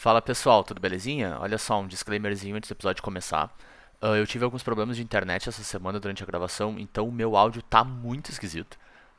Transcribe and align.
Fala 0.00 0.22
pessoal, 0.22 0.64
tudo 0.64 0.80
belezinha? 0.80 1.36
Olha 1.40 1.58
só, 1.58 1.78
um 1.78 1.86
disclaimerzinho 1.86 2.56
antes 2.56 2.70
do 2.70 2.72
episódio 2.72 3.02
começar. 3.02 3.54
Uh, 4.00 4.16
eu 4.16 4.26
tive 4.26 4.42
alguns 4.42 4.62
problemas 4.62 4.96
de 4.96 5.02
internet 5.02 5.46
essa 5.46 5.62
semana 5.62 6.00
durante 6.00 6.22
a 6.22 6.26
gravação, 6.26 6.78
então 6.78 7.06
o 7.06 7.12
meu 7.12 7.36
áudio 7.36 7.60
tá 7.60 7.84
muito 7.84 8.30
esquisito. 8.30 8.78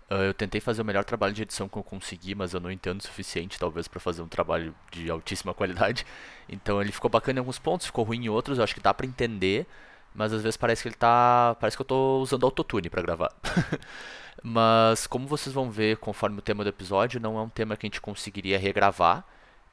Uh, 0.10 0.24
eu 0.24 0.34
tentei 0.34 0.60
fazer 0.60 0.82
o 0.82 0.86
melhor 0.86 1.04
trabalho 1.04 1.36
de 1.36 1.44
edição 1.44 1.70
que 1.70 1.78
eu 1.78 1.84
consegui, 1.84 2.34
mas 2.34 2.56
eu 2.56 2.60
não 2.60 2.72
entendo 2.72 3.00
o 3.00 3.04
suficiente, 3.04 3.60
talvez, 3.60 3.88
para 3.88 4.00
fazer 4.00 4.24
um 4.24 4.28
trabalho 4.28 4.74
de 4.92 5.08
altíssima 5.12 5.54
qualidade. 5.54 6.04
Então 6.49 6.82
ele 6.82 6.92
ficou 6.92 7.12
bacana 7.12 7.38
em 7.38 7.42
alguns 7.42 7.60
pontos, 7.60 7.86
ficou 7.86 8.04
ruim 8.04 8.26
em 8.26 8.29
outros, 8.29 8.58
eu 8.58 8.63
acho 8.63 8.74
que 8.74 8.82
dá 8.82 8.92
pra 8.92 9.06
entender, 9.06 9.68
mas 10.16 10.34
às 10.34 10.42
vezes 10.42 10.58
parece 10.58 10.82
que 10.82 10.88
ele 10.88 10.96
tá. 10.96 11.56
Parece 11.60 11.78
que 11.78 11.82
eu 11.82 11.86
tô 11.86 12.22
usando 12.22 12.44
autotune 12.44 12.90
para 12.90 13.04
gravar. 13.04 13.32
mas 14.42 15.06
como 15.06 15.28
vocês 15.28 15.54
vão 15.54 15.70
ver 15.70 15.98
conforme 15.98 16.40
o 16.40 16.41
tema 16.41 16.63
do 16.63 16.72
episódio, 16.72 17.20
não 17.20 17.38
é 17.38 17.41
um 17.44 17.50
tema 17.50 17.77
que 17.77 17.86
a 17.86 17.88
gente 17.88 18.02
conseguiria 18.02 18.58
regravar. 18.58 19.23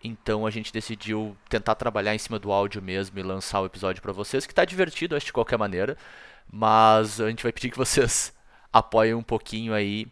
Então 0.02 0.46
a 0.46 0.50
gente 0.50 0.72
decidiu 0.72 1.36
tentar 1.48 1.74
trabalhar 1.74 2.14
em 2.14 2.18
cima 2.18 2.38
do 2.38 2.52
áudio 2.52 2.80
mesmo 2.80 3.18
e 3.18 3.22
lançar 3.22 3.60
o 3.60 3.66
episódio 3.66 4.00
para 4.00 4.12
vocês, 4.12 4.46
que 4.46 4.54
tá 4.54 4.64
divertido, 4.64 5.16
acho 5.16 5.26
de 5.26 5.32
qualquer 5.32 5.58
maneira. 5.58 5.96
Mas 6.50 7.20
a 7.20 7.28
gente 7.28 7.42
vai 7.42 7.52
pedir 7.52 7.70
que 7.70 7.76
vocês 7.76 8.32
apoiem 8.72 9.14
um 9.14 9.22
pouquinho 9.22 9.74
aí 9.74 10.06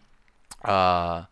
a, 0.63 1.27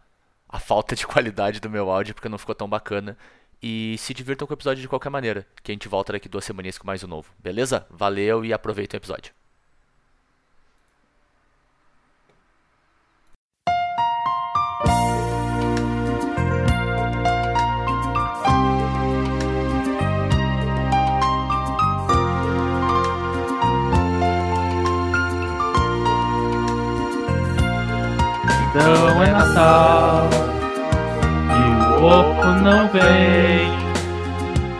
a 0.48 0.58
falta 0.60 0.94
de 0.94 1.06
qualidade 1.06 1.60
do 1.60 1.70
meu 1.70 1.90
áudio, 1.90 2.14
porque 2.14 2.28
não 2.28 2.38
ficou 2.38 2.54
tão 2.54 2.68
bacana. 2.68 3.16
E 3.62 3.96
se 3.98 4.12
divirtam 4.12 4.46
com 4.46 4.52
o 4.52 4.56
episódio 4.56 4.82
de 4.82 4.88
qualquer 4.88 5.10
maneira, 5.10 5.46
que 5.62 5.72
a 5.72 5.74
gente 5.74 5.88
volta 5.88 6.12
daqui 6.12 6.28
duas 6.28 6.44
semaninhas 6.44 6.78
com 6.78 6.86
mais 6.86 7.02
um 7.02 7.08
novo. 7.08 7.32
Beleza? 7.38 7.86
Valeu 7.90 8.44
e 8.44 8.52
aproveitem 8.52 8.98
o 8.98 9.00
episódio. 9.00 9.43
Então 28.76 29.22
é 29.22 29.30
Natal 29.30 30.28
e 31.48 32.02
o 32.02 32.04
ovo 32.04 32.44
não 32.60 32.88
vem. 32.90 33.70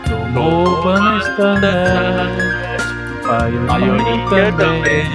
Tomou 0.08 0.82
banho 0.82 1.18
standard, 1.18 2.32
Pioneer 3.22 4.56
também. 4.56 5.06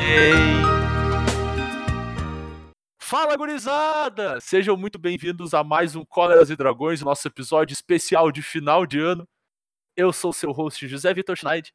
Fala, 3.01 3.35
gurizada! 3.35 4.39
Sejam 4.39 4.77
muito 4.77 4.97
bem-vindos 4.97 5.53
a 5.53 5.61
mais 5.61 5.97
um 5.97 6.05
Cóleras 6.05 6.49
e 6.49 6.55
Dragões, 6.55 7.01
nosso 7.01 7.27
episódio 7.27 7.73
especial 7.73 8.31
de 8.31 8.41
final 8.41 8.85
de 8.85 8.97
ano. 8.97 9.27
Eu 9.93 10.13
sou 10.13 10.31
seu 10.31 10.53
host, 10.53 10.87
José 10.87 11.13
Vitor 11.13 11.35
Schneid, 11.35 11.73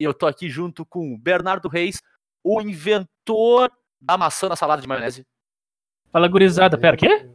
e 0.00 0.02
eu 0.02 0.12
tô 0.12 0.26
aqui 0.26 0.50
junto 0.50 0.84
com 0.84 1.14
o 1.14 1.16
Bernardo 1.18 1.68
Reis, 1.68 2.02
o 2.42 2.60
inventor 2.60 3.70
da 4.00 4.18
maçã 4.18 4.48
na 4.48 4.56
salada 4.56 4.82
de 4.82 4.88
maionese. 4.88 5.24
Fala, 6.12 6.28
gurizada. 6.28 6.78
Pera, 6.78 6.96
quê? 6.96 7.28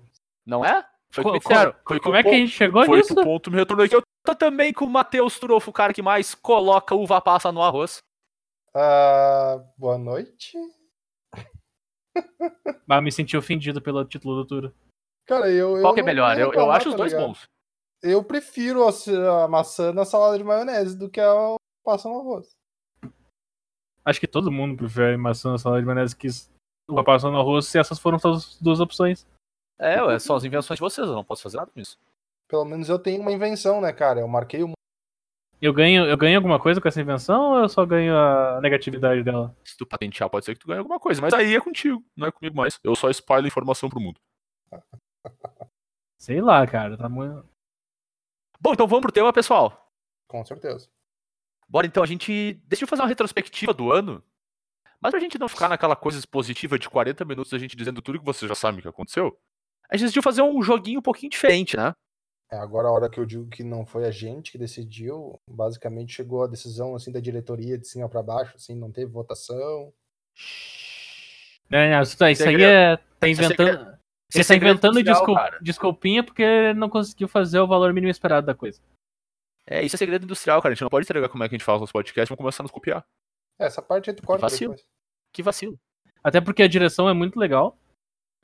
Não 0.46 0.64
é? 0.66 0.86
Foi 1.12 1.24
Co- 1.24 1.32
co-. 1.42 1.74
Foi 1.88 2.00
Como 2.00 2.16
é 2.16 2.24
que 2.24 2.30
a 2.30 2.34
gente 2.34 2.50
chegou 2.52 2.86
Foi 2.86 2.98
nisso? 2.98 3.16
pro 3.16 3.24
ponto, 3.24 3.50
me 3.50 3.58
retornou 3.58 3.86
aqui. 3.86 3.96
Eu 3.96 4.02
tô 4.26 4.36
também 4.36 4.74
com 4.74 4.86
o 4.86 4.90
Matheus 4.90 5.40
Turofo, 5.40 5.70
o 5.70 5.74
cara 5.74 5.94
que 5.94 6.02
mais 6.02 6.36
coloca 6.36 6.94
uva 6.96 7.22
passa 7.22 7.52
no 7.52 7.62
arroz. 7.62 8.00
Ah, 8.76 9.64
boa 9.78 9.98
noite. 9.98 10.58
Ah, 12.90 13.02
me 13.02 13.12
senti 13.12 13.36
ofendido 13.36 13.82
pelo 13.82 14.06
título 14.06 14.36
do 14.38 14.46
Turo. 14.48 14.74
Cara, 15.28 15.50
eu. 15.52 15.82
Qual 15.82 15.88
eu 15.88 15.94
que 15.96 16.00
é 16.00 16.04
não 16.04 16.06
melhor? 16.08 16.34
Eu, 16.38 16.40
eu 16.46 16.50
reclamar, 16.52 16.78
acho 16.78 16.88
os 16.90 16.94
tá 16.94 16.98
dois 16.98 17.12
ligado? 17.12 17.28
bons. 17.28 17.44
Eu 18.02 18.24
prefiro 18.24 18.84
a, 18.88 19.44
a 19.44 19.48
maçã 19.50 19.92
na 19.92 20.06
salada 20.06 20.38
de 20.38 20.44
maionese 20.44 20.98
do 20.98 21.10
que 21.10 21.20
a 21.20 21.56
passa 21.84 22.08
no 22.08 22.20
arroz. 22.22 22.56
Acho 24.06 24.20
que 24.20 24.28
todo 24.28 24.52
mundo 24.52 24.78
prefere 24.78 25.18
maçã 25.18 25.52
na 25.52 25.58
salada 25.58 25.82
de 25.82 25.86
maionese 25.88 26.16
que 26.16 26.28
uva 26.90 27.04
passa 27.04 27.30
no 27.30 27.40
arroz, 27.40 27.68
se 27.68 27.80
essas 27.80 28.00
foram 28.00 28.18
as 28.24 28.60
duas 28.60 28.80
opções. 28.80 29.28
É, 29.80 30.02
ué, 30.02 30.18
são 30.20 30.36
as 30.36 30.44
invenções 30.44 30.78
de 30.78 30.82
vocês, 30.82 31.08
eu 31.08 31.14
não 31.14 31.24
posso 31.24 31.44
fazer 31.44 31.58
nada 31.58 31.72
com 31.72 31.80
isso. 31.80 31.98
Pelo 32.48 32.66
menos 32.66 32.90
eu 32.90 33.00
tenho 33.00 33.22
uma 33.22 33.32
invenção, 33.32 33.82
né, 33.82 33.92
cara? 33.92 34.20
Eu 34.20 34.28
marquei 34.28 34.64
o. 34.64 34.72
Eu 35.62 35.74
ganho, 35.74 36.06
eu 36.06 36.18
ganho 36.18 36.38
alguma 36.38 36.60
coisa 36.60 36.80
com 36.80 36.88
essa 36.88 37.02
invenção 37.02 37.54
ou 37.54 37.60
eu 37.60 37.70
só 37.70 37.86
ganho 37.86 38.16
a 38.16 38.60
negatividade 38.62 39.24
dela? 39.24 39.56
Se 39.64 39.76
tu 39.78 39.86
patentear, 39.86 40.30
pode 40.30 40.46
ser 40.46 40.54
que 40.54 40.60
tu 40.60 40.68
ganhe 40.68 40.80
alguma 40.80 41.00
coisa, 41.00 41.22
mas 41.22 41.34
aí 41.34 41.56
é 41.56 41.62
contigo, 41.62 42.04
não 42.16 42.28
é 42.28 42.32
comigo 42.32 42.56
mais. 42.56 42.80
Eu 42.84 42.96
só 42.96 43.10
espalho 43.10 43.48
informação 43.48 43.90
pro 43.90 44.00
mundo. 44.00 44.20
Sei 46.20 46.42
lá, 46.42 46.66
cara. 46.68 46.98
Tá 46.98 47.10
muito... 47.10 47.48
Bom, 48.60 48.74
então 48.74 48.88
vamos 48.88 49.02
pro 49.02 49.12
tema, 49.12 49.34
pessoal. 49.34 49.92
Com 50.28 50.44
certeza. 50.44 50.90
Bora 51.68 51.88
então, 51.88 52.04
a 52.04 52.06
gente 52.06 52.54
decidiu 52.66 52.88
fazer 52.88 53.02
uma 53.02 53.08
retrospectiva 53.08 53.74
do 53.74 53.92
ano. 53.92 54.24
Mas 55.06 55.12
pra 55.12 55.20
gente 55.20 55.38
não 55.38 55.48
ficar 55.48 55.70
naquela 55.70 55.96
coisa 55.96 56.18
expositiva 56.18 56.80
de 56.80 56.90
40 56.90 57.24
minutos 57.26 57.54
a 57.54 57.60
gente 57.60 57.76
dizendo 57.76 58.02
tudo 58.02 58.18
que 58.18 58.26
você 58.26 58.48
já 58.48 58.56
sabe 58.56 58.82
que 58.82 58.88
aconteceu, 58.88 59.38
a 59.88 59.96
gente 59.96 60.06
decidiu 60.06 60.24
fazer 60.24 60.42
um 60.42 60.64
joguinho 60.64 60.98
um 61.00 61.04
pouquinho 61.04 61.30
diferente, 61.30 61.78
né? 61.78 61.94
É, 62.52 62.58
agora 62.58 62.88
a 62.88 62.92
hora 62.92 63.10
que 63.10 63.20
eu 63.20 63.26
digo 63.26 63.48
que 63.48 63.64
não 63.64 63.86
foi 63.86 64.06
a 64.06 64.12
gente 64.12 64.52
que 64.52 64.58
decidiu, 64.58 65.40
basicamente 65.48 66.14
chegou 66.14 66.44
a 66.44 66.48
decisão 66.48 66.96
assim 66.96 67.12
da 67.12 67.20
diretoria 67.20 67.78
de 67.78 67.88
cima 67.88 68.10
pra 68.10 68.24
baixo, 68.24 68.56
assim, 68.56 68.74
não 68.74 68.92
teve 68.92 69.12
votação. 69.12 69.94
Não, 71.70 71.88
não, 71.88 72.02
isso, 72.02 72.18
tá- 72.18 72.32
isso 72.32 72.42
aí 72.42 72.50
Segredo. 72.50 72.68
é. 72.68 72.98
Tá 73.20 73.28
é 73.28 73.30
inventando. 73.30 73.98
Você 74.32 74.42
é 74.42 74.44
tá 74.44 74.56
inventando 74.56 75.04
descul- 75.04 75.36
cara. 75.36 75.60
desculpinha 75.62 76.24
porque 76.24 76.74
não 76.74 76.90
conseguiu 76.90 77.28
fazer 77.28 77.60
o 77.60 77.68
valor 77.68 77.94
mínimo 77.94 78.10
esperado 78.10 78.48
da 78.48 78.56
coisa. 78.56 78.82
É, 79.68 79.84
isso 79.84 79.96
é 79.96 80.00
segredo 80.00 80.24
industrial, 80.24 80.62
cara. 80.64 80.74
A 80.74 80.76
gente 80.76 80.82
não 80.82 80.90
pode 80.90 81.06
entregar 81.06 81.30
como 81.30 81.44
é 81.44 81.48
que 81.48 81.54
a 81.54 81.58
gente 81.58 81.66
faz 81.66 81.80
nos 81.80 81.92
podcasts, 81.92 82.30
vamos 82.30 82.38
começar 82.40 82.64
a 82.64 82.66
nos 82.66 82.72
copiar. 82.72 83.06
É, 83.60 83.66
Essa 83.66 83.82
parte 83.82 84.10
aí 84.10 84.16
tu 84.16 84.24
corta 84.24 84.42
vacilo. 84.44 84.74
depois. 84.74 84.88
Que 85.34 85.44
vacilo. 85.44 85.80
Até 86.24 86.42
porque 86.42 86.64
a 86.64 86.68
direção 86.68 87.08
é 87.10 87.14
muito 87.14 87.40
legal. 87.40 87.78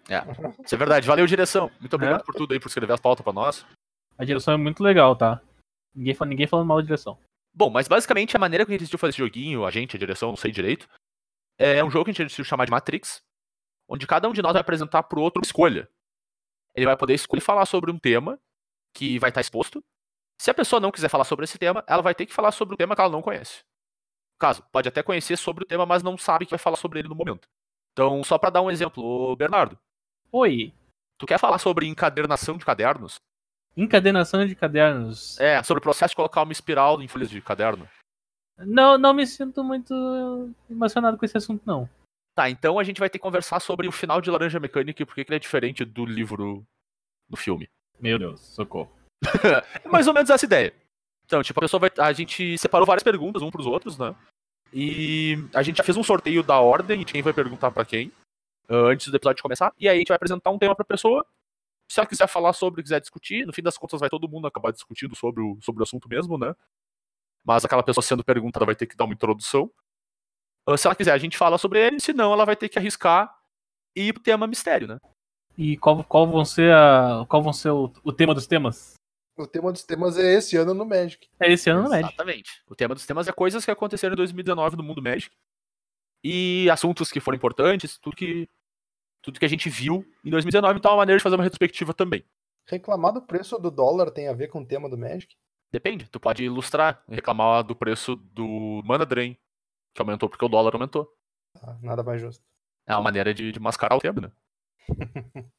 Isso 0.65 0.75
é 0.75 0.77
verdade. 0.77 1.07
Valeu, 1.07 1.25
direção. 1.25 1.69
Muito 1.79 1.95
obrigado 1.95 2.21
É. 2.21 2.23
por 2.23 2.35
tudo 2.35 2.53
aí, 2.53 2.59
por 2.59 2.67
escrever 2.67 2.93
as 2.93 2.99
pautas 2.99 3.23
pra 3.23 3.33
nós. 3.33 3.65
A 4.17 4.25
direção 4.25 4.53
é 4.53 4.57
muito 4.57 4.83
legal, 4.83 5.15
tá? 5.15 5.41
Ninguém, 5.93 6.15
ninguém 6.27 6.47
falando 6.47 6.67
mal 6.67 6.77
da 6.77 6.83
direção. 6.83 7.17
Bom, 7.53 7.69
mas 7.69 7.87
basicamente 7.87 8.35
a 8.35 8.39
maneira 8.39 8.65
que 8.65 8.71
a 8.71 8.73
gente 8.73 8.81
decidiu 8.81 8.99
fazer 8.99 9.09
esse 9.11 9.17
joguinho, 9.19 9.65
a 9.65 9.71
gente, 9.71 9.95
a 9.95 9.99
direção, 9.99 10.29
não 10.29 10.37
sei 10.37 10.51
direito, 10.51 10.87
é 11.57 11.83
um 11.83 11.91
jogo 11.91 12.05
que 12.05 12.11
a 12.11 12.13
gente 12.13 12.23
decidiu 12.23 12.45
chamar 12.45 12.65
de 12.65 12.71
Matrix, 12.71 13.21
onde 13.89 14.07
cada 14.07 14.27
um 14.29 14.33
de 14.33 14.41
nós 14.41 14.53
vai 14.53 14.61
apresentar 14.61 15.03
pro 15.03 15.21
outro 15.21 15.39
uma 15.39 15.45
escolha. 15.45 15.89
Ele 16.73 16.85
vai 16.85 16.95
poder 16.95 17.13
escolher 17.13 17.41
falar 17.41 17.65
sobre 17.65 17.91
um 17.91 17.99
tema 17.99 18.39
que 18.95 19.19
vai 19.19 19.29
estar 19.29 19.41
exposto. 19.41 19.83
Se 20.39 20.49
a 20.49 20.53
pessoa 20.53 20.79
não 20.79 20.91
quiser 20.91 21.09
falar 21.09 21.25
sobre 21.25 21.43
esse 21.43 21.57
tema, 21.57 21.83
ela 21.87 22.01
vai 22.01 22.15
ter 22.15 22.25
que 22.25 22.33
falar 22.33 22.51
sobre 22.51 22.73
um 22.73 22.77
tema 22.77 22.95
que 22.95 23.01
ela 23.01 23.11
não 23.11 23.21
conhece. 23.21 23.61
Caso, 24.41 24.63
pode 24.71 24.87
até 24.89 25.03
conhecer 25.03 25.37
sobre 25.37 25.63
o 25.63 25.67
tema, 25.67 25.85
mas 25.85 26.01
não 26.01 26.17
sabe 26.17 26.47
que 26.47 26.49
vai 26.49 26.57
falar 26.57 26.75
sobre 26.75 26.97
ele 26.97 27.07
no 27.07 27.13
momento. 27.13 27.47
Então, 27.93 28.23
só 28.23 28.39
pra 28.39 28.49
dar 28.49 28.63
um 28.63 28.71
exemplo, 28.71 29.03
ô 29.03 29.35
Bernardo, 29.35 29.77
Oi. 30.31 30.73
tu 31.19 31.27
quer 31.27 31.37
falar 31.37 31.59
sobre 31.59 31.85
encadernação 31.85 32.57
de 32.57 32.65
cadernos? 32.65 33.17
Encadenação 33.77 34.43
de 34.43 34.55
cadernos. 34.55 35.39
É, 35.39 35.61
sobre 35.61 35.77
o 35.77 35.83
processo 35.83 36.13
de 36.13 36.15
colocar 36.15 36.41
uma 36.41 36.51
espiral 36.51 36.99
em 37.03 37.07
folhas 37.07 37.29
de 37.29 37.39
caderno? 37.39 37.87
Não, 38.57 38.97
não 38.97 39.13
me 39.13 39.27
sinto 39.27 39.63
muito 39.63 40.49
emocionado 40.67 41.19
com 41.19 41.25
esse 41.25 41.37
assunto, 41.37 41.61
não. 41.63 41.87
Tá, 42.33 42.49
então 42.49 42.79
a 42.79 42.83
gente 42.83 42.99
vai 42.99 43.11
ter 43.11 43.19
que 43.19 43.23
conversar 43.23 43.59
sobre 43.59 43.87
o 43.87 43.91
final 43.91 44.19
de 44.21 44.31
Laranja 44.31 44.59
Mecânica 44.59 45.03
e 45.03 45.05
por 45.05 45.13
que 45.13 45.23
que 45.23 45.29
ele 45.29 45.37
é 45.37 45.39
diferente 45.39 45.85
do 45.85 46.03
livro 46.03 46.65
do 47.29 47.37
filme. 47.37 47.69
Meu 47.99 48.17
Deus, 48.17 48.41
socorro. 48.41 48.91
É 49.85 49.87
mais 49.87 50.07
ou 50.07 50.15
menos 50.15 50.31
essa 50.31 50.45
ideia. 50.45 50.73
Então, 51.25 51.43
tipo, 51.43 51.59
a 51.59 51.61
pessoa 51.61 51.79
vai. 51.79 51.91
A 51.99 52.11
gente 52.11 52.57
separou 52.57 52.87
várias 52.87 53.03
perguntas 53.03 53.41
um 53.41 53.51
pros 53.51 53.67
outros, 53.67 53.97
né? 53.97 54.15
E 54.73 55.37
a 55.53 55.61
gente 55.61 55.77
já 55.77 55.83
fez 55.83 55.97
um 55.97 56.03
sorteio 56.03 56.43
da 56.43 56.59
ordem 56.59 56.99
de 56.99 57.05
quem 57.05 57.21
vai 57.21 57.33
perguntar 57.33 57.71
pra 57.71 57.85
quem 57.85 58.11
ah, 58.69 58.89
antes 58.89 59.07
do 59.09 59.15
episódio 59.15 59.43
começar. 59.43 59.73
E 59.77 59.87
aí 59.87 59.97
a 59.97 59.99
gente 59.99 60.07
vai 60.07 60.15
apresentar 60.15 60.49
um 60.49 60.57
tema 60.57 60.75
pra 60.75 60.85
pessoa. 60.85 61.25
Se 61.89 61.99
ela 61.99 62.07
quiser 62.07 62.27
falar 62.27 62.53
sobre, 62.53 62.81
quiser 62.81 63.01
discutir, 63.01 63.45
no 63.45 63.51
fim 63.51 63.61
das 63.61 63.77
contas 63.77 63.99
vai 63.99 64.09
todo 64.09 64.29
mundo 64.29 64.47
acabar 64.47 64.71
discutindo 64.71 65.15
sobre 65.15 65.43
o, 65.43 65.57
sobre 65.61 65.81
o 65.81 65.83
assunto 65.83 66.07
mesmo, 66.07 66.37
né? 66.37 66.55
Mas 67.43 67.65
aquela 67.65 67.83
pessoa 67.83 68.01
sendo 68.01 68.23
perguntada 68.23 68.65
vai 68.65 68.75
ter 68.75 68.87
que 68.87 68.95
dar 68.95 69.03
uma 69.03 69.13
introdução. 69.13 69.69
Ah, 70.65 70.77
se 70.77 70.87
ela 70.87 70.95
quiser, 70.95 71.11
a 71.11 71.17
gente 71.17 71.37
fala 71.37 71.57
sobre 71.57 71.85
ele, 71.85 71.99
se 71.99 72.13
não, 72.13 72.31
ela 72.31 72.45
vai 72.45 72.55
ter 72.55 72.69
que 72.69 72.79
arriscar 72.79 73.35
e 73.95 74.07
ir 74.07 74.13
pro 74.13 74.23
tema 74.23 74.47
mistério, 74.47 74.87
né? 74.87 74.99
E 75.57 75.75
qual, 75.77 76.01
qual 76.05 76.25
vão 76.27 76.45
ser, 76.45 76.73
a, 76.73 77.25
qual 77.27 77.43
vão 77.43 77.51
ser 77.51 77.71
o, 77.71 77.91
o 78.03 78.13
tema 78.13 78.33
dos 78.33 78.47
temas? 78.47 78.93
O 79.41 79.47
tema 79.47 79.71
dos 79.71 79.83
temas 79.83 80.17
é 80.17 80.33
esse 80.33 80.55
ano 80.55 80.73
no 80.73 80.85
Magic. 80.85 81.27
É 81.39 81.51
esse 81.51 81.69
ano 81.69 81.83
no 81.83 81.89
Magic. 81.89 82.07
Exatamente. 82.07 82.63
O 82.69 82.75
tema 82.75 82.93
dos 82.93 83.05
temas 83.05 83.27
é 83.27 83.31
coisas 83.31 83.65
que 83.65 83.71
aconteceram 83.71 84.13
em 84.13 84.17
2019 84.17 84.77
no 84.77 84.83
mundo 84.83 85.01
Magic. 85.01 85.35
E 86.23 86.69
assuntos 86.69 87.11
que 87.11 87.19
foram 87.19 87.35
importantes, 87.35 87.97
tudo 87.97 88.15
que, 88.15 88.47
tudo 89.21 89.39
que 89.39 89.45
a 89.45 89.49
gente 89.49 89.69
viu 89.69 90.05
em 90.23 90.29
2019. 90.29 90.77
Então 90.77 90.91
é 90.91 90.93
uma 90.93 91.01
maneira 91.01 91.17
de 91.17 91.23
fazer 91.23 91.35
uma 91.35 91.43
retrospectiva 91.43 91.93
também. 91.93 92.23
Reclamar 92.67 93.13
do 93.13 93.21
preço 93.21 93.57
do 93.57 93.71
dólar 93.71 94.11
tem 94.11 94.27
a 94.27 94.33
ver 94.33 94.47
com 94.47 94.61
o 94.61 94.65
tema 94.65 94.87
do 94.87 94.97
Magic? 94.97 95.35
Depende. 95.71 96.07
Tu 96.07 96.19
pode 96.19 96.43
ilustrar, 96.43 97.03
reclamar 97.09 97.63
do 97.63 97.75
preço 97.75 98.15
do 98.15 98.81
Mana 98.85 99.05
Drain, 99.05 99.35
que 99.95 100.01
aumentou 100.01 100.29
porque 100.29 100.45
o 100.45 100.49
dólar 100.49 100.75
aumentou. 100.75 101.11
Ah, 101.61 101.77
nada 101.81 102.03
mais 102.03 102.21
justo. 102.21 102.43
É 102.85 102.93
uma 102.93 103.01
maneira 103.01 103.33
de, 103.33 103.51
de 103.51 103.59
mascarar 103.59 103.95
o 103.95 103.99
tema, 103.99 104.21
né? 104.21 104.31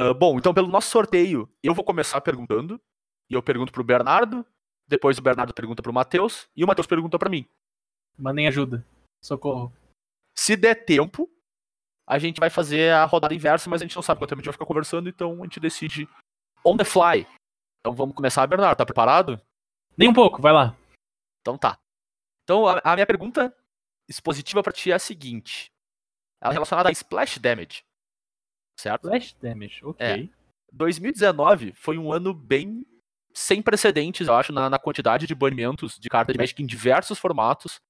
Ah, 0.00 0.14
bom, 0.14 0.38
então 0.38 0.54
pelo 0.54 0.68
nosso 0.68 0.90
sorteio, 0.90 1.52
eu 1.60 1.74
vou 1.74 1.84
começar 1.84 2.20
perguntando. 2.20 2.80
E 3.30 3.34
eu 3.34 3.42
pergunto 3.42 3.72
pro 3.72 3.84
Bernardo, 3.84 4.44
Depois 4.86 5.18
o 5.18 5.22
Bernardo 5.22 5.52
pergunta 5.52 5.82
pro 5.82 5.92
Matheus 5.92 6.48
e 6.56 6.64
o 6.64 6.66
Matheus 6.66 6.86
pergunta 6.86 7.18
pra 7.18 7.28
mim. 7.28 7.46
Mandem 8.16 8.48
ajuda. 8.48 8.84
Socorro. 9.22 9.70
Se 10.34 10.56
der 10.56 10.86
tempo, 10.86 11.30
a 12.06 12.18
gente 12.18 12.40
vai 12.40 12.48
fazer 12.48 12.92
a 12.94 13.04
rodada 13.04 13.34
inversa, 13.34 13.68
mas 13.68 13.82
a 13.82 13.84
gente 13.84 13.94
não 13.94 14.02
sabe 14.02 14.18
quanto 14.18 14.30
tempo 14.30 14.38
a 14.38 14.42
gente 14.42 14.46
vai 14.46 14.54
ficar 14.54 14.64
conversando, 14.64 15.08
então 15.08 15.40
a 15.40 15.42
gente 15.44 15.60
decide 15.60 16.08
on 16.64 16.76
the 16.76 16.84
fly. 16.84 17.26
Então 17.80 17.94
vamos 17.94 18.14
começar, 18.14 18.46
Bernardo. 18.46 18.78
Tá 18.78 18.86
preparado? 18.86 19.40
Nem 19.96 20.08
um 20.08 20.14
pouco, 20.14 20.40
vai 20.40 20.52
lá. 20.52 20.74
Então 21.42 21.58
tá. 21.58 21.78
Então 22.44 22.66
a, 22.66 22.80
a 22.82 22.94
minha 22.94 23.06
pergunta 23.06 23.54
expositiva 24.08 24.62
pra 24.62 24.72
ti 24.72 24.90
é 24.90 24.94
a 24.94 24.98
seguinte: 24.98 25.70
ela 26.40 26.52
é 26.52 26.54
relacionada 26.54 26.88
a 26.88 26.92
splash 26.92 27.38
damage. 27.38 27.84
Certo? 28.80 29.08
Flash 29.08 29.34
damage, 29.34 29.84
ok. 29.84 30.32
2019 30.72 31.72
foi 31.72 31.98
um 31.98 32.12
ano 32.12 32.32
bem 32.32 32.86
sem 33.34 33.62
precedentes, 33.62 34.26
eu 34.26 34.34
acho, 34.34 34.52
na, 34.52 34.68
na 34.70 34.78
quantidade 34.78 35.26
de 35.26 35.34
banimentos 35.34 35.98
de 35.98 36.08
carta 36.08 36.32
de 36.32 36.38
Magic 36.38 36.62
em 36.62 36.66
diversos 36.66 37.18
formatos. 37.18 37.80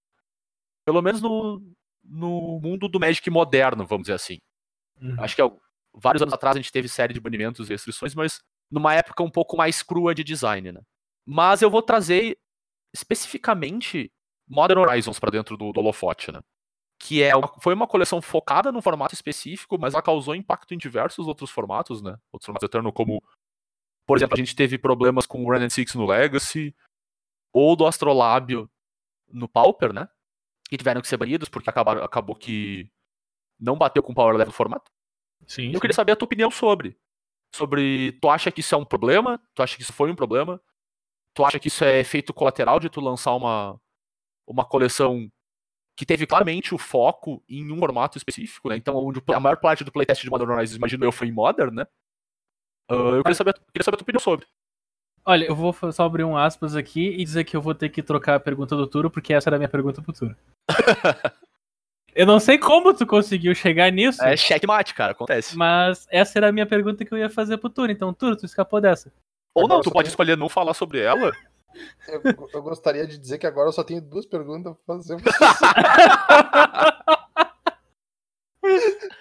Pelo 0.85 1.02
menos 1.02 1.20
no, 1.20 1.62
no 2.05 2.61
mundo 2.61 2.88
do 2.88 2.99
Magic 3.00 3.29
moderno, 3.31 3.87
vamos 3.87 4.05
dizer 4.05 4.14
assim. 4.14 4.38
Uhum. 5.00 5.17
Acho 5.19 5.37
que 5.37 5.43
vários 5.94 6.23
anos 6.23 6.35
atrás 6.35 6.56
a 6.56 6.61
gente 6.61 6.73
teve 6.73 6.88
série 6.88 7.14
de 7.14 7.20
banimentos 7.20 7.69
e 7.69 7.73
restrições, 7.73 8.14
mas 8.14 8.40
numa 8.70 8.94
época 8.94 9.23
um 9.23 9.31
pouco 9.31 9.56
mais 9.56 9.82
crua 9.82 10.14
de 10.14 10.23
design, 10.25 10.73
né? 10.73 10.81
Mas 11.26 11.62
eu 11.62 11.70
vou 11.70 11.82
trazer 11.82 12.38
especificamente 12.94 14.11
Modern 14.49 14.81
Horizons 14.81 15.19
pra 15.19 15.31
dentro 15.31 15.56
do, 15.56 15.73
do 15.73 15.81
holofote, 15.81 16.32
né? 16.32 16.41
Que 16.99 17.23
é 17.23 17.34
uma- 17.37 17.52
foi 17.61 17.75
uma 17.75 17.87
coleção 17.87 18.20
focada 18.20 18.73
num 18.73 18.82
formato 18.82 19.14
específico, 19.14 19.79
mas 19.79 19.94
ela 19.94 20.02
causou 20.02 20.34
impacto 20.34 20.75
em 20.75 20.79
diversos 20.79 21.26
outros 21.26 21.50
formatos, 21.50 22.02
né? 22.02 22.17
Outros 22.32 22.46
formatos 22.46 22.67
eternos, 22.67 22.93
como, 22.94 23.23
por 24.08 24.16
exemplo, 24.16 24.37
a 24.37 24.38
gente 24.38 24.56
teve 24.56 24.78
problemas 24.78 25.26
com 25.26 25.44
o 25.44 25.52
Run 25.52 25.62
and 25.62 25.69
Six 25.69 25.94
no 25.94 26.06
Legacy, 26.06 26.75
ou 27.52 27.76
do 27.76 27.87
Astrolábio 27.87 28.69
no 29.31 29.46
Pauper, 29.46 29.93
né? 29.93 30.08
Que 30.66 30.78
tiveram 30.78 31.02
que 31.02 31.06
ser 31.06 31.19
banidos 31.19 31.50
porque 31.50 31.69
acabaram, 31.69 32.02
acabou 32.02 32.34
que 32.34 32.90
não 33.60 33.76
bateu 33.76 34.02
com 34.02 34.12
o 34.12 34.14
power 34.14 34.34
level 34.34 34.50
formato. 34.50 34.90
Sim. 35.46 35.72
Eu 35.75 35.81
queria 35.81 35.94
saber 35.94 36.12
a 36.12 36.16
tua 36.16 36.25
opinião 36.25 36.50
sobre. 36.50 36.99
Sobre, 37.55 38.12
tu 38.12 38.31
acha 38.31 38.50
que 38.50 38.60
isso 38.60 38.75
é 38.75 38.78
um 38.78 38.84
problema? 38.84 39.38
Tu 39.55 39.62
acha 39.62 39.76
que 39.76 39.82
isso 39.82 39.93
foi 39.93 40.10
um 40.10 40.16
problema? 40.16 40.58
Tu 41.34 41.44
acha 41.44 41.58
que 41.58 41.69
isso 41.69 41.84
é 41.84 41.99
efeito 41.99 42.32
colateral 42.32 42.81
de 42.81 42.88
tu 42.88 43.02
lançar 43.02 43.34
uma, 43.34 43.78
uma 44.46 44.64
coleção 44.64 45.31
que 45.94 46.06
teve 46.06 46.26
claramente 46.26 46.75
o 46.75 46.78
foco 46.78 47.44
em 47.46 47.70
um 47.70 47.78
formato 47.78 48.16
específico, 48.16 48.70
né? 48.70 48.76
Então, 48.76 48.96
onde 48.96 49.22
a 49.34 49.40
maior 49.40 49.58
parte 49.58 49.84
do 49.84 49.93
playtest 49.93 50.22
de 50.22 50.31
Modern 50.31 50.50
Horizons, 50.50 50.76
imagino 50.78 51.05
eu, 51.05 51.12
foi 51.12 51.28
em 51.28 51.32
Modern, 51.32 51.75
né? 51.75 51.87
Ah, 52.88 52.94
eu 52.94 53.23
queria 53.23 53.35
saber, 53.35 53.55
queria 53.73 53.85
saber 53.85 53.96
a 53.96 53.99
tua 53.99 54.05
opinião 54.05 54.20
sobre. 54.20 54.46
Olha, 55.25 55.44
eu 55.44 55.55
vou 55.55 55.75
só 55.93 56.05
abrir 56.05 56.25
um 56.25 56.37
aspas 56.37 56.75
aqui 56.75 57.11
e 57.11 57.23
dizer 57.23 57.44
que 57.44 57.55
eu 57.55 57.61
vou 57.61 57.75
ter 57.75 57.90
que 57.90 58.02
trocar 58.02 58.37
a 58.37 58.40
pergunta 58.40 58.75
do 58.75 58.87
Turo, 58.87 59.11
porque 59.11 59.35
essa 59.35 59.50
era 59.50 59.56
a 59.56 59.58
minha 59.58 59.69
pergunta 59.69 60.00
pro 60.00 60.12
Turo. 60.12 60.35
eu 62.14 62.25
não 62.25 62.40
sei 62.40 62.56
como 62.56 62.94
tu 62.94 63.06
conseguiu 63.06 63.55
chegar 63.55 63.93
nisso, 63.93 64.25
É 64.25 64.37
checkmate, 64.37 64.94
cara, 64.94 65.12
acontece. 65.12 65.55
mas 65.55 66.06
essa 66.11 66.38
era 66.38 66.49
a 66.49 66.52
minha 66.52 66.64
pergunta 66.64 67.05
que 67.05 67.12
eu 67.12 67.19
ia 67.19 67.29
fazer 67.29 67.58
pro 67.58 67.69
Turo. 67.69 67.93
Então, 67.93 68.14
Turo, 68.14 68.37
tu 68.37 68.46
escapou 68.46 68.81
dessa. 68.81 69.12
Ou 69.55 69.69
não, 69.69 69.82
tu 69.82 69.91
pode 69.91 70.08
escolher 70.08 70.37
não 70.37 70.49
falar 70.49 70.73
sobre 70.73 71.00
ela. 71.00 71.32
Eu, 72.08 72.23
eu 72.55 72.62
gostaria 72.62 73.06
de 73.06 73.19
dizer 73.19 73.37
que 73.37 73.46
agora 73.46 73.69
eu 73.69 73.73
só 73.73 73.84
tenho 73.84 74.00
duas 74.00 74.25
perguntas 74.25 74.75
pra 74.87 74.96
fazer. 74.96 75.19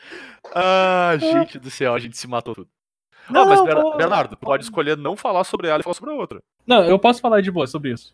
Ah, 0.56 1.16
gente 1.20 1.60
do 1.60 1.70
céu, 1.70 1.94
a 1.94 2.00
gente 2.00 2.18
se 2.18 2.28
matou 2.28 2.56
tudo. 2.56 2.70
Não, 3.30 3.46
mas 3.46 3.62
Ber- 3.64 3.76
pô. 3.76 3.96
Bernardo, 3.98 4.38
pode 4.38 4.64
escolher 4.64 4.98
não 4.98 5.16
falar 5.16 5.44
sobre 5.44 5.68
ela 5.68 5.80
e 5.80 5.84
falar 5.84 5.94
sobre 5.94 6.12
a 6.12 6.14
outra. 6.14 6.40
Não, 6.66 6.84
eu 6.84 6.98
posso 7.00 7.22
falar 7.22 7.42
de 7.42 7.52
boa 7.52 7.68
sobre 7.68 7.92
isso. 7.92 8.14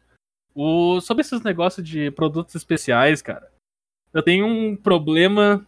O, 0.55 1.01
sobre 1.01 1.21
esses 1.21 1.41
negócios 1.41 1.87
de 1.87 2.11
produtos 2.11 2.55
especiais, 2.55 3.21
cara, 3.21 3.51
eu 4.13 4.21
tenho 4.21 4.45
um 4.45 4.75
problema. 4.75 5.65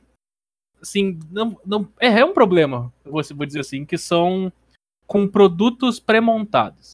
Assim, 0.82 1.20
não, 1.32 1.60
não, 1.66 1.88
é, 2.00 2.20
é 2.20 2.26
um 2.26 2.34
problema, 2.34 2.94
vou, 3.04 3.22
vou 3.36 3.46
dizer 3.46 3.62
assim, 3.62 3.86
que 3.86 3.98
são 3.98 4.52
com 5.08 5.28
produtos 5.28 6.00
pré-montados. 6.00 6.92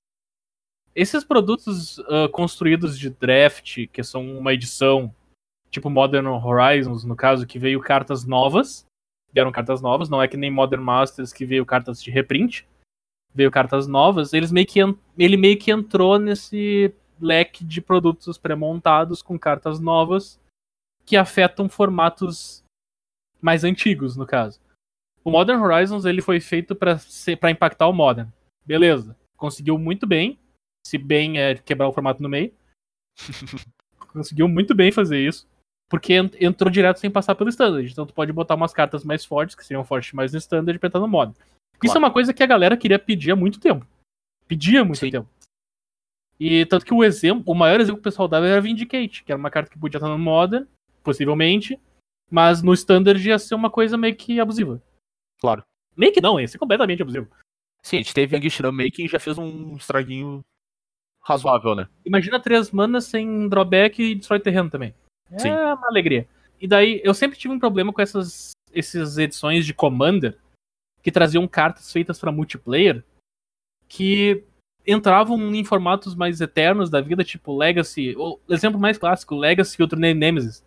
Esses 0.95 1.23
produtos 1.23 1.99
ah, 1.99 2.29
construídos 2.31 2.97
de 2.97 3.09
draft, 3.09 3.87
que 3.87 4.03
são 4.03 4.37
uma 4.37 4.53
edição, 4.53 5.13
tipo 5.69 5.89
Modern 5.89 6.27
Horizons, 6.27 7.03
no 7.03 7.15
caso, 7.15 7.47
que 7.47 7.59
veio 7.59 7.81
cartas 7.81 8.25
novas, 8.25 8.85
vieram 9.33 9.51
cartas 9.51 9.81
novas, 9.81 10.09
não 10.09 10.21
é 10.21 10.27
que 10.27 10.37
nem 10.37 10.51
Modern 10.51 10.81
Masters 10.81 11.33
que 11.33 11.45
veio 11.45 11.65
cartas 11.65 12.01
de 12.01 12.11
reprint, 12.11 12.67
veio 13.33 13.51
cartas 13.51 13.87
novas, 13.87 14.33
eles 14.33 14.51
meio 14.51 14.67
que 14.67 14.79
ele 15.17 15.37
meio 15.37 15.57
que 15.57 15.71
entrou 15.71 16.19
nesse 16.19 16.93
leque 17.19 17.63
de 17.63 17.81
produtos 17.81 18.37
pré-montados 18.37 19.21
com 19.21 19.37
cartas 19.37 19.79
novas 19.79 20.39
que 21.05 21.15
afetam 21.15 21.69
formatos 21.69 22.63
mais 23.41 23.63
antigos, 23.63 24.15
no 24.15 24.25
caso. 24.25 24.59
O 25.23 25.31
Modern 25.31 25.61
Horizons 25.61 26.05
ele 26.05 26.21
foi 26.21 26.39
feito 26.39 26.75
para 26.75 26.99
para 27.39 27.51
impactar 27.51 27.87
o 27.87 27.93
Modern. 27.93 28.29
Beleza. 28.65 29.15
Conseguiu 29.37 29.77
muito 29.77 30.05
bem, 30.05 30.39
se 30.85 30.97
bem 30.97 31.39
é 31.39 31.55
quebrar 31.55 31.87
o 31.87 31.93
formato 31.93 32.21
no 32.21 32.29
meio. 32.29 32.53
Conseguiu 34.11 34.47
muito 34.47 34.75
bem 34.75 34.91
fazer 34.91 35.25
isso, 35.25 35.47
porque 35.91 36.13
en- 36.13 36.31
entrou 36.39 36.71
direto 36.71 36.97
sem 36.99 37.11
passar 37.11 37.35
pelo 37.35 37.49
standard. 37.49 37.91
Então 37.91 38.05
tu 38.05 38.13
pode 38.13 38.31
botar 38.31 38.55
umas 38.55 38.73
cartas 38.73 39.03
mais 39.03 39.25
fortes, 39.25 39.55
que 39.55 39.65
seriam 39.65 39.83
fortes 39.83 40.13
mais 40.13 40.31
no 40.31 40.37
standard, 40.39 40.79
pra 40.79 40.87
entrar 40.87 41.01
no 41.01 41.07
Modern. 41.07 41.35
Isso 41.37 41.79
Claro. 41.93 41.97
é 41.97 41.99
uma 41.99 42.11
coisa 42.13 42.33
que 42.33 42.41
a 42.41 42.47
galera 42.47 42.77
queria 42.77 42.97
pedir 42.97 43.31
há 43.31 43.35
muito 43.35 43.59
tempo. 43.59 43.85
Pedia 44.47 44.81
há 44.81 44.85
muito 44.85 44.99
Sim. 44.99 45.11
tempo. 45.11 45.29
E 46.39 46.65
tanto 46.65 46.85
que 46.85 46.93
o 46.93 47.03
exemplo, 47.03 47.43
o 47.45 47.53
maior 47.53 47.79
exemplo 47.79 47.97
que 47.97 48.07
o 48.07 48.09
pessoal 48.09 48.27
dava 48.27 48.47
era 48.47 48.61
Vindicate, 48.61 49.23
que 49.23 49.31
era 49.31 49.37
uma 49.39 49.51
carta 49.51 49.69
que 49.69 49.77
podia 49.77 49.97
estar 49.97 50.07
no 50.09 50.17
Modern, 50.17 50.65
possivelmente, 51.03 51.79
mas 52.29 52.63
no 52.63 52.73
Standard 52.73 53.21
ia 53.27 53.37
ser 53.37 53.53
uma 53.55 53.69
coisa 53.69 53.97
meio 53.97 54.15
que 54.15 54.39
abusiva. 54.39 54.81
Claro. 55.39 55.63
Meio 55.95 56.13
que 56.13 56.21
não, 56.21 56.39
ia 56.39 56.47
ser 56.47 56.57
completamente 56.57 57.01
abusivo. 57.01 57.27
Sim, 57.83 57.97
a 57.97 58.01
gente 58.01 58.13
teve 58.13 58.35
Young 58.37 58.49
Shinram 58.49 58.71
Making 58.71 59.05
e 59.05 59.07
já 59.07 59.19
fez 59.19 59.37
um 59.37 59.75
estraguinho 59.75 60.41
razoável, 61.21 61.75
né? 61.75 61.87
Imagina 62.05 62.39
três 62.39 62.71
manas 62.71 63.05
sem 63.05 63.47
drawback 63.49 64.01
e 64.01 64.15
destrói 64.15 64.39
terreno 64.39 64.69
também. 64.69 64.93
É 65.31 65.39
Sim. 65.39 65.49
uma 65.49 65.87
alegria. 65.87 66.27
E 66.59 66.67
daí, 66.67 67.01
eu 67.03 67.13
sempre 67.13 67.37
tive 67.37 67.53
um 67.53 67.59
problema 67.59 67.91
com 67.91 68.01
essas, 68.01 68.51
essas 68.73 69.17
edições 69.17 69.65
de 69.65 69.73
Commander 69.73 70.37
que 71.01 71.11
traziam 71.11 71.47
cartas 71.47 71.91
feitas 71.91 72.19
para 72.19 72.31
multiplayer 72.31 73.03
que 73.87 74.43
entravam 74.85 75.37
em 75.53 75.63
formatos 75.63 76.15
mais 76.15 76.39
eternos 76.41 76.89
da 76.89 77.01
vida, 77.01 77.23
tipo 77.23 77.55
Legacy. 77.57 78.15
O 78.17 78.39
exemplo 78.49 78.79
mais 78.79 78.97
clássico, 78.97 79.35
Legacy 79.35 79.75
e 79.79 79.81
outro 79.81 79.99
Nemesis. 79.99 80.63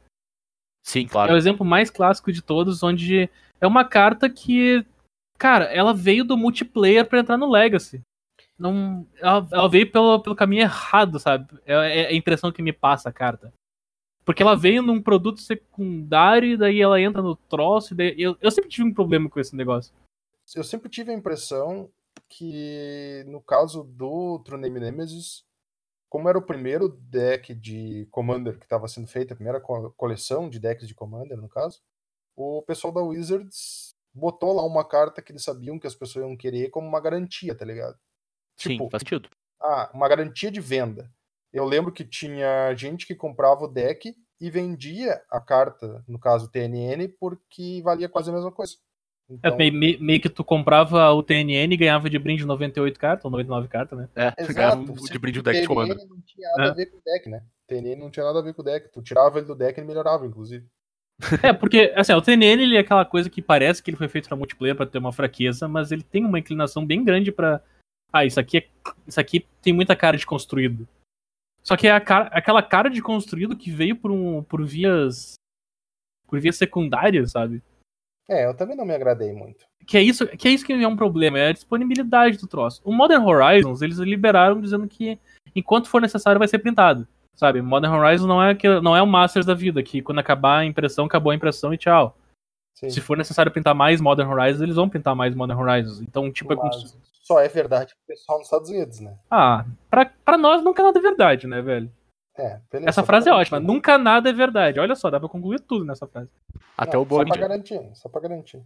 Sim, 0.84 1.04
É 1.04 1.08
claro. 1.08 1.32
o 1.32 1.36
exemplo 1.36 1.64
mais 1.64 1.90
clássico 1.90 2.30
de 2.32 2.42
todos, 2.42 2.82
onde 2.82 3.30
é 3.60 3.66
uma 3.66 3.84
carta 3.84 4.28
que, 4.28 4.84
cara, 5.38 5.64
ela 5.64 5.94
veio 5.94 6.24
do 6.24 6.36
multiplayer 6.36 7.06
pra 7.08 7.20
entrar 7.20 7.36
no 7.38 7.50
Legacy. 7.50 8.02
Não, 8.58 9.06
ela, 9.18 9.48
ela 9.50 9.68
veio 9.68 9.90
pelo, 9.90 10.20
pelo 10.20 10.36
caminho 10.36 10.62
errado, 10.62 11.18
sabe? 11.18 11.46
É, 11.66 12.02
é 12.02 12.06
a 12.08 12.14
impressão 12.14 12.52
que 12.52 12.62
me 12.62 12.72
passa 12.72 13.08
a 13.08 13.12
carta. 13.12 13.52
Porque 14.24 14.42
ela 14.42 14.56
veio 14.56 14.82
num 14.82 15.02
produto 15.02 15.40
secundário 15.40 16.48
e 16.50 16.56
daí 16.56 16.80
ela 16.80 17.00
entra 17.00 17.20
no 17.20 17.36
troço. 17.36 17.92
E 17.92 17.96
daí, 17.96 18.14
eu, 18.18 18.36
eu 18.40 18.50
sempre 18.50 18.70
tive 18.70 18.88
um 18.88 18.94
problema 18.94 19.28
com 19.28 19.38
esse 19.38 19.54
negócio. 19.54 19.94
Eu 20.54 20.64
sempre 20.64 20.88
tive 20.88 21.10
a 21.10 21.14
impressão 21.14 21.90
que, 22.28 23.24
no 23.26 23.40
caso 23.40 23.84
do 23.84 24.38
True 24.40 24.60
Name 24.60 24.80
Nemesis, 24.80 25.44
como 26.08 26.28
era 26.28 26.38
o 26.38 26.42
primeiro 26.42 26.88
deck 26.88 27.54
de 27.54 28.06
Commander 28.10 28.58
que 28.58 28.64
estava 28.64 28.88
sendo 28.88 29.06
feito, 29.08 29.32
a 29.32 29.36
primeira 29.36 29.60
co- 29.60 29.92
coleção 29.96 30.48
de 30.48 30.58
decks 30.58 30.86
de 30.88 30.94
Commander, 30.94 31.36
no 31.36 31.48
caso, 31.48 31.82
o 32.36 32.62
pessoal 32.62 32.92
da 32.92 33.02
Wizards 33.02 33.94
botou 34.12 34.52
lá 34.54 34.64
uma 34.64 34.84
carta 34.84 35.20
que 35.20 35.32
eles 35.32 35.42
sabiam 35.42 35.78
que 35.78 35.86
as 35.86 35.94
pessoas 35.94 36.24
iam 36.24 36.36
querer 36.36 36.70
como 36.70 36.86
uma 36.86 37.00
garantia, 37.00 37.54
tá 37.54 37.64
ligado? 37.64 37.98
Sim, 38.56 38.70
Tipo, 38.72 38.88
faz 38.90 39.00
sentido. 39.00 39.28
ah, 39.60 39.90
uma 39.92 40.08
garantia 40.08 40.50
de 40.50 40.60
venda. 40.60 41.10
Eu 41.54 41.64
lembro 41.64 41.92
que 41.92 42.04
tinha 42.04 42.74
gente 42.74 43.06
que 43.06 43.14
comprava 43.14 43.64
o 43.64 43.68
deck 43.68 44.12
e 44.40 44.50
vendia 44.50 45.22
a 45.30 45.40
carta, 45.40 46.04
no 46.08 46.18
caso 46.18 46.50
TNN, 46.50 47.06
porque 47.20 47.80
valia 47.82 48.08
quase 48.08 48.28
a 48.28 48.32
mesma 48.32 48.50
coisa. 48.50 48.74
É, 49.30 49.34
Então, 49.34 49.56
meio, 49.56 49.72
meio- 49.72 50.02
meio 50.02 50.20
que 50.20 50.28
tu 50.28 50.42
comprava 50.44 51.10
o 51.12 51.22
TNN 51.22 51.72
e 51.72 51.76
ganhava 51.76 52.10
de 52.10 52.18
brinde 52.18 52.44
98 52.44 52.98
cartas, 52.98 53.24
ou 53.24 53.30
99 53.30 53.68
cartas, 53.68 53.96
né? 53.98 54.08
É, 54.16 54.34
Exato, 54.36 54.52
ganhava 54.54 54.76
de 54.84 55.18
brinde 55.18 55.38
o 55.38 55.42
que 55.44 55.52
deck 55.52 55.60
de 55.62 55.68
TNN 55.68 56.06
não 56.08 56.20
tinha 56.26 56.48
nada 56.56 56.64
É. 56.64 56.70
a 56.70 56.74
ver 56.74 56.86
com 56.86 56.96
o 56.98 57.02
deck, 57.04 57.28
né? 57.30 57.42
TNN 57.68 57.96
não 58.00 58.10
tinha 58.10 58.26
nada 58.26 58.40
a 58.40 58.42
ver 58.42 58.52
com 58.52 58.60
o 58.62 58.64
deck. 58.64 58.92
Tu 58.92 59.00
tirava 59.02 59.38
ele 59.38 59.46
do 59.46 59.54
deck 59.54 59.78
e 59.78 59.80
ele 59.80 59.86
melhorava, 59.86 60.26
inclusive. 60.26 60.66
É, 61.42 61.52
porque, 61.52 61.92
assim, 61.94 62.12
o 62.12 62.20
TNN 62.20 62.62
ele 62.64 62.76
é 62.76 62.80
aquela 62.80 63.04
coisa 63.04 63.30
que 63.30 63.40
parece 63.40 63.80
que 63.80 63.88
ele 63.90 63.96
foi 63.96 64.08
feito 64.08 64.26
pra 64.28 64.36
multiplayer 64.36 64.74
pra 64.76 64.84
ter 64.84 64.98
uma 64.98 65.12
fraqueza, 65.12 65.68
mas 65.68 65.92
ele 65.92 66.02
tem 66.02 66.24
uma 66.24 66.40
inclinação 66.40 66.84
bem 66.84 67.04
grande 67.04 67.30
pra. 67.30 67.62
Ah, 68.12 68.24
isso 68.24 68.38
aqui, 68.40 68.58
é, 68.58 68.66
isso 69.06 69.20
aqui 69.20 69.46
tem 69.62 69.72
muita 69.72 69.94
cara 69.96 70.16
de 70.18 70.26
construído. 70.26 70.86
Só 71.66 71.76
que 71.76 71.86
é 71.88 71.98
cara- 72.00 72.28
aquela 72.32 72.62
cara 72.62 72.90
de 72.90 73.00
construído 73.00 73.56
que 73.56 73.70
veio 73.70 73.96
por, 73.96 74.10
um, 74.10 74.42
por 74.42 74.64
vias. 74.64 75.34
por 76.26 76.38
vias 76.40 76.56
secundárias, 76.56 77.30
sabe? 77.30 77.62
É, 78.28 78.46
eu 78.46 78.54
também 78.54 78.76
não 78.76 78.84
me 78.84 78.94
agradei 78.94 79.32
muito. 79.32 79.64
Que 79.86 79.98
é 79.98 80.02
isso 80.02 80.26
que 80.26 80.48
é, 80.48 80.50
isso 80.50 80.64
que 80.64 80.72
é 80.72 80.88
um 80.88 80.96
problema, 80.96 81.38
é 81.38 81.48
a 81.48 81.52
disponibilidade 81.52 82.38
do 82.38 82.46
troço. 82.46 82.80
O 82.84 82.92
Modern 82.92 83.22
Horizons, 83.24 83.82
eles 83.82 83.98
liberaram 83.98 84.60
dizendo 84.60 84.88
que 84.88 85.18
enquanto 85.54 85.88
for 85.88 86.00
necessário 86.00 86.38
vai 86.38 86.48
ser 86.48 86.58
printado. 86.58 87.06
Sabe? 87.34 87.60
Modern 87.60 87.92
Horizon 87.94 88.26
não 88.28 88.42
é, 88.42 88.54
que, 88.54 88.68
não 88.80 88.96
é 88.96 89.02
o 89.02 89.06
Masters 89.06 89.44
da 89.44 89.54
vida, 89.54 89.82
que 89.82 90.00
quando 90.00 90.20
acabar 90.20 90.58
a 90.58 90.64
impressão, 90.64 91.04
acabou 91.04 91.32
a 91.32 91.34
impressão 91.34 91.74
e 91.74 91.78
tchau. 91.78 92.16
Sim. 92.76 92.88
Se 92.90 93.00
for 93.00 93.16
necessário 93.16 93.52
printar 93.52 93.74
mais 93.74 94.00
Modern 94.00 94.30
Horizons, 94.30 94.62
eles 94.62 94.76
vão 94.76 94.88
printar 94.88 95.14
mais 95.14 95.34
Modern 95.34 95.58
Horizons. 95.60 96.00
Então, 96.00 96.30
tipo, 96.32 96.52
é 96.52 96.56
como 96.56 96.72
se- 96.72 96.96
só 97.24 97.40
é 97.40 97.48
verdade 97.48 97.94
pro 97.94 98.14
pessoal 98.14 98.38
nos 98.38 98.46
Estados 98.48 98.68
Unidos, 98.70 99.00
né? 99.00 99.16
Ah, 99.30 99.64
pra, 99.90 100.06
pra 100.24 100.36
nós 100.36 100.62
nunca 100.62 100.82
nada 100.82 100.98
é 100.98 101.02
verdade, 101.02 101.46
né, 101.46 101.62
velho? 101.62 101.90
É, 102.36 102.60
beleza, 102.70 102.88
Essa 102.90 103.02
frase 103.04 103.28
é 103.28 103.32
ótima. 103.32 103.58
garantir. 103.58 103.72
Nunca 103.72 103.96
nada 103.96 104.28
é 104.28 104.32
verdade. 104.32 104.80
Olha 104.80 104.94
só, 104.96 105.08
dá 105.08 105.18
pra 105.20 105.28
concluir 105.28 105.60
tudo 105.60 105.84
nessa 105.84 106.06
frase. 106.06 106.28
Até 106.76 106.94
Não, 106.94 107.02
o 107.02 107.04
bom 107.04 107.18
Só 107.18 107.24
pra 107.24 107.36
garantir, 107.36 107.80
só 107.94 108.08
pra 108.08 108.20
garantir. 108.20 108.60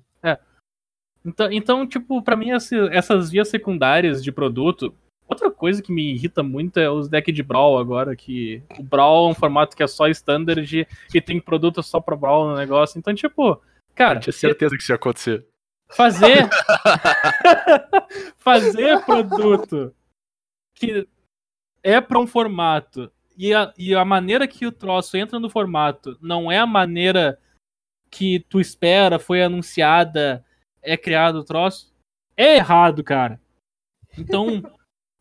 Então, 1.24 1.52
então 1.52 1.86
tipo, 1.86 2.22
pra 2.22 2.36
mim, 2.36 2.50
esse- 2.50 2.88
essas 2.88 3.30
vias 3.30 3.48
secundárias 3.48 4.22
de 4.24 4.32
produto. 4.32 4.94
Outra 5.28 5.50
coisa 5.50 5.82
que 5.82 5.92
me 5.92 6.14
irrita 6.14 6.42
muito 6.42 6.80
é 6.80 6.88
os 6.90 7.06
decks 7.08 7.34
de 7.34 7.42
Brawl 7.42 7.78
agora, 7.78 8.16
que 8.16 8.62
o 8.78 8.82
Brawl 8.82 9.28
é 9.28 9.30
um 9.32 9.34
formato 9.34 9.76
que 9.76 9.82
é 9.82 9.86
só 9.86 10.08
standard 10.08 10.86
e 11.14 11.20
tem 11.20 11.38
produto 11.38 11.82
só 11.82 12.00
pra 12.00 12.16
Brawl 12.16 12.48
no 12.48 12.56
negócio. 12.56 12.98
Então, 12.98 13.14
tipo, 13.14 13.60
cara, 13.94 14.16
Eu 14.16 14.20
tinha 14.22 14.32
certeza 14.32 14.74
que 14.74 14.82
isso 14.82 14.90
ia 14.92 14.96
acontecer. 14.96 15.44
Fazer 15.90 16.48
fazer 18.36 19.02
produto 19.06 19.94
que 20.74 21.08
é 21.82 22.00
para 22.00 22.18
um 22.18 22.26
formato 22.26 23.10
e 23.36 23.54
a, 23.54 23.72
e 23.78 23.94
a 23.94 24.04
maneira 24.04 24.48
que 24.48 24.66
o 24.66 24.72
troço 24.72 25.16
entra 25.16 25.38
no 25.38 25.48
formato 25.48 26.18
não 26.20 26.50
é 26.50 26.58
a 26.58 26.66
maneira 26.66 27.38
que 28.10 28.40
tu 28.48 28.60
espera, 28.60 29.18
foi 29.18 29.42
anunciada, 29.42 30.44
é 30.82 30.96
criado 30.96 31.36
o 31.36 31.44
troço, 31.44 31.94
é 32.36 32.56
errado, 32.56 33.04
cara. 33.04 33.40
Então, 34.16 34.62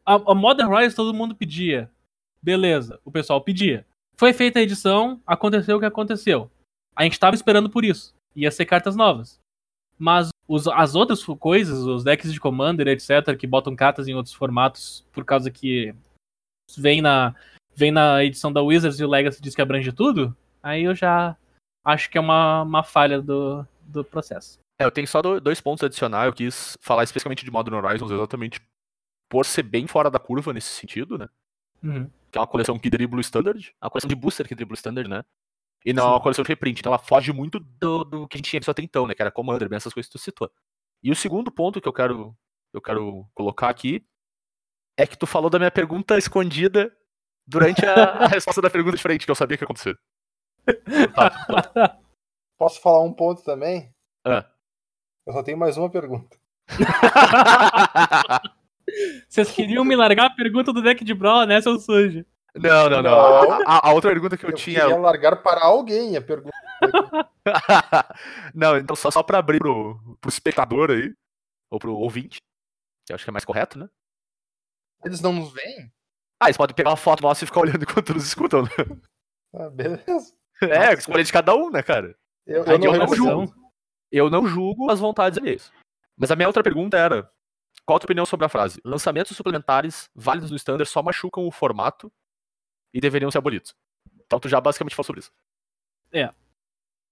a, 0.06 0.14
a 0.14 0.36
Modern 0.36 0.72
Horizon 0.72 0.96
todo 0.96 1.14
mundo 1.14 1.36
pedia. 1.36 1.92
Beleza, 2.42 3.00
o 3.04 3.12
pessoal 3.12 3.42
pedia. 3.42 3.86
Foi 4.16 4.34
feita 4.34 4.60
a 4.60 4.62
edição, 4.62 5.22
aconteceu 5.28 5.78
o 5.78 5.80
que 5.80 5.86
aconteceu. 5.86 6.50
A 6.96 7.04
gente 7.04 7.20
tava 7.20 7.36
esperando 7.36 7.70
por 7.70 7.86
isso. 7.86 8.16
Ia 8.36 8.50
ser 8.50 8.66
cartas 8.66 8.96
novas. 8.96 9.40
Mas 9.98 10.30
os- 10.48 10.68
as 10.68 10.96
outras 10.96 11.24
coisas, 11.24 11.80
os 11.80 12.04
decks 12.04 12.32
de 12.32 12.39
Commander, 12.39 12.88
etc., 12.88 13.36
que 13.38 13.46
botam 13.48 13.75
cartas 13.75 14.08
em 14.08 14.13
outros 14.13 14.34
formatos 14.34 15.06
por 15.12 15.25
causa 15.25 15.51
que 15.51 15.94
vem 16.77 17.01
na, 17.01 17.36
vem 17.75 17.92
na 17.92 18.24
edição 18.24 18.51
da 18.51 18.62
Wizards 18.62 19.00
e 19.00 19.04
o 19.04 19.10
Legacy 19.10 19.42
diz 19.42 19.56
que 19.56 19.62
abrange 19.62 19.92
tudo, 19.92 20.36
aí 20.62 20.84
eu 20.84 20.96
já 20.96 21.36
acho 21.86 22.10
que 22.10 22.18
é 22.18 22.22
uma, 22.22 22.63
uma 22.63 22.84
falha 22.84 23.22
do, 23.22 23.66
do 23.82 24.04
processo. 24.04 24.60
É, 24.80 24.86
eu 24.86 24.92
tenho 24.92 25.08
só 25.08 25.22
do- 25.22 25.39
dois 25.42 25.60
pontos 25.60 25.82
a 25.84 25.88
adicionar. 25.88 26.25
Eu 26.25 26.34
quis 26.34 26.77
falar 26.82 27.04
especificamente 27.04 27.44
de 27.44 27.50
Modern 27.50 27.75
Horizons, 27.77 28.12
exatamente 28.12 28.62
por 29.30 29.46
ser 29.46 29.63
bem 29.63 29.88
fora 29.88 30.10
da 30.10 30.20
curva 30.20 30.54
nesse 30.54 30.70
sentido, 30.70 31.18
né? 31.18 31.27
Uhum. 31.84 32.10
Que 32.32 32.38
é 32.38 32.42
uma 32.42 32.48
coleção 32.48 32.77
que 32.77 32.89
dribla 32.89 33.18
o 33.18 33.22
standard, 33.22 33.74
uma 33.82 33.89
coleção 33.89 34.08
de 34.08 34.16
booster 34.16 34.48
que 34.48 34.54
dribla 34.56 34.74
o 34.74 34.75
standard, 34.77 35.10
né? 35.10 35.24
E 35.86 35.94
não 35.94 36.04
é 36.04 36.10
uma 36.12 36.22
coleção 36.22 36.44
de 36.44 36.50
reprint, 36.50 36.80
então 36.80 36.92
ela 36.92 37.02
foge 37.02 37.32
muito 37.32 37.60
do, 37.60 38.04
do 38.04 38.28
que 38.28 38.36
a 38.36 38.40
gente 38.40 38.50
tinha 38.50 38.60
visto 38.60 38.72
até 38.72 38.82
então, 38.82 39.08
né? 39.08 39.14
Que 39.14 39.22
era 39.22 39.32
Commander, 39.32 39.70
bem 39.70 39.78
essas 39.78 39.94
coisas 39.94 40.10
que 40.12 40.18
tu 40.18 40.22
citou. 40.22 40.52
E 41.04 41.12
o 41.12 41.16
segundo 41.16 41.52
ponto 41.52 41.80
que 41.80 41.88
eu 41.88 41.94
quero, 41.94 42.36
eu 42.74 42.82
quero 42.82 43.26
colocar 43.34 43.70
aqui 43.70 44.06
é 44.98 45.06
que 45.06 45.18
tu 45.18 45.28
falou 45.28 45.50
da 45.50 45.60
minha 45.60 45.72
pergunta 45.72 46.18
escondida 46.18 46.92
durante 47.46 47.86
a, 47.86 48.26
a 48.26 48.28
resposta 48.28 48.62
da 48.62 48.70
pergunta 48.70 48.98
de 48.98 49.04
frente, 49.04 49.26
que 49.26 49.32
eu 49.32 49.36
sabia 49.36 49.58
que 49.58 49.64
ia 49.64 49.66
acontecer. 49.66 49.98
Tá, 51.16 51.98
Posso 52.58 52.82
falar 52.82 53.02
um 53.02 53.14
ponto 53.14 53.44
também? 53.44 53.94
Ah. 54.26 54.46
Eu 55.26 55.34
só 55.34 55.44
tenho 55.44 55.58
mais 55.58 55.78
uma 55.78 55.90
pergunta. 55.90 56.38
Vocês 59.30 59.52
queriam 59.52 59.86
me 59.86 59.96
largar 59.96 60.26
a 60.26 60.36
pergunta 60.36 60.74
do 60.74 60.82
deck 60.82 61.06
de 61.06 61.14
Brawl, 61.14 61.46
né, 61.46 61.62
seu 61.62 61.80
sujo? 61.80 62.26
Não, 62.60 62.90
não, 62.90 63.02
não. 63.02 63.12
Não. 63.12 63.62
A, 63.68 63.90
a 63.90 63.94
outra 63.94 64.12
pergunta 64.12 64.38
que 64.38 64.46
eu, 64.46 64.50
Eu 64.50 64.56
tinha. 64.56 64.82
queria 64.82 64.98
largar 64.98 65.38
para 65.38 65.64
alguém 65.66 66.16
a 66.18 66.22
pergunta. 66.22 66.56
não, 68.54 68.78
então 68.78 68.96
só, 68.96 69.10
só 69.10 69.24
pra 69.24 69.40
abrir 69.40 69.60
pro, 69.60 70.00
pro 70.20 70.30
espectador 70.30 70.92
aí, 70.92 71.14
ou 71.70 71.80
pro 71.80 71.96
ouvinte, 71.96 72.38
que 73.06 73.14
eu 73.14 73.16
acho 73.16 73.24
que 73.24 73.30
é 73.30 73.34
mais 73.34 73.46
correto, 73.46 73.80
né? 73.80 73.90
Eles 75.04 75.22
não 75.22 75.34
nos 75.34 75.52
veem? 75.54 75.92
Ah, 76.40 76.48
eles 76.48 76.58
podem 76.58 76.76
pegar 76.76 76.92
uma 76.92 76.98
foto 76.98 77.22
nossa 77.22 77.44
e 77.44 77.48
ficar 77.48 77.62
olhando 77.62 77.82
enquanto 77.84 78.14
nos 78.14 78.26
escutam, 78.26 78.64
né? 78.64 78.70
Ah, 79.54 79.70
beleza. 79.70 80.36
É, 80.60 80.92
escolha 80.92 81.24
de 81.24 81.32
cada 81.32 81.54
um, 81.54 81.70
né, 81.70 81.84
cara? 81.84 82.18
Eu, 82.44 82.64
eu 82.66 82.80
não 82.80 82.96
eu 82.96 83.00
não 83.00 83.14
julgo. 83.14 83.54
Eu 84.12 84.28
não 84.28 84.48
julgo 84.48 84.90
as 84.90 85.00
vontades 85.00 85.38
alheias. 85.38 85.72
Mas 86.18 86.32
a 86.32 86.36
minha 86.36 86.48
outra 86.48 86.64
pergunta 86.64 86.98
era: 86.98 87.30
qual 87.86 87.98
a 87.98 88.00
tua 88.00 88.08
opinião 88.08 88.26
sobre 88.26 88.48
a 88.48 88.50
frase? 88.50 88.82
Lançamentos 88.84 89.38
suplementares 89.38 90.10
válidos 90.16 90.50
no 90.50 90.58
standard 90.58 90.90
só 90.90 91.04
machucam 91.04 91.46
o 91.46 91.52
formato 91.52 92.12
e 92.98 93.01
deveriam 93.01 93.30
ser 93.30 93.38
abolidos. 93.38 93.75
Então 94.25 94.39
tu 94.39 94.50
já 94.50 94.60
basicamente 94.60 94.96
falou 94.96 95.06
sobre 95.06 95.20
isso. 95.22 95.32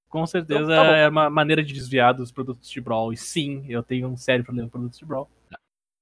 Com 0.09 0.25
certeza 0.25 0.63
Então, 0.63 0.85
tá 0.85 0.95
é 0.95 1.07
uma 1.07 1.29
maneira 1.29 1.63
de 1.63 1.73
desviar 1.73 2.13
dos 2.13 2.31
produtos 2.31 2.69
de 2.69 2.81
Brawl. 2.81 3.13
E 3.13 3.17
sim, 3.17 3.65
eu 3.69 3.83
tenho 3.83 4.07
um 4.07 4.17
sério 4.17 4.43
problema 4.43 4.67
com 4.67 4.79
produtos 4.79 4.97
de 4.97 5.05
Brawl. 5.05 5.29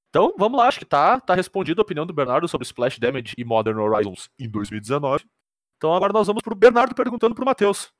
Então, 0.09 0.33
vamos 0.37 0.59
lá, 0.59 0.67
acho 0.67 0.77
que 0.77 0.85
tá, 0.85 1.19
tá 1.19 1.33
respondida 1.33 1.81
a 1.81 1.83
opinião 1.83 2.05
do 2.05 2.13
Bernardo 2.13 2.47
sobre 2.47 2.65
Splash 2.65 2.99
Damage 2.99 3.33
e 3.37 3.43
Modern 3.43 3.79
Horizons 3.79 4.29
em 4.39 4.47
2019. 4.47 5.25
Então 5.75 5.93
agora 5.93 6.13
nós 6.13 6.27
vamos 6.27 6.41
pro 6.41 6.55
Bernardo 6.55 6.95
perguntando 6.95 7.35
pro 7.35 7.45
Matheus. 7.45 7.91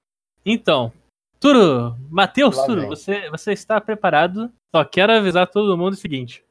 Então, 0.45 0.93
Turo, 1.39 1.97
Matheus 2.09 2.55
Turo, 2.63 2.87
você, 2.87 3.29
você 3.29 3.51
está 3.51 3.81
preparado? 3.81 4.53
Só 4.73 4.85
quero 4.85 5.11
avisar 5.11 5.47
todo 5.47 5.77
mundo 5.77 5.93
o 5.93 5.97
seguinte. 5.97 6.45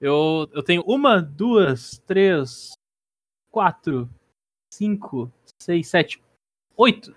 Eu, 0.00 0.48
eu 0.52 0.62
tenho 0.62 0.82
uma, 0.86 1.20
duas, 1.20 1.98
três, 2.06 2.72
quatro, 3.50 4.08
cinco, 4.72 5.30
seis, 5.60 5.88
sete, 5.88 6.22
oito. 6.76 7.14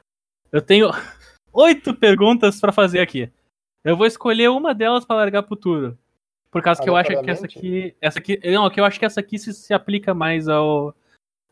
Eu 0.52 0.62
tenho 0.62 0.90
oito 1.54 1.94
perguntas 1.96 2.60
pra 2.60 2.72
fazer 2.72 3.00
aqui. 3.00 3.32
Eu 3.84 3.98
vou 3.98 4.06
escolher 4.06 4.50
uma 4.50 4.74
delas 4.76 5.06
pra 5.06 5.16
largar 5.16 5.44
pro 5.44 5.56
Turo. 5.56 5.98
Por 6.52 6.62
causa 6.62 6.82
que 6.84 6.90
eu 6.90 6.96
acho 6.96 7.10
que 7.10 7.30
essa 7.32 7.46
aqui. 7.46 7.96
Essa 8.02 8.20
aqui. 8.20 8.40
Não, 8.52 8.70
que 8.70 8.80
eu 8.80 8.86
acho 8.86 9.00
que 9.00 9.06
essa 9.06 9.20
aqui 9.22 9.40
se, 9.40 9.54
se 9.54 9.74
aplica 9.74 10.14
mais 10.14 10.48
ao. 10.48 10.94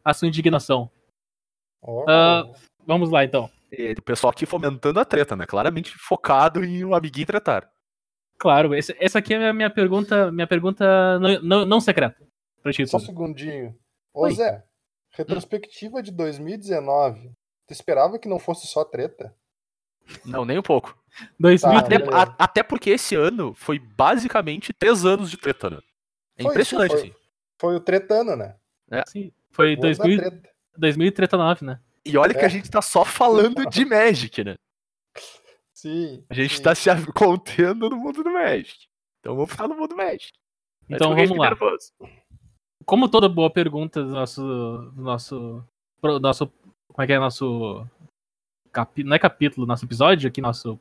à 0.04 0.14
sua 0.14 0.28
indignação. 0.28 0.92
Ó, 1.82 2.06
Ah. 2.08 2.44
Vamos 2.86 3.10
lá 3.12 3.24
então. 3.24 3.50
E 3.72 3.92
o 3.94 4.02
pessoal 4.02 4.32
aqui 4.32 4.46
fomentando 4.48 5.00
a 5.00 5.06
treta, 5.06 5.36
né? 5.36 5.46
Claramente 5.46 5.92
focado 5.98 6.64
em 6.64 6.84
um 6.84 6.94
amiguinho 6.96 7.28
tretar. 7.28 7.72
Claro, 8.38 8.74
esse- 8.74 8.96
essa 9.00 9.20
aqui 9.20 9.34
é 9.34 9.50
a 9.50 9.54
minha 9.54 9.70
pergunta, 9.70 10.32
minha 10.32 10.48
pergunta 10.48 11.20
não, 11.20 11.42
não, 11.42 11.66
não 11.66 11.80
secreta. 11.82 12.18
Pra 12.64 12.72
ti, 12.74 12.86
Só 12.88 12.98
um 12.98 13.02
segundinho. 13.02 13.78
Ô 14.14 14.24
Oi. 14.24 14.32
Zé, 14.34 14.66
retrospectiva 15.20 16.02
de 16.02 16.12
2019. 16.12 17.32
Tu 17.68 17.72
esperava 17.74 18.18
que 18.18 18.28
não 18.28 18.40
fosse 18.40 18.66
só 18.68 18.84
treta? 18.84 19.36
Não, 20.26 20.44
nem 20.44 20.58
um 20.58 20.64
pouco. 20.64 20.98
2000, 21.40 21.72
Tá, 21.72 21.86
Até, 21.86 21.96
a- 21.96 22.36
até 22.40 22.64
porque 22.64 22.90
esse 22.92 23.16
ano 23.16 23.54
foi 23.54 23.78
basicamente 23.80 24.74
três 24.74 25.06
anos 25.06 25.30
de 25.30 25.38
treta, 25.38 25.70
né? 25.70 25.80
É 26.38 26.44
Foi, 26.44 26.52
impressionante, 26.52 26.92
foi. 26.92 27.00
assim. 27.02 27.14
Foi 27.60 27.76
o 27.76 27.80
tretano, 27.80 28.36
né? 28.36 28.56
sim, 29.08 29.32
foi 29.52 29.72
O 29.72 29.74
ano 29.74 29.82
da 29.82 29.88
2000, 29.88 30.18
treta. 30.20 30.50
2039, 30.78 31.66
né? 31.66 31.80
E 32.06 32.18
olha 32.18 32.34
que 32.34 32.40
É. 32.40 32.46
a 32.46 32.50
gente 32.50 32.72
tá 32.72 32.82
só 32.82 33.04
falando 33.06 33.70
de 33.70 33.86
Magic, 33.86 34.44
né? 34.44 34.56
Sim. 35.74 36.26
A 36.30 36.34
gente 36.34 36.58
sim. 36.58 36.64
tá 36.64 36.74
se 36.74 36.90
contendo 37.14 37.90
no 37.90 37.98
mundo 37.98 38.24
do 38.24 38.32
Magic. 38.32 38.88
Então 39.20 39.36
vamos 39.36 39.52
ficar 39.52 39.68
no 39.68 39.76
mundo 39.76 39.90
do 39.90 39.96
Magic. 39.98 40.32
Então 40.90 41.14
que 41.16 41.24
vamos 41.24 41.38
lá. 41.38 41.50
nervoso. 41.50 41.92
Como 42.86 43.10
toda 43.10 43.30
boa 43.30 43.50
pergunta 43.50 44.04
do 44.04 44.12
nosso. 44.12 44.42
Do 44.96 45.02
nosso. 45.02 45.64
nosso 46.22 46.48
como 46.88 47.04
é 47.04 47.08
que 47.08 47.14
é? 47.14 47.20
Nosso. 47.20 47.86
Capi, 48.72 49.04
não 49.04 49.16
é 49.16 49.20
capítulo, 49.20 49.66
nosso 49.66 49.86
episódio 49.86 50.28
aqui, 50.28 50.42
nosso. 50.42 50.80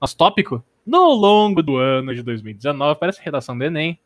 Nosso 0.00 0.16
tópico. 0.16 0.64
No 0.86 1.12
longo 1.12 1.62
do 1.62 1.76
ano 1.76 2.14
de 2.14 2.22
2019, 2.22 2.98
parece 2.98 3.22
redação 3.22 3.56
do 3.56 3.64
Enem. 3.64 3.98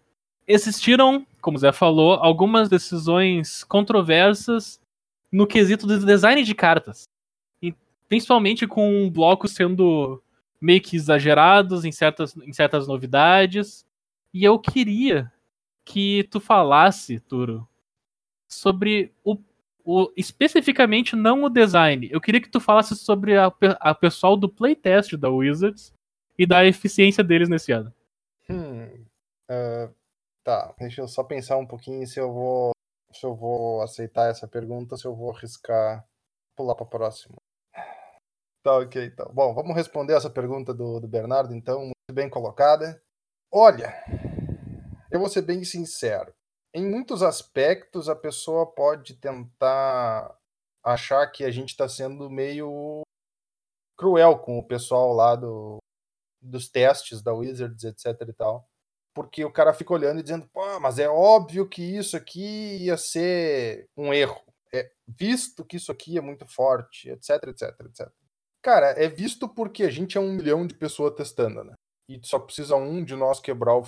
Existiram, 0.46 1.24
como 1.40 1.56
o 1.56 1.60
Zé 1.60 1.70
falou, 1.70 2.14
algumas 2.14 2.68
decisões 2.68 3.62
controversas 3.62 4.80
no 5.30 5.46
quesito 5.46 5.86
do 5.86 6.04
design 6.04 6.42
de 6.42 6.54
cartas. 6.54 7.04
E, 7.62 7.72
principalmente 8.08 8.66
com 8.66 9.08
blocos 9.08 9.52
sendo 9.52 10.20
meio 10.60 10.80
que 10.80 10.96
exagerados 10.96 11.84
em 11.84 11.92
certas, 11.92 12.36
em 12.36 12.52
certas 12.52 12.86
novidades. 12.86 13.84
E 14.34 14.44
eu 14.44 14.58
queria 14.58 15.32
que 15.84 16.24
tu 16.24 16.40
falasse, 16.40 17.20
Turo, 17.20 17.66
sobre 18.48 19.12
o, 19.24 19.36
o- 19.84 20.12
especificamente 20.16 21.16
não 21.16 21.44
o 21.44 21.48
design. 21.48 22.08
Eu 22.10 22.20
queria 22.20 22.40
que 22.40 22.48
tu 22.50 22.60
falasse 22.60 22.94
sobre 22.96 23.36
a, 23.36 23.52
a 23.80 23.94
pessoal 23.94 24.36
do 24.36 24.48
playtest 24.48 25.16
da 25.16 25.28
Wizards 25.28 25.92
e 26.38 26.46
da 26.46 26.64
eficiência 26.64 27.22
deles 27.24 27.48
nesse 27.48 27.72
ano. 27.72 27.92
Hum, 28.48 29.04
ah, 29.48 29.90
tá, 30.44 30.74
deixa 30.78 31.00
eu 31.00 31.08
só 31.08 31.22
pensar 31.24 31.56
um 31.56 31.66
pouquinho 31.66 32.06
se 32.06 32.20
eu 32.20 32.32
vou 32.32 32.72
se 33.12 33.26
eu 33.26 33.34
vou 33.34 33.82
aceitar 33.82 34.30
essa 34.30 34.48
pergunta, 34.48 34.96
se 34.96 35.06
eu 35.06 35.14
vou 35.14 35.30
arriscar 35.30 36.02
pular 36.56 36.74
para 36.74 36.86
próxima. 36.86 37.36
Tá, 38.62 38.78
ok, 38.78 39.04
então. 39.04 39.30
Bom, 39.34 39.52
vamos 39.54 39.74
responder 39.74 40.14
essa 40.14 40.30
pergunta 40.30 40.72
do, 40.72 41.00
do 41.00 41.08
Bernardo, 41.08 41.54
então, 41.54 41.80
muito 41.80 41.94
bem 42.14 42.30
colocada. 42.30 43.02
Olha, 43.50 43.92
eu 45.12 45.20
vou 45.20 45.28
ser 45.28 45.42
bem 45.42 45.62
sincero. 45.62 46.34
em 46.74 46.84
muitos 46.88 47.22
aspectos 47.22 48.08
a 48.08 48.16
pessoa 48.16 48.66
pode 48.66 49.14
tentar 49.14 50.34
achar 50.82 51.26
que 51.26 51.44
a 51.44 51.50
gente 51.50 51.70
está 51.70 51.86
sendo 51.88 52.30
meio 52.30 53.02
cruel 53.96 54.38
com 54.38 54.58
o 54.58 54.66
pessoal 54.66 55.12
lá 55.12 55.36
do, 55.36 55.78
dos 56.40 56.68
testes 56.68 57.22
da 57.22 57.34
Wizards, 57.34 57.84
etc 57.84 58.28
e 58.28 58.32
tal. 58.32 58.66
Porque 59.14 59.44
o 59.44 59.52
cara 59.52 59.74
fica 59.74 59.92
olhando 59.92 60.20
e 60.20 60.22
dizendo, 60.22 60.48
pô, 60.48 60.80
mas 60.80 60.98
é 60.98 61.08
óbvio 61.08 61.68
que 61.68 61.82
isso 61.82 62.16
aqui 62.16 62.78
ia 62.78 62.96
ser 62.96 63.86
um 63.94 64.12
erro. 64.14 64.40
É, 64.72 64.90
visto 65.06 65.64
que 65.66 65.76
isso 65.76 65.92
aqui 65.92 66.16
é 66.16 66.22
muito 66.22 66.46
forte, 66.46 67.10
etc, 67.10 67.48
etc, 67.48 67.78
etc. 67.80 68.10
Cara, 68.62 68.92
é 68.92 69.08
visto 69.08 69.46
porque 69.46 69.82
a 69.82 69.90
gente 69.90 70.16
é 70.16 70.20
um 70.20 70.32
milhão 70.32 70.66
de 70.66 70.74
pessoas 70.74 71.14
testando, 71.14 71.62
né? 71.62 71.74
E 72.08 72.18
só 72.24 72.38
precisa 72.38 72.74
um 72.76 73.04
de 73.04 73.14
nós 73.14 73.38
quebrar 73.38 73.74
o 73.76 73.84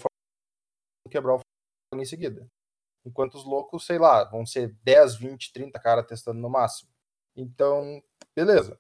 quebrar 1.11 1.37
o 1.37 1.40
em 1.94 2.04
seguida. 2.04 2.49
Enquanto 3.04 3.34
os 3.34 3.44
loucos, 3.44 3.87
sei 3.87 3.99
lá, 3.99 4.25
vão 4.25 4.46
ser 4.46 4.75
10, 4.82 5.16
20, 5.16 5.52
30 5.52 5.78
caras 5.78 6.06
testando 6.06 6.40
no 6.40 6.49
máximo. 6.49 6.90
Então, 7.37 8.02
beleza. 8.34 8.78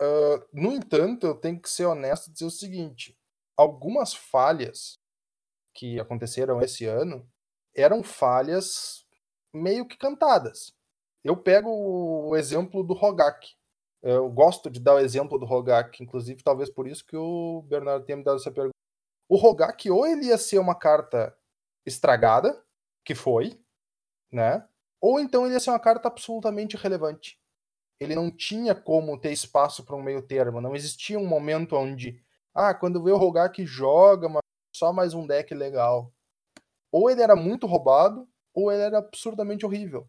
Uh, 0.00 0.46
no 0.52 0.72
entanto, 0.72 1.26
eu 1.26 1.34
tenho 1.34 1.60
que 1.60 1.70
ser 1.70 1.86
honesto 1.86 2.28
e 2.28 2.32
dizer 2.32 2.44
o 2.44 2.50
seguinte: 2.50 3.16
algumas 3.56 4.14
falhas 4.14 4.98
que 5.74 5.98
aconteceram 5.98 6.60
esse 6.60 6.84
ano 6.84 7.26
eram 7.74 8.02
falhas 8.02 9.06
meio 9.52 9.86
que 9.86 9.96
cantadas. 9.96 10.74
Eu 11.24 11.36
pego 11.36 11.70
o 11.70 12.36
exemplo 12.36 12.82
do 12.82 12.94
Rogak. 12.94 13.54
Eu 14.02 14.28
gosto 14.28 14.68
de 14.68 14.80
dar 14.80 14.94
o 14.94 14.98
exemplo 14.98 15.38
do 15.38 15.46
Rogak, 15.46 16.02
inclusive 16.02 16.42
talvez 16.42 16.68
por 16.68 16.88
isso 16.88 17.06
que 17.06 17.16
o 17.16 17.62
Bernardo 17.62 18.04
tenha 18.04 18.16
me 18.16 18.24
dado 18.24 18.38
essa 18.38 18.50
pergunta. 18.50 18.74
O 19.28 19.36
Rogak 19.36 19.88
ou 19.88 20.04
ele 20.04 20.26
ia 20.26 20.36
ser 20.36 20.58
uma 20.58 20.74
carta 20.74 21.34
estragada, 21.84 22.62
que 23.04 23.14
foi, 23.14 23.60
né? 24.30 24.66
Ou 25.00 25.18
então 25.18 25.44
ele 25.44 25.54
ia 25.54 25.60
ser 25.60 25.70
uma 25.70 25.80
carta 25.80 26.08
absolutamente 26.08 26.76
irrelevante. 26.76 27.40
Ele 27.98 28.14
não 28.14 28.30
tinha 28.30 28.74
como 28.74 29.18
ter 29.18 29.32
espaço 29.32 29.84
para 29.84 29.96
um 29.96 30.02
meio 30.02 30.22
termo. 30.22 30.60
Não 30.60 30.74
existia 30.74 31.18
um 31.18 31.26
momento 31.26 31.76
onde, 31.76 32.22
ah, 32.54 32.74
quando 32.74 33.02
vê 33.02 33.10
o 33.10 33.16
Rogak 33.16 33.64
joga, 33.64 34.28
só 34.74 34.92
mais 34.92 35.14
um 35.14 35.26
deck 35.26 35.54
legal. 35.54 36.12
Ou 36.90 37.10
ele 37.10 37.22
era 37.22 37.36
muito 37.36 37.66
roubado, 37.66 38.28
ou 38.54 38.70
ele 38.70 38.82
era 38.82 38.98
absurdamente 38.98 39.64
horrível. 39.64 40.08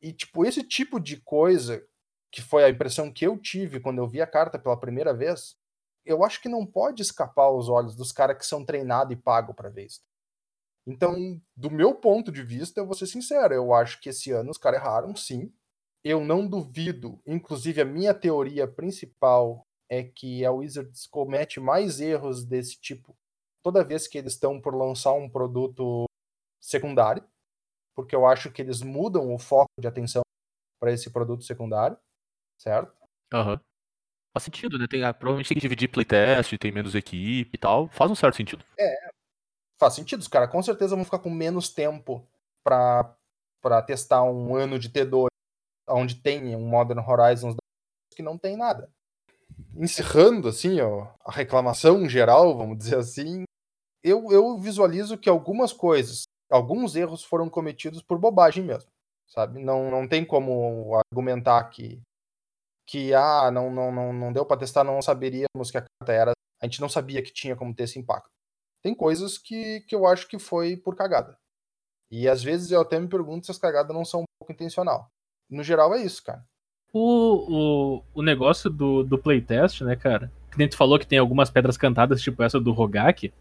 E, 0.00 0.12
tipo, 0.12 0.44
esse 0.44 0.62
tipo 0.62 1.00
de 1.00 1.20
coisa, 1.20 1.86
que 2.30 2.42
foi 2.42 2.64
a 2.64 2.70
impressão 2.70 3.12
que 3.12 3.26
eu 3.26 3.38
tive 3.38 3.80
quando 3.80 3.98
eu 3.98 4.08
vi 4.08 4.20
a 4.20 4.26
carta 4.26 4.58
pela 4.58 4.78
primeira 4.78 5.14
vez, 5.14 5.56
eu 6.04 6.24
acho 6.24 6.40
que 6.40 6.48
não 6.48 6.64
pode 6.64 7.02
escapar 7.02 7.44
aos 7.44 7.68
olhos 7.68 7.96
dos 7.96 8.12
caras 8.12 8.38
que 8.38 8.46
são 8.46 8.64
treinados 8.64 9.12
e 9.12 9.16
pagos 9.16 9.54
para 9.54 9.68
ver 9.68 9.86
isso. 9.86 10.00
Então, 10.86 11.40
do 11.56 11.70
meu 11.70 11.94
ponto 11.94 12.30
de 12.30 12.42
vista, 12.42 12.80
eu 12.80 12.86
vou 12.86 12.94
ser 12.94 13.06
sincero, 13.06 13.52
eu 13.52 13.74
acho 13.74 14.00
que 14.00 14.08
esse 14.08 14.30
ano 14.30 14.50
os 14.50 14.58
caras 14.58 14.80
erraram, 14.80 15.16
sim. 15.16 15.52
Eu 16.04 16.24
não 16.24 16.46
duvido, 16.46 17.20
inclusive 17.26 17.80
a 17.80 17.84
minha 17.84 18.14
teoria 18.14 18.68
principal 18.68 19.66
é 19.90 20.04
que 20.04 20.44
a 20.44 20.52
Wizards 20.52 21.06
comete 21.06 21.58
mais 21.58 22.00
erros 22.00 22.44
desse 22.44 22.80
tipo 22.80 23.16
toda 23.64 23.82
vez 23.82 24.06
que 24.06 24.16
eles 24.16 24.34
estão 24.34 24.60
por 24.60 24.76
lançar 24.76 25.12
um 25.14 25.28
produto 25.28 26.04
secundário, 26.60 27.24
porque 27.96 28.14
eu 28.14 28.24
acho 28.24 28.52
que 28.52 28.62
eles 28.62 28.80
mudam 28.80 29.34
o 29.34 29.38
foco 29.40 29.72
de 29.80 29.88
atenção 29.88 30.22
para 30.80 30.92
esse 30.92 31.10
produto 31.10 31.42
secundário, 31.42 31.98
certo? 32.56 32.94
Aham. 33.34 33.54
Uhum. 33.54 33.60
Faz 34.32 34.44
sentido, 34.44 34.78
né? 34.78 34.86
Tem, 34.86 35.02
ah, 35.02 35.14
provavelmente 35.14 35.48
tem 35.48 35.56
que 35.56 35.62
dividir 35.62 35.88
playtest, 35.88 36.58
tem 36.58 36.70
menos 36.70 36.94
equipe 36.94 37.50
e 37.54 37.58
tal. 37.58 37.88
Faz 37.88 38.10
um 38.10 38.14
certo 38.14 38.36
sentido. 38.36 38.62
É, 38.78 39.10
faz 39.78 39.94
sentido. 39.94 40.20
Os 40.20 40.28
caras 40.28 40.50
com 40.50 40.62
certeza 40.62 40.94
vão 40.94 41.04
ficar 41.04 41.18
com 41.18 41.30
menos 41.30 41.68
tempo 41.68 42.26
para 42.64 43.82
testar 43.86 44.22
um 44.24 44.54
ano 44.54 44.78
de 44.78 44.90
T2, 44.90 45.26
onde 45.88 46.16
tem 46.16 46.54
um 46.56 46.66
Modern 46.66 47.00
Horizons 47.00 47.56
que 48.14 48.22
não 48.22 48.36
tem 48.36 48.56
nada. 48.56 48.90
Encerrando, 49.74 50.48
assim, 50.48 50.80
ó, 50.80 51.08
a 51.24 51.30
reclamação 51.30 52.08
geral, 52.08 52.56
vamos 52.56 52.78
dizer 52.78 52.96
assim, 52.96 53.44
eu, 54.02 54.30
eu 54.30 54.58
visualizo 54.58 55.18
que 55.18 55.28
algumas 55.28 55.72
coisas, 55.72 56.24
alguns 56.50 56.96
erros 56.96 57.22
foram 57.22 57.48
cometidos 57.48 58.02
por 58.02 58.18
bobagem 58.18 58.64
mesmo, 58.64 58.90
sabe? 59.28 59.62
Não, 59.62 59.90
não 59.90 60.08
tem 60.08 60.24
como 60.24 61.00
argumentar 61.10 61.62
que, 61.64 62.00
que 62.86 63.12
ah, 63.14 63.50
não, 63.50 63.70
não, 63.70 63.92
não, 63.92 64.12
não 64.12 64.32
deu 64.32 64.46
para 64.46 64.58
testar, 64.58 64.84
não 64.84 65.00
saberíamos 65.02 65.70
que 65.70 65.78
a 65.78 65.82
carta 65.82 66.12
era. 66.12 66.32
A 66.60 66.66
gente 66.66 66.80
não 66.80 66.88
sabia 66.88 67.22
que 67.22 67.32
tinha 67.32 67.54
como 67.54 67.74
ter 67.74 67.84
esse 67.84 67.98
impacto. 67.98 68.30
Tem 68.86 68.94
coisas 68.94 69.36
que, 69.36 69.80
que 69.80 69.96
eu 69.96 70.06
acho 70.06 70.28
que 70.28 70.38
foi 70.38 70.76
por 70.76 70.94
cagada. 70.94 71.36
E 72.08 72.28
às 72.28 72.40
vezes 72.40 72.70
eu 72.70 72.80
até 72.80 73.00
me 73.00 73.08
pergunto 73.08 73.44
se 73.44 73.50
as 73.50 73.58
cagadas 73.58 73.92
não 73.92 74.04
são 74.04 74.20
um 74.20 74.24
pouco 74.38 74.52
intencional. 74.52 75.10
No 75.50 75.64
geral 75.64 75.92
é 75.92 76.02
isso, 76.02 76.22
cara. 76.22 76.46
O, 76.92 77.96
o, 78.04 78.04
o 78.14 78.22
negócio 78.22 78.70
do, 78.70 79.02
do 79.02 79.18
playtest, 79.18 79.80
né, 79.80 79.96
cara? 79.96 80.30
Que 80.52 80.58
nem 80.58 80.68
tu 80.68 80.76
falou 80.76 81.00
que 81.00 81.06
tem 81.06 81.18
algumas 81.18 81.50
pedras 81.50 81.76
cantadas, 81.76 82.22
tipo 82.22 82.40
essa 82.44 82.60
do 82.60 82.70
Rogak 82.70 83.32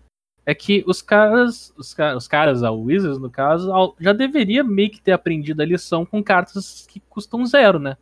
é 0.47 0.55
que 0.55 0.84
os 0.88 0.99
caras, 1.03 1.71
os, 1.77 1.95
os 2.15 2.27
caras, 2.27 2.63
a 2.63 2.71
Wizards 2.71 3.19
no 3.19 3.29
caso, 3.29 3.71
já 3.99 4.13
deveria 4.13 4.63
meio 4.63 4.89
que 4.89 4.99
ter 4.99 5.12
aprendido 5.12 5.62
a 5.62 5.65
lição 5.65 6.08
com 6.08 6.23
cartas 6.23 6.88
que 6.88 6.99
custam 7.01 7.45
zero, 7.45 7.77
né? 7.77 7.97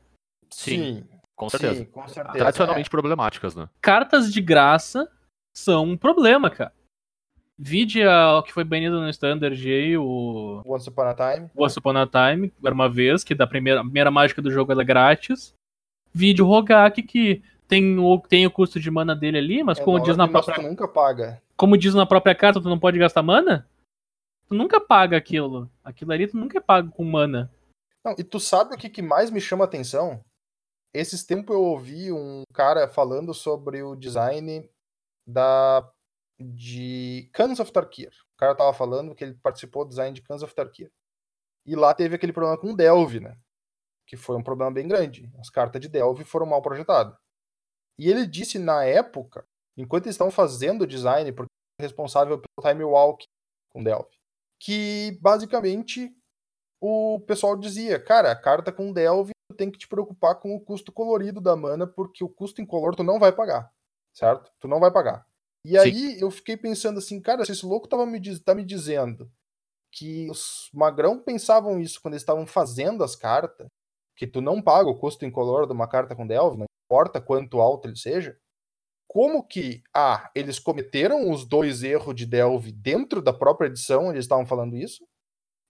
Sim, 0.50 1.06
com 1.36 1.50
certeza. 1.50 1.76
Sim, 1.76 1.86
com 1.88 2.08
certeza. 2.08 2.38
Tradicionalmente 2.38 2.88
é. 2.88 2.90
problemáticas, 2.90 3.54
né? 3.54 3.68
Cartas 3.82 4.32
de 4.32 4.40
graça 4.40 5.12
são 5.54 5.84
um 5.84 5.98
problema, 5.98 6.50
cara. 6.50 6.72
Vide 7.66 8.06
o 8.06 8.44
que 8.44 8.52
foi 8.52 8.66
banido 8.66 9.00
no 9.00 9.10
Standard 9.10 9.56
aí, 9.72 9.98
o. 9.98 10.62
Once 10.66 10.90
Upon 10.90 11.04
a 11.04 11.14
Time. 11.14 11.50
Once 11.56 11.80
Upon 11.80 11.96
a 11.96 12.06
Time, 12.06 12.52
era 12.62 12.76
uma 12.76 12.90
vez, 12.90 13.24
que 13.24 13.34
da 13.34 13.48
primeira, 13.48 13.80
a 13.80 13.84
primeira 13.84 14.12
mágica 14.12 14.42
do 14.42 14.52
jogo 14.52 14.74
é 14.74 14.84
grátis. 14.84 15.54
Vide 16.14 16.42
o 16.42 16.46
Rogak, 16.46 17.02
que 17.04 17.42
tem 17.66 17.98
o, 17.98 18.20
tem 18.20 18.46
o 18.46 18.52
custo 18.52 18.82
de 18.82 18.92
mana 18.92 19.16
dele 19.16 19.38
ali, 19.38 19.64
mas 19.64 19.80
é, 19.80 19.84
como 19.84 19.98
diz 20.02 20.18
na 20.18 20.28
própria. 20.28 20.62
nunca 20.62 20.90
paga. 20.90 21.42
Como 21.56 21.78
diz 21.78 21.94
na 21.94 22.06
própria 22.06 22.36
carta, 22.36 22.60
tu 22.60 22.68
não 22.68 22.78
pode 22.78 23.00
gastar 23.00 23.24
mana? 23.24 23.66
Tu 24.50 24.54
nunca 24.54 24.82
paga 24.82 25.16
aquilo. 25.16 25.72
Aquilo 25.86 26.12
ali 26.12 26.28
tu 26.28 26.36
nunca 26.36 26.58
é 26.58 26.62
paga 26.62 26.92
com 26.92 27.06
mana. 27.06 27.50
Não, 28.04 28.14
e 28.18 28.26
tu 28.26 28.42
sabe 28.42 28.76
o 28.76 28.78
que, 28.78 28.90
que 28.90 29.02
mais 29.02 29.32
me 29.32 29.40
chama 29.40 29.64
atenção? 29.64 30.20
Esses 30.94 31.24
tempos 31.24 31.56
eu 31.56 31.64
ouvi 31.64 32.12
um 32.12 32.44
cara 32.54 32.90
falando 32.90 33.34
sobre 33.34 33.82
o 33.82 33.96
design 33.96 34.70
da 35.26 35.90
de 36.52 37.30
Cans 37.34 37.60
of 37.60 37.72
Tarkir. 37.72 38.12
O 38.34 38.38
cara 38.38 38.56
tava 38.56 38.74
falando 38.74 39.16
que 39.16 39.24
ele 39.24 39.36
participou 39.36 39.86
do 39.86 39.90
design 39.90 40.14
de 40.14 40.22
Cans 40.22 40.44
of 40.44 40.54
Tarkir. 40.54 40.92
E 41.66 41.76
lá 41.76 41.94
teve 41.94 42.16
aquele 42.16 42.34
problema 42.34 42.58
com 42.58 42.76
Delve, 42.76 43.20
né? 43.20 43.38
Que 44.06 44.18
foi 44.18 44.36
um 44.36 44.44
problema 44.44 44.72
bem 44.72 44.88
grande. 44.88 45.32
As 45.40 45.50
cartas 45.50 45.82
de 45.82 45.88
Delve 45.88 46.24
foram 46.24 46.46
mal 46.46 46.62
projetadas. 46.62 47.16
E 47.98 48.10
ele 48.10 48.26
disse 48.26 48.60
na 48.60 48.84
época, 48.84 49.46
enquanto 49.78 50.06
eles 50.06 50.16
estavam 50.16 50.32
fazendo 50.32 50.82
o 50.82 50.88
design, 50.88 51.32
porque 51.32 51.52
é 51.80 51.84
responsável 51.84 52.40
pelo 52.40 52.70
time 52.70 52.84
walk 52.84 53.26
com 53.70 53.84
Delve, 53.84 54.10
que 54.60 55.18
basicamente 55.22 56.16
o 56.82 57.20
pessoal 57.22 57.56
dizia, 57.56 58.00
cara, 58.00 58.32
a 58.32 58.36
carta 58.36 58.72
com 58.72 58.92
Delve 58.92 59.32
tu 59.50 59.56
tem 59.56 59.72
que 59.72 59.78
te 59.78 59.88
preocupar 59.88 60.40
com 60.40 60.56
o 60.56 60.60
custo 60.60 60.92
colorido 60.92 61.40
da 61.40 61.56
mana, 61.56 61.88
porque 61.88 62.24
o 62.24 62.30
custo 62.30 62.62
incolor 62.62 62.96
tu 62.96 63.04
não 63.04 63.20
vai 63.20 63.32
pagar, 63.32 63.72
certo? 64.14 64.52
Tu 64.60 64.68
não 64.68 64.80
vai 64.80 64.92
pagar. 64.92 65.26
E 65.66 65.78
aí 65.78 66.12
Sim. 66.12 66.18
eu 66.20 66.30
fiquei 66.30 66.58
pensando 66.58 67.00
assim, 67.00 67.22
cara, 67.22 67.46
se 67.46 67.52
esse 67.52 67.66
louco 67.66 67.88
tava 67.88 68.06
me, 68.06 68.20
tá 68.40 68.54
me 68.54 68.66
dizendo 68.66 69.32
que 69.92 70.30
os 70.30 70.70
magrão 70.74 71.20
pensavam 71.20 71.80
isso 71.80 72.02
quando 72.02 72.16
eles 72.16 72.24
estavam 72.24 72.46
fazendo 72.46 73.04
as 73.04 73.16
cartas, 73.16 73.68
que 74.16 74.28
tu 74.28 74.42
não 74.42 74.62
paga 74.62 74.90
o 74.90 74.98
custo 74.98 75.26
incolor 75.26 75.68
de 75.68 75.74
uma 75.74 75.88
carta 75.88 76.16
com 76.16 76.28
Delve, 76.28 76.58
não 76.58 76.66
importa 76.86 77.22
quanto 77.22 77.62
alto 77.62 77.88
ele 77.88 77.96
seja, 77.96 78.38
como 79.08 79.44
que 79.44 79.84
A, 79.96 80.32
eles 80.36 80.60
cometeram 80.60 81.32
os 81.32 81.46
dois 81.46 81.84
erros 81.84 82.16
de 82.16 82.26
Delve 82.26 82.72
dentro 82.72 83.22
da 83.22 83.32
própria 83.32 83.68
edição, 83.68 84.12
eles 84.12 84.26
estavam 84.26 84.46
falando 84.46 84.76
isso, 84.76 85.06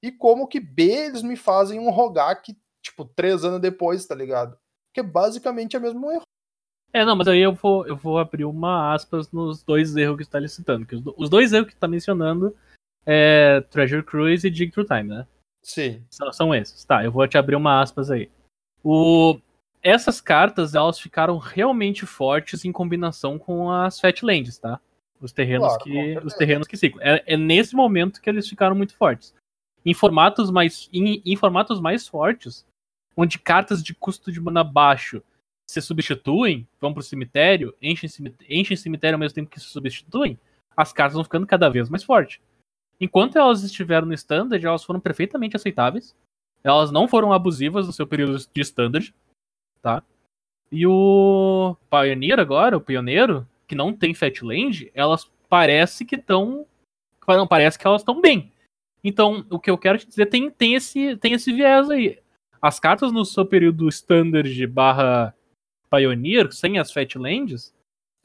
e 0.01 0.11
como 0.11 0.47
que 0.47 0.59
B, 0.59 0.83
eles 0.83 1.23
me 1.23 1.35
fazem 1.35 1.79
um 1.79 1.89
Rogak, 1.89 2.55
tipo, 2.81 3.05
três 3.05 3.43
anos 3.43 3.61
depois, 3.61 4.05
tá 4.05 4.15
ligado? 4.15 4.57
Que 4.93 4.99
é 4.99 5.03
basicamente 5.03 5.77
o 5.77 5.81
mesmo 5.81 6.11
erro. 6.11 6.23
É, 6.93 7.03
não, 7.03 7.15
mas 7.15 7.27
aí 7.27 7.39
eu 7.39 7.53
vou, 7.53 7.87
eu 7.87 7.95
vou 7.95 8.19
abrir 8.19 8.45
uma 8.45 8.93
aspas 8.93 9.31
nos 9.31 9.63
dois 9.63 9.95
erros 9.95 10.17
que 10.17 10.25
você 10.25 10.29
tá 10.29 10.39
licitando. 10.39 10.85
Que 10.85 10.95
os, 10.95 11.03
os 11.17 11.29
dois 11.29 11.51
erros 11.51 11.67
que 11.67 11.73
você 11.73 11.79
tá 11.79 11.87
mencionando 11.87 12.55
é 13.03 13.61
Treasure 13.71 14.03
Cruise 14.03 14.47
e 14.47 14.51
Dig 14.51 14.71
Through 14.71 14.87
Time, 14.87 15.09
né? 15.09 15.27
Sim. 15.63 16.03
São, 16.09 16.31
são 16.31 16.55
esses. 16.55 16.85
Tá, 16.85 17.03
eu 17.03 17.11
vou 17.11 17.27
te 17.27 17.37
abrir 17.37 17.55
uma 17.55 17.81
aspas 17.81 18.11
aí. 18.11 18.29
O, 18.83 19.39
essas 19.81 20.21
cartas 20.21 20.75
elas 20.75 20.99
ficaram 20.99 21.37
realmente 21.37 22.05
fortes 22.05 22.63
em 22.63 22.71
combinação 22.71 23.39
com 23.39 23.71
as 23.71 23.99
Fatlands, 23.99 24.59
tá? 24.59 24.79
Os 25.19 25.31
terrenos 25.31 25.67
claro, 25.67 25.83
que 25.83 26.17
os 26.19 26.33
terrenos 26.35 26.67
que 26.67 26.77
ciclam. 26.77 27.01
É, 27.03 27.23
é, 27.25 27.37
nesse 27.37 27.75
momento 27.75 28.21
que 28.21 28.29
eles 28.29 28.47
ficaram 28.47 28.75
muito 28.75 28.95
fortes. 28.95 29.33
Em 29.85 29.93
formatos 29.93 30.51
mais 30.51 30.89
em, 30.93 31.21
em 31.25 31.35
formatos 31.35 31.79
mais 31.79 32.07
fortes, 32.07 32.65
onde 33.15 33.39
cartas 33.39 33.81
de 33.81 33.95
custo 33.95 34.31
de 34.31 34.39
mana 34.39 34.63
baixo 34.63 35.23
se 35.73 35.81
substituem, 35.81 36.67
vão 36.79 36.93
pro 36.93 37.03
cemitério, 37.03 37.75
enchem 37.81 38.09
cemitério, 38.09 38.53
enchem 38.53 38.77
cemitério 38.77 39.15
ao 39.15 39.19
mesmo 39.19 39.35
tempo 39.35 39.49
que 39.49 39.59
se 39.59 39.67
substituem, 39.67 40.37
as 40.75 40.93
cartas 40.93 41.15
vão 41.15 41.23
ficando 41.23 41.47
cada 41.47 41.69
vez 41.69 41.89
mais 41.89 42.03
fortes. 42.03 42.39
Enquanto 42.99 43.37
elas 43.37 43.63
estiveram 43.63 44.07
no 44.07 44.13
standard, 44.13 44.65
elas 44.65 44.83
foram 44.83 44.99
perfeitamente 44.99 45.55
aceitáveis. 45.55 46.15
Elas 46.63 46.91
não 46.91 47.07
foram 47.07 47.33
abusivas 47.33 47.85
no 47.87 47.93
seu 47.93 48.07
período 48.07 48.37
de 48.37 48.61
standard, 48.61 49.13
tá? 49.81 50.01
E 50.71 50.87
o 50.87 51.75
Pioneer 51.89 52.39
agora, 52.39 52.77
o 52.77 52.81
Pioneiro, 52.81 53.47
que 53.67 53.75
não 53.75 53.93
tem 53.93 54.13
Fatland, 54.13 54.89
elas 54.93 55.29
parece 55.49 56.05
que 56.05 56.15
estão. 56.15 56.65
Não, 57.27 57.47
parece 57.47 57.77
que 57.77 57.85
elas 57.85 58.01
estão 58.01 58.19
bem. 58.19 58.51
Então, 59.03 59.45
o 59.49 59.59
que 59.59 59.69
eu 59.69 59.77
quero 59.77 59.97
te 59.97 60.07
dizer 60.07 60.27
tem, 60.27 60.49
tem, 60.49 60.75
esse, 60.75 61.17
tem 61.17 61.33
esse 61.33 61.51
viés 61.51 61.89
aí. 61.89 62.19
As 62.61 62.79
cartas 62.79 63.11
no 63.11 63.25
seu 63.25 63.45
período 63.45 63.89
standard 63.89 64.65
barra 64.67 65.35
Pioneer, 65.97 66.51
sem 66.51 66.79
as 66.79 66.91
Fatlands, 66.91 67.73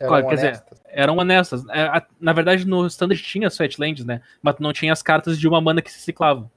Eram 0.01 0.09
Claro, 0.11 0.29
quer 0.29 0.35
dizer, 0.37 0.47
honestas. 0.49 0.81
eram 0.87 1.17
honestas. 1.19 1.65
É, 1.71 2.07
Na 2.21 2.33
verdade, 2.33 2.65
no 2.65 2.87
Standard 2.87 3.21
tinha 3.21 3.49
as 3.49 3.57
Fatlands, 3.57 4.05
né? 4.05 4.23
Mas 4.41 4.57
não 4.61 4.73
tinha 4.73 4.93
as 4.93 5.03
cartas 5.03 5.37
de 5.39 5.49
uma 5.49 5.61
mana 5.61 5.83
que 5.83 5.91
se 5.91 5.99
ciclavam 5.99 6.49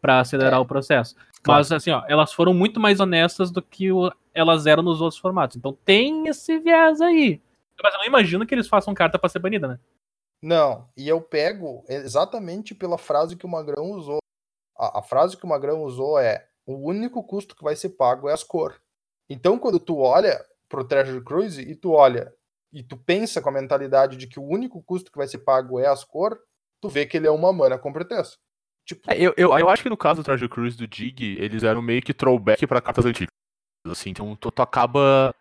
pra 0.00 0.20
acelerar 0.20 0.54
É. 0.54 0.58
o 0.58 0.64
processo. 0.64 1.16
Claro. 1.42 1.58
Mas, 1.58 1.72
assim, 1.72 1.90
ó, 1.90 2.04
elas 2.08 2.32
foram 2.32 2.54
muito 2.54 2.78
mais 2.78 3.00
honestas 3.00 3.50
do 3.50 3.60
que 3.60 3.90
o- 3.90 4.12
elas 4.32 4.66
eram 4.66 4.84
nos 4.84 5.00
outros 5.00 5.20
formatos. 5.20 5.56
Então 5.56 5.72
tem 5.84 6.28
esse 6.28 6.58
viés 6.60 7.00
aí. 7.00 7.42
Mas 7.82 7.92
eu 7.94 7.98
não 7.98 8.06
imagino 8.06 8.46
que 8.46 8.54
eles 8.54 8.68
façam 8.68 8.94
carta 8.94 9.18
pra 9.18 9.28
ser 9.28 9.40
banida, 9.40 9.66
né? 9.66 9.78
Não, 10.42 10.88
e 10.96 11.08
eu 11.08 11.20
pego 11.20 11.84
exatamente 11.88 12.72
pela 12.74 12.96
frase 12.98 13.36
que 13.36 13.44
o 13.46 13.48
Magrão 13.48 13.90
usou. 13.90 14.18
A, 14.78 15.00
a 15.00 15.02
frase 15.02 15.36
que 15.36 15.44
o 15.44 15.48
Magrão 15.48 15.82
usou 15.82 16.18
é: 16.20 16.46
o 16.64 16.88
único 16.88 17.22
custo 17.24 17.56
que 17.56 17.64
vai 17.64 17.74
ser 17.74 17.90
pago 17.90 18.28
é 18.28 18.32
as 18.32 18.44
cor. 18.44 18.80
Então, 19.30 19.58
quando 19.58 19.78
tu 19.78 19.98
olha 19.98 20.44
pro 20.68 20.84
Treasure 20.84 21.22
Cruise 21.24 21.60
e 21.62 21.74
tu 21.74 21.92
olha 21.92 22.32
e 22.72 22.82
tu 22.82 22.96
pensa 22.96 23.40
com 23.40 23.48
a 23.48 23.52
mentalidade 23.52 24.16
de 24.16 24.26
que 24.26 24.38
o 24.38 24.44
único 24.44 24.82
custo 24.82 25.10
que 25.10 25.16
vai 25.18 25.26
ser 25.28 25.38
pago 25.38 25.78
é 25.78 25.86
as 25.86 26.04
cor, 26.04 26.38
tu 26.80 26.88
vê 26.88 27.06
que 27.06 27.16
ele 27.16 27.26
é 27.26 27.30
uma 27.30 27.52
mana 27.52 27.78
com 27.78 27.92
pretexto. 27.92 28.38
Tipo, 28.86 29.10
É, 29.10 29.16
eu, 29.18 29.32
eu, 29.36 29.56
eu 29.56 29.68
acho 29.68 29.82
que 29.82 29.88
no 29.88 29.96
caso 29.96 30.20
do 30.20 30.24
Treasure 30.24 30.48
Cruise 30.48 30.76
do 30.76 30.86
Dig, 30.86 31.36
eles 31.38 31.62
eram 31.62 31.80
meio 31.80 32.02
que 32.02 32.12
throwback 32.12 32.66
pra 32.66 32.80
cartas 32.80 33.04
antigas. 33.06 33.30
Assim, 33.86 34.10
então 34.10 34.34
tu, 34.36 34.50
tu 34.50 34.62
acaba. 34.62 35.34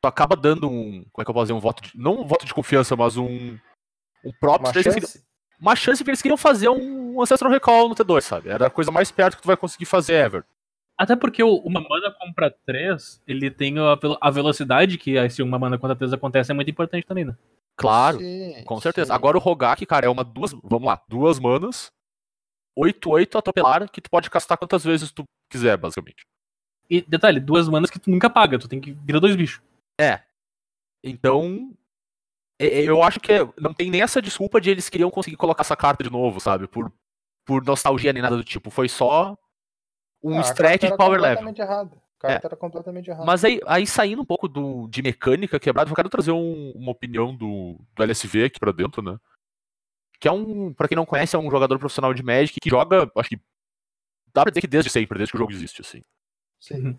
Tu 0.00 0.06
acaba 0.08 0.34
dando 0.36 0.68
um. 0.68 1.04
Como 1.12 1.22
é 1.22 1.24
que 1.24 1.30
eu 1.30 1.34
posso 1.34 1.44
dizer? 1.46 1.52
Um 1.52 1.60
voto 1.60 1.82
de. 1.82 1.98
Não 1.98 2.20
um 2.20 2.26
voto 2.26 2.46
de 2.46 2.54
confiança, 2.54 2.96
mas 2.96 3.16
um. 3.16 3.58
Um 4.24 4.32
próprio 4.40 4.68
uma 4.68 4.72
queriam- 4.72 4.94
chance. 4.94 5.24
uma 5.60 5.76
chance 5.76 5.98
porque 5.98 6.10
eles 6.10 6.22
queriam 6.22 6.36
fazer 6.36 6.68
um, 6.68 7.16
um 7.16 7.22
Ancestral 7.22 7.50
Recall 7.50 7.88
no 7.88 7.94
T2, 7.94 8.20
sabe? 8.22 8.48
Era 8.48 8.66
a 8.66 8.70
coisa 8.70 8.90
mais 8.90 9.10
perto 9.10 9.36
que 9.36 9.42
tu 9.42 9.46
vai 9.46 9.56
conseguir 9.56 9.84
fazer 9.84 10.14
ever. 10.14 10.44
Até 11.02 11.16
porque 11.16 11.42
o 11.42 11.56
uma 11.56 11.80
mana 11.80 12.12
compra 12.12 12.48
3, 12.64 13.20
ele 13.26 13.50
tem 13.50 13.74
a, 13.76 13.98
a 14.20 14.30
velocidade 14.30 14.96
que 14.96 15.16
esse 15.16 15.42
uma 15.42 15.58
mana 15.58 15.76
contra 15.76 15.96
3 15.96 16.12
acontece 16.12 16.52
é 16.52 16.54
muito 16.54 16.70
importante 16.70 17.04
também, 17.04 17.24
né? 17.24 17.36
Claro, 17.74 18.20
Sim, 18.20 18.62
com 18.64 18.80
certeza. 18.80 19.08
sim. 19.08 19.12
Agora 19.12 19.36
o 19.36 19.40
Rogak, 19.40 19.84
cara, 19.84 20.06
é 20.06 20.08
uma 20.08 20.22
duas. 20.22 20.52
Vamos 20.62 20.86
lá, 20.86 21.02
duas 21.08 21.40
manas. 21.40 21.90
8-8 22.78 23.36
atropelar, 23.36 23.90
que 23.90 24.00
tu 24.00 24.08
pode 24.08 24.30
castar 24.30 24.56
quantas 24.56 24.84
vezes 24.84 25.10
tu 25.10 25.24
quiser, 25.50 25.76
basicamente. 25.76 26.24
E 26.88 27.02
detalhe, 27.02 27.40
duas 27.40 27.68
manas 27.68 27.90
que 27.90 27.98
tu 27.98 28.08
nunca 28.08 28.30
paga, 28.30 28.56
tu 28.56 28.68
tem 28.68 28.80
que 28.80 28.92
virar 28.92 29.18
dois 29.18 29.34
bichos. 29.34 29.60
É. 30.00 30.20
Então. 31.02 31.76
Eu 32.60 33.02
acho 33.02 33.18
que 33.18 33.32
não 33.58 33.74
tem 33.74 33.90
nem 33.90 34.02
essa 34.02 34.22
desculpa 34.22 34.60
de 34.60 34.70
eles 34.70 34.88
queriam 34.88 35.10
conseguir 35.10 35.36
colocar 35.36 35.62
essa 35.62 35.74
carta 35.74 36.04
de 36.04 36.10
novo, 36.10 36.38
sabe? 36.38 36.68
Por, 36.68 36.92
por 37.44 37.64
nostalgia 37.64 38.12
nem 38.12 38.22
nada 38.22 38.36
do 38.36 38.44
tipo. 38.44 38.70
Foi 38.70 38.88
só 38.88 39.36
um 40.22 40.38
Ah, 40.38 40.42
stretch 40.42 40.82
de 40.82 40.96
power 40.96 41.20
level. 41.20 41.48
errada. 43.10 43.26
Mas 43.26 43.44
aí, 43.44 43.60
aí 43.66 43.86
saindo 43.86 44.22
um 44.22 44.24
pouco 44.24 44.46
do, 44.48 44.86
de 44.88 45.02
mecânica 45.02 45.58
quebrada, 45.58 45.90
eu 45.90 45.94
quero 45.94 46.08
trazer 46.08 46.30
um- 46.32 46.70
uma 46.76 46.92
opinião 46.92 47.34
do, 47.34 47.78
do 47.94 48.02
LSV 48.02 48.44
aqui 48.44 48.60
pra 48.60 48.70
dentro, 48.72 49.02
né? 49.02 49.18
Que 50.20 50.28
é 50.28 50.32
um, 50.32 50.72
pra 50.72 50.86
quem 50.86 50.94
não 50.96 51.04
conhece, 51.04 51.34
é 51.34 51.38
um 51.38 51.50
jogador 51.50 51.78
profissional 51.80 52.14
de 52.14 52.22
Magic 52.22 52.60
que 52.60 52.70
joga, 52.70 53.10
acho 53.16 53.28
que 53.30 53.40
dá 54.32 54.42
pra 54.42 54.50
dizer 54.50 54.60
que 54.60 54.68
desde 54.68 54.88
sempre, 54.88 55.18
desde 55.18 55.32
que 55.32 55.36
o 55.36 55.40
jogo 55.40 55.50
existe, 55.52 55.80
assim. 55.80 56.00
Sim. 56.60 56.96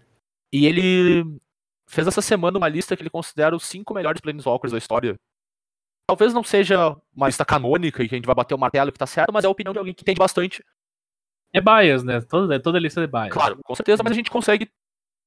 E 0.52 0.66
ele 0.66 1.24
fez 1.88 2.06
essa 2.06 2.22
semana 2.22 2.58
uma 2.58 2.68
lista 2.68 2.96
que 2.98 3.02
ele 3.02 3.10
considera 3.10 3.56
os 3.56 3.66
cinco 3.66 3.94
melhores 3.94 4.20
Planeswalkers 4.20 4.74
da 4.74 4.78
história. 4.78 5.18
Talvez 6.06 6.34
não 6.34 6.44
seja 6.44 6.98
uma 7.16 7.28
lista 7.28 7.46
canônica 7.46 8.04
e 8.04 8.10
que 8.10 8.16
a 8.16 8.18
gente 8.18 8.26
vai 8.26 8.36
bater 8.36 8.54
o 8.54 8.58
martelo 8.60 8.92
que 8.92 9.00
tá 9.00 9.08
certo, 9.08 9.32
mas 9.32 9.46
é 9.46 9.48
a 9.48 9.52
opinião 9.52 9.72
de 9.72 9.80
alguém 9.80 9.94
que 9.94 10.02
entende 10.02 10.20
bastante. 10.20 10.62
É 11.54 11.62
bias, 11.62 12.04
né? 12.04 12.20
Toda, 12.22 12.60
toda 12.60 12.80
lista 12.80 13.02
é 13.02 13.08
bias. 13.08 13.30
Claro, 13.32 13.60
com 13.64 13.76
certeza, 13.76 14.02
mas 14.04 14.12
a 14.12 14.16
gente 14.16 14.32
consegue 14.32 14.70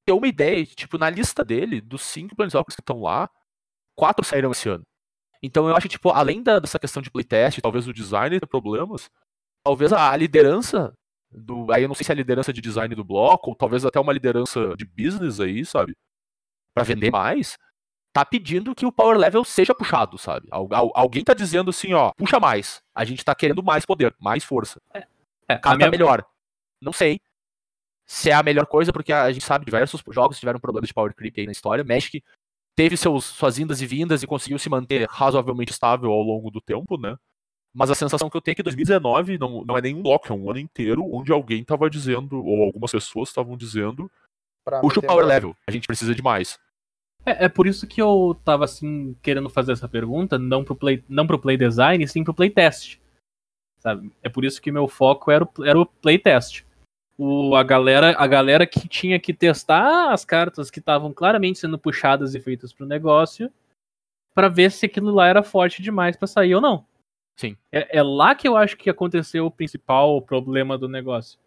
ter 0.05 0.13
uma 0.13 0.27
ideia. 0.27 0.65
de, 0.65 0.75
Tipo, 0.75 0.99
na 0.99 1.09
lista 1.09 1.45
dele, 1.45 1.81
dos 1.81 2.03
cinco 2.03 2.35
Planeswalkers 2.35 2.75
que 2.75 2.83
estão 2.83 3.01
lá, 3.01 3.31
quatro 3.97 4.25
saíram 4.25 4.51
esse 4.51 4.69
ano. 4.69 4.83
Então 5.43 5.69
eu 5.69 5.77
acho 5.77 5.83
que, 5.89 5.93
tipo, 5.93 6.11
além 6.11 6.43
da- 6.43 6.59
dessa 6.59 6.79
questão 6.79 7.03
de 7.03 7.11
playtest, 7.11 7.61
talvez 7.61 7.87
o 7.87 7.93
design 7.93 8.41
ter 8.41 8.47
problemas, 8.47 9.09
talvez 9.65 9.93
a, 9.93 10.11
a 10.11 10.17
liderança 10.17 10.93
do. 11.31 11.71
Aí 11.73 11.83
eu 11.83 11.89
não 11.89 11.95
sei 11.95 12.05
se 12.05 12.11
é 12.11 12.15
a 12.15 12.17
liderança 12.17 12.53
de 12.53 12.61
design 12.61 12.95
do 12.95 13.05
bloco, 13.05 13.51
ou 13.51 13.57
talvez 13.57 13.85
até 13.85 14.01
uma 14.01 14.13
liderança 14.13 14.75
de 14.77 14.85
business 14.85 15.39
aí, 15.41 15.65
sabe? 15.65 15.95
Pra 16.75 16.83
vender 16.85 17.11
mais, 17.11 17.57
tá 18.13 18.25
pedindo 18.25 18.75
que 18.75 18.87
o 18.87 18.93
power 18.93 19.17
level 19.17 19.45
seja 19.45 19.75
puxado, 19.75 20.19
sabe? 20.19 20.49
Al- 20.51 20.69
alguém 20.95 21.23
tá 21.23 21.35
dizendo 21.35 21.71
assim, 21.71 21.93
ó, 21.93 22.11
puxa 22.17 22.41
mais. 22.41 22.81
A 22.95 23.05
gente 23.05 23.25
tá 23.25 23.35
querendo 23.35 23.63
mais 23.63 23.85
poder, 23.87 24.15
mais 24.19 24.43
força. 24.45 24.81
É, 24.95 25.07
a 25.55 25.59
Carta 25.59 25.77
minha- 25.79 25.91
melhor. 25.91 26.25
Não 26.81 26.93
sei 26.93 27.21
se 28.07 28.31
é 28.31 28.35
a 28.35 28.43
melhor 28.43 28.67
coisa, 28.67 28.93
porque 28.93 29.13
a 29.13 29.31
gente 29.33 29.45
sabe 29.45 29.65
que 29.65 29.71
diversos 29.71 30.03
jogos 30.13 30.39
tiveram 30.39 30.61
problemas 30.61 30.89
de 30.89 30.95
power 30.95 31.15
creep 31.15 31.39
aí 31.39 31.47
na 31.47 31.53
história. 31.53 31.83
Magic 31.85 32.23
teve 32.77 32.97
seus, 32.97 33.25
suas 33.25 33.59
indas 33.59 33.81
e 33.81 33.87
vindas 33.87 34.23
e 34.23 34.27
conseguiu 34.27 34.59
se 34.59 34.69
manter 34.69 35.07
razoavelmente 35.09 35.73
estável 35.73 36.11
ao 36.13 36.21
longo 36.23 36.51
do 36.51 36.61
tempo, 36.61 36.97
né? 37.01 37.17
Mas 37.75 37.91
a 37.91 37.95
sensação 37.95 38.31
que 38.31 38.37
eu 38.37 38.41
tenho 38.41 38.53
é 38.53 38.57
que 38.57 38.63
2019 38.63 39.39
não, 39.39 39.65
não 39.65 39.77
é 39.77 39.83
nenhum 39.83 40.03
bloco, 40.03 40.33
é 40.33 40.35
um 40.37 40.49
ano 40.51 40.59
inteiro 40.61 41.03
onde 41.13 41.33
alguém 41.33 41.63
tava 41.65 41.91
dizendo, 41.91 42.43
ou 42.45 42.63
algumas 42.65 42.91
pessoas 42.93 43.29
estavam 43.29 43.57
dizendo, 43.57 44.11
Pra 44.65 44.81
puxa 44.81 45.01
o 45.01 45.03
power 45.03 45.23
bala. 45.25 45.35
level, 45.35 45.57
a 45.67 45.71
gente 45.71 45.87
precisa 45.87 46.15
de 46.15 46.23
mais. 46.23 46.59
É, 47.25 47.47
é 47.47 47.49
por 47.49 47.67
isso 47.67 47.87
que 47.87 48.01
eu 48.01 48.39
tava 48.45 48.65
assim, 48.65 49.15
querendo 49.23 49.51
fazer 49.51 49.73
essa 49.73 49.89
pergunta, 49.89 50.39
não 50.39 50.65
pro 50.65 50.75
play, 50.77 51.05
não 51.09 51.27
pro 51.27 51.39
play 51.39 51.57
design, 51.57 52.07
sim 52.07 52.23
pro 52.25 52.33
play 52.35 52.49
test. 52.51 52.99
Sabe? 53.87 54.11
É 54.21 54.29
por 54.29 54.45
isso 54.45 54.61
que 54.61 54.73
meu 54.73 54.89
foco 54.89 55.31
era 55.31 55.45
o, 55.45 55.65
era 55.65 55.81
o 55.81 55.87
play 55.87 56.19
test. 56.19 56.65
O, 57.17 57.55
a, 57.55 57.63
galera, 57.63 58.17
a 58.19 58.27
galera 58.27 58.67
que 58.67 58.89
tinha 58.89 59.17
que 59.21 59.33
testar 59.33 60.13
as 60.13 60.25
cartas 60.25 60.73
que 60.73 60.81
estavam 60.81 61.13
claramente 61.13 61.61
sendo 61.61 61.79
puxadas 61.79 62.35
e 62.35 62.41
feitas 62.41 62.73
pro 62.73 62.85
negócio 62.85 63.49
pra 64.35 64.49
ver 64.49 64.73
se 64.73 64.87
aquilo 64.87 65.13
lá 65.15 65.29
era 65.29 65.41
forte 65.41 65.81
demais 65.81 66.17
pra 66.17 66.27
sair 66.27 66.57
ou 66.57 66.61
não. 66.61 66.85
Sim. 67.39 67.57
É, 67.71 67.99
é 67.99 68.03
lá 68.03 68.35
que 68.35 68.49
eu 68.49 68.57
acho 68.57 68.77
que 68.77 68.91
aconteceu 68.91 69.47
o 69.47 69.53
principal 69.53 70.21
problema 70.21 70.77
do 70.77 70.89
negócio. 70.89 71.39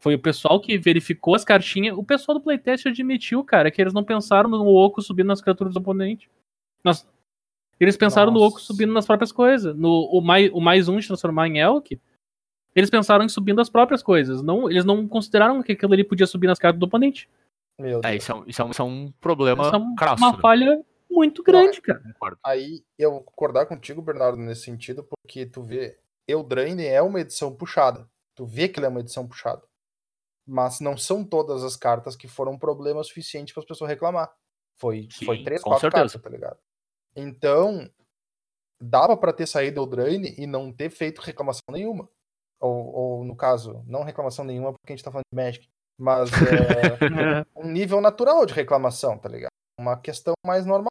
Foi 0.00 0.16
o 0.16 0.20
pessoal 0.20 0.60
que 0.60 0.76
verificou 0.76 1.36
as 1.36 1.44
cartinhas. 1.44 1.96
O 1.96 2.02
pessoal 2.02 2.36
do 2.36 2.42
playtest 2.42 2.86
admitiu, 2.86 3.44
cara, 3.44 3.70
que 3.70 3.80
eles 3.80 3.94
não 3.94 4.02
pensaram 4.02 4.50
no 4.50 4.66
Oco 4.66 5.00
subindo 5.00 5.28
nas 5.28 5.40
criaturas 5.40 5.74
do 5.74 5.78
oponente. 5.78 6.28
Nas- 6.82 7.08
Eles 7.82 7.96
pensaram 7.96 8.30
no 8.30 8.38
Nossa. 8.40 8.50
Oco 8.54 8.60
subindo 8.60 8.92
nas 8.92 9.06
próprias 9.06 9.32
coisas. 9.32 9.76
No, 9.76 10.08
o, 10.12 10.20
mais, 10.20 10.50
o 10.52 10.60
mais 10.60 10.88
um 10.88 10.98
de 10.98 11.06
transformar 11.06 11.48
em 11.48 11.58
Elk. 11.58 12.00
Eles 12.74 12.88
pensaram 12.88 13.24
em 13.24 13.28
subindo 13.28 13.60
as 13.60 13.68
próprias 13.68 14.02
coisas. 14.02 14.40
Não, 14.42 14.70
eles 14.70 14.84
não 14.84 15.06
consideraram 15.08 15.62
que 15.62 15.72
aquilo 15.72 15.92
ali 15.92 16.04
podia 16.04 16.26
subir 16.26 16.46
nas 16.46 16.58
cartas 16.58 16.78
do 16.80 16.86
oponente. 16.86 17.28
Meu 17.78 17.98
É, 18.04 18.12
Deus. 18.12 18.22
isso 18.22 18.32
é 18.32 18.34
um, 18.34 18.44
isso 18.46 18.62
é 18.62 18.64
um, 18.64 18.70
isso 18.70 18.82
é 18.82 18.84
um 18.84 19.12
problema 19.20 19.64
Isso 19.66 19.74
é 19.74 19.78
um- 19.78 19.94
crasso. 19.94 20.22
uma 20.22 20.32
né? 20.32 20.38
falha 20.40 20.84
muito 21.10 21.42
grande, 21.42 21.80
cara. 21.82 22.00
Concordo. 22.00 22.38
Aí 22.44 22.82
eu 22.98 23.10
vou 23.10 23.20
concordar 23.22 23.66
contigo, 23.66 24.00
Bernardo, 24.00 24.38
nesse 24.38 24.62
sentido, 24.62 25.04
porque 25.04 25.44
tu 25.44 25.60
vê, 25.62 25.98
Eldraine 26.28 26.84
é 26.86 27.02
uma 27.02 27.20
edição 27.20 27.54
puxada. 27.54 28.08
Tu 28.34 28.46
vê 28.46 28.68
que 28.68 28.78
ela 28.78 28.86
é 28.86 28.90
uma 28.90 29.00
edição 29.00 29.26
puxada. 29.28 29.62
Mas 30.46 30.80
não 30.80 30.96
são 30.96 31.24
todas 31.24 31.62
as 31.62 31.76
cartas 31.76 32.16
que 32.16 32.26
foram 32.28 32.58
problema 32.58 33.02
suficiente 33.04 33.52
para 33.52 33.60
as 33.62 33.66
pessoas 33.66 33.90
reclamar. 33.90 34.32
Foi, 34.78 35.06
Sim, 35.10 35.26
foi 35.26 35.42
três, 35.44 35.60
com 35.62 35.70
quatro 35.70 35.82
certeza. 35.82 36.02
cartas, 36.18 36.22
tá 36.22 36.30
ligado? 36.30 36.58
Então, 37.14 37.90
dava 38.80 39.16
para 39.16 39.32
ter 39.32 39.46
saído 39.46 39.80
Eldraine 39.80 40.34
e 40.36 40.46
não 40.46 40.72
ter 40.72 40.90
feito 40.90 41.20
reclamação 41.20 41.62
nenhuma. 41.70 42.08
Ou, 42.60 42.94
ou, 42.94 43.24
no 43.24 43.36
caso, 43.36 43.82
não 43.86 44.04
reclamação 44.04 44.44
nenhuma 44.44 44.72
porque 44.72 44.92
a 44.92 44.96
gente 44.96 45.04
tá 45.04 45.10
falando 45.10 45.24
de 45.32 45.36
Magic. 45.36 45.68
Mas 45.98 46.30
é, 46.32 47.46
um 47.56 47.70
nível 47.70 48.00
natural 48.00 48.46
de 48.46 48.54
reclamação, 48.54 49.18
tá 49.18 49.28
ligado? 49.28 49.50
Uma 49.78 50.00
questão 50.00 50.34
mais 50.46 50.64
normal. 50.64 50.90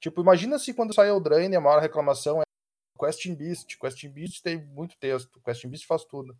Tipo, 0.00 0.20
imagina 0.20 0.58
se 0.58 0.74
quando 0.74 0.94
sai 0.94 1.08
Eldraine 1.08 1.56
a 1.56 1.60
maior 1.60 1.80
reclamação 1.80 2.40
é 2.40 2.44
Questing 2.98 3.34
Beast. 3.34 3.76
Questing 3.78 4.10
Beast 4.10 4.42
tem 4.42 4.64
muito 4.66 4.96
texto. 4.98 5.40
Questing 5.40 5.68
Beast 5.68 5.86
faz 5.86 6.04
tudo. 6.04 6.36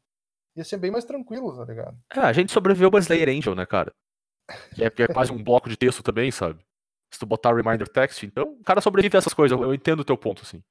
Ia 0.57 0.64
ser 0.64 0.77
bem 0.77 0.90
mais 0.90 1.05
tranquilo, 1.05 1.57
tá 1.57 1.64
ligado? 1.64 1.97
É, 2.12 2.21
a 2.21 2.33
gente 2.33 2.53
sobreviveu 2.53 2.90
ao 2.92 2.99
Slayer 2.99 3.29
Angel, 3.29 3.55
né, 3.55 3.64
cara? 3.64 3.92
Que 4.75 4.85
é, 4.85 4.90
que 4.90 5.03
é 5.03 5.09
quase 5.09 5.31
um 5.31 5.42
bloco 5.42 5.68
de 5.68 5.77
texto 5.77 6.03
também, 6.03 6.31
sabe? 6.31 6.64
Se 7.12 7.18
tu 7.21 7.27
botar 7.27 7.55
reminder 7.55 7.88
text, 7.88 8.23
então 8.23 8.53
o 8.53 8.62
cara 8.62 8.81
sobrevive 8.81 9.16
a 9.16 9.18
essas 9.18 9.35
coisas. 9.35 9.59
Eu 9.59 9.73
entendo 9.75 10.01
o 10.01 10.05
teu 10.05 10.16
ponto, 10.16 10.42
assim. 10.42 10.62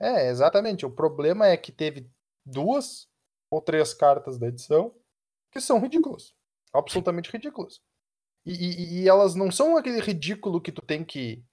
É, 0.00 0.28
exatamente. 0.28 0.84
O 0.86 0.90
problema 0.90 1.46
é 1.46 1.56
que 1.56 1.70
teve 1.70 2.10
duas 2.44 3.06
ou 3.50 3.60
três 3.60 3.92
cartas 3.94 4.38
da 4.38 4.48
edição 4.48 4.94
que 5.52 5.60
são 5.60 5.78
ridículas. 5.78 6.34
Absolutamente 6.72 7.30
ridículas. 7.30 7.80
E, 8.46 8.52
e- 8.52 9.02
e 9.02 9.08
elas 9.08 9.34
não 9.34 9.50
são 9.52 9.76
aquele 9.76 10.00
ridículo 10.00 10.60
que 10.60 10.72
tu 10.72 10.82
tem 10.82 11.04
que. 11.04 11.44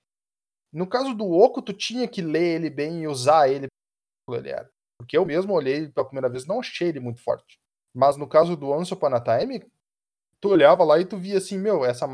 No 0.74 0.88
caso 0.88 1.14
do 1.14 1.30
Oco, 1.32 1.62
tu 1.62 1.74
tinha 1.74 2.08
que 2.08 2.22
ler 2.22 2.56
ele 2.56 2.70
bem 2.70 3.04
e 3.04 3.08
usar 3.08 3.50
ele. 3.50 3.68
Ele 4.30 4.50
era. 4.50 4.70
Porque 4.98 5.18
eu 5.18 5.26
mesmo 5.26 5.54
olhei 5.54 5.90
pela 5.90 6.06
primeira 6.06 6.30
vez 6.30 6.46
não 6.46 6.60
achei 6.60 6.90
ele 6.90 7.00
muito 7.00 7.22
forte. 7.22 7.60
Mas 7.94 8.16
no 8.18 8.28
caso 8.28 8.56
do 8.56 8.70
Once 8.70 8.94
Upon 8.94 9.14
a 9.16 9.20
Time, 9.40 9.66
tu 10.40 10.50
olhava 10.50 10.84
lá 10.84 11.00
e 11.00 11.06
tu 11.06 11.18
via 11.18 11.38
assim, 11.38 11.58
meu, 11.58 11.84
essa 11.84 12.08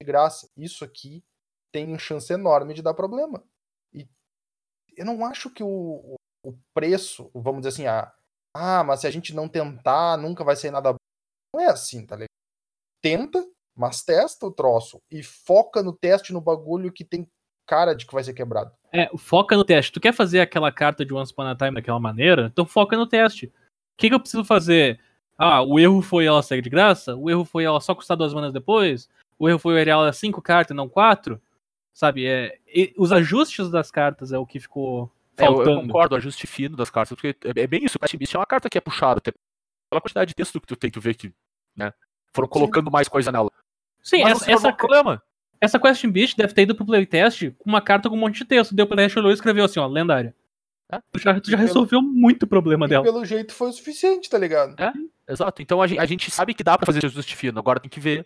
de 0.00 0.06
graça. 0.06 0.50
Isso 0.56 0.84
aqui 0.84 1.24
tem 1.72 1.86
uma 1.86 1.98
chance 1.98 2.32
enorme 2.32 2.74
de 2.74 2.82
dar 2.82 2.94
problema. 2.94 3.42
E 3.92 4.08
eu 4.96 5.04
não 5.04 5.24
acho 5.24 5.50
que 5.50 5.62
o, 5.62 6.16
o 6.44 6.52
preço, 6.74 7.30
vamos 7.34 7.62
dizer 7.62 7.68
assim, 7.68 7.86
ah, 7.86 8.12
ah, 8.54 8.84
mas 8.84 9.00
se 9.00 9.06
a 9.06 9.10
gente 9.10 9.34
não 9.34 9.48
tentar, 9.48 10.16
nunca 10.16 10.44
vai 10.44 10.56
sair 10.56 10.70
nada 10.70 10.92
bom. 10.92 10.98
Não 11.54 11.60
é 11.60 11.66
assim, 11.66 12.04
tá 12.04 12.16
ligado? 12.16 12.28
Tenta, 13.02 13.44
mas 13.74 14.02
testa 14.02 14.46
o 14.46 14.52
troço 14.52 14.98
e 15.10 15.22
foca 15.22 15.82
no 15.82 15.92
teste 15.92 16.32
no 16.32 16.40
bagulho 16.40 16.92
que 16.92 17.04
tem 17.04 17.28
cara 17.66 17.94
de 17.94 18.06
que 18.06 18.14
vai 18.14 18.24
ser 18.24 18.32
quebrado. 18.32 18.72
É, 18.92 19.08
foca 19.18 19.56
no 19.56 19.64
teste. 19.64 19.92
Tu 19.92 20.00
quer 20.00 20.14
fazer 20.14 20.40
aquela 20.40 20.72
carta 20.72 21.04
de 21.04 21.12
Once 21.12 21.32
Upon 21.32 21.42
a 21.42 21.54
Time 21.56 21.74
daquela 21.74 22.00
maneira? 22.00 22.46
Então 22.46 22.64
foca 22.64 22.96
no 22.96 23.06
teste. 23.06 23.46
O 23.46 23.52
que, 23.98 24.08
que 24.08 24.14
eu 24.14 24.20
preciso 24.20 24.44
fazer? 24.44 25.00
Ah, 25.36 25.62
o 25.62 25.78
erro 25.78 26.00
foi 26.00 26.26
ela 26.26 26.42
sair 26.42 26.62
de 26.62 26.70
graça? 26.70 27.14
O 27.14 27.28
erro 27.28 27.44
foi 27.44 27.64
ela 27.64 27.80
só 27.80 27.94
custar 27.94 28.16
duas 28.16 28.32
manas 28.32 28.52
depois? 28.52 29.08
O 29.38 29.48
erro 29.48 29.58
foi 29.58 29.82
ela 29.86 30.12
cinco 30.12 30.40
cartas 30.40 30.74
e 30.74 30.76
não 30.76 30.88
quatro? 30.88 31.40
Sabe, 31.92 32.26
é, 32.26 32.58
os 32.96 33.10
ajustes 33.10 33.70
das 33.70 33.90
cartas 33.90 34.32
é 34.32 34.38
o 34.38 34.46
que 34.46 34.60
ficou 34.60 35.10
faltando. 35.34 35.62
É, 35.62 35.72
eu, 35.72 35.76
eu, 35.76 35.82
concordo, 35.82 36.14
o 36.14 36.18
ajuste 36.18 36.46
fino 36.46 36.76
das 36.76 36.90
cartas, 36.90 37.16
porque 37.16 37.36
é, 37.44 37.62
é 37.62 37.66
bem 37.66 37.84
isso, 37.84 37.96
o 37.96 37.98
Clash 37.98 38.14
Beast 38.14 38.34
é 38.34 38.38
uma 38.38 38.46
carta 38.46 38.68
que 38.68 38.76
é 38.76 38.80
puxada, 38.80 39.20
pela 39.20 40.00
quantidade 40.00 40.28
de 40.28 40.34
texto 40.34 40.60
que 40.60 40.66
tu 40.66 40.76
tem, 40.76 40.90
tu 40.90 41.00
vê 41.00 41.14
que, 41.14 41.32
né, 41.74 41.92
foram 42.34 42.48
colocando 42.48 42.86
Sim. 42.86 42.92
mais 42.92 43.08
coisa 43.08 43.32
nela. 43.32 43.50
Sim, 44.02 44.22
Mas 44.22 44.42
essa, 44.42 44.52
essa, 44.52 44.72
problema. 44.72 45.22
essa 45.60 45.80
Question 45.80 46.10
Beast 46.10 46.36
deve 46.36 46.52
ter 46.52 46.62
ido 46.62 46.74
pro 46.74 46.84
playtest 46.84 47.50
com 47.58 47.68
uma 47.68 47.80
carta 47.80 48.08
com 48.08 48.14
um 48.14 48.20
monte 48.20 48.38
de 48.38 48.44
texto, 48.44 48.74
deu 48.74 48.86
pra 48.86 48.96
olhou 49.16 49.30
e 49.30 49.34
escreveu 49.34 49.64
assim, 49.64 49.80
ó, 49.80 49.86
lendária. 49.86 50.34
É? 50.92 51.00
Tu 51.10 51.18
já, 51.18 51.40
tu 51.40 51.50
já 51.50 51.56
resolveu 51.56 52.00
pelo, 52.00 52.12
muito 52.12 52.44
o 52.44 52.46
problema 52.46 52.86
dela. 52.86 53.02
pelo 53.02 53.24
jeito 53.24 53.52
foi 53.52 53.70
o 53.70 53.72
suficiente, 53.72 54.30
tá 54.30 54.38
ligado? 54.38 54.80
É, 54.80 54.92
exato. 55.32 55.60
Então 55.60 55.82
a 55.82 55.86
gente, 55.86 55.98
a 55.98 56.06
gente 56.06 56.30
sabe 56.30 56.54
que 56.54 56.62
dá 56.62 56.78
pra 56.78 56.86
fazer 56.86 56.98
esse 56.98 57.06
ajuste 57.06 57.34
fino, 57.34 57.58
agora 57.58 57.80
tem 57.80 57.90
que 57.90 57.98
ver 57.98 58.24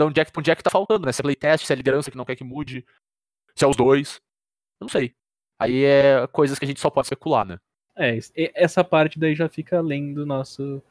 de 0.00 0.04
onde 0.04 0.20
é 0.20 0.24
que, 0.24 0.32
onde 0.36 0.50
é 0.50 0.56
que 0.56 0.62
tá 0.62 0.70
faltando, 0.70 1.06
né? 1.06 1.12
Se 1.12 1.20
é 1.20 1.22
playtest, 1.22 1.66
se 1.66 1.72
é 1.72 1.76
liderança 1.76 2.10
que 2.10 2.16
não 2.16 2.24
quer 2.24 2.36
que 2.36 2.44
mude, 2.44 2.84
se 3.54 3.64
é 3.64 3.68
os 3.68 3.76
dois. 3.76 4.20
Eu 4.80 4.84
não 4.84 4.88
sei. 4.88 5.14
Aí 5.58 5.84
é 5.84 6.26
coisas 6.28 6.58
que 6.58 6.64
a 6.64 6.68
gente 6.68 6.80
só 6.80 6.88
pode 6.88 7.06
especular, 7.06 7.44
né? 7.44 7.60
É, 7.96 8.18
essa 8.54 8.82
parte 8.82 9.18
daí 9.18 9.34
já 9.34 9.48
fica 9.48 9.78
além 9.78 10.14
do 10.14 10.24
nosso 10.24 10.82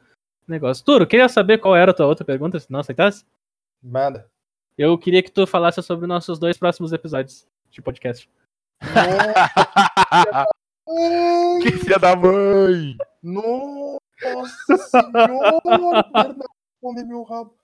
negócio. 0.47 0.85
Turo, 0.85 1.07
queria 1.07 1.27
saber 1.27 1.57
qual 1.57 1.75
era 1.75 1.91
a 1.91 1.93
tua 1.93 2.05
outra 2.05 2.23
pergunta, 2.23 2.59
se 2.59 2.71
não 2.71 2.79
aceitasse? 2.79 3.25
Manda. 3.81 4.29
Eu 4.77 4.97
queria 4.97 5.23
que 5.23 5.31
tu 5.31 5.47
falasse 5.47 5.81
sobre 5.81 6.05
nossos 6.05 6.37
dois 6.37 6.57
próximos 6.57 6.93
episódios 6.93 7.47
de 7.71 7.81
podcast. 7.81 8.29
que 11.61 11.71
filha 11.71 11.97
da 11.97 12.15
mãe! 12.15 12.95
Nossa 13.23 14.77
senhora! 14.77 15.59
Come 16.81 17.03
meu 17.03 17.23
rabo. 17.23 17.58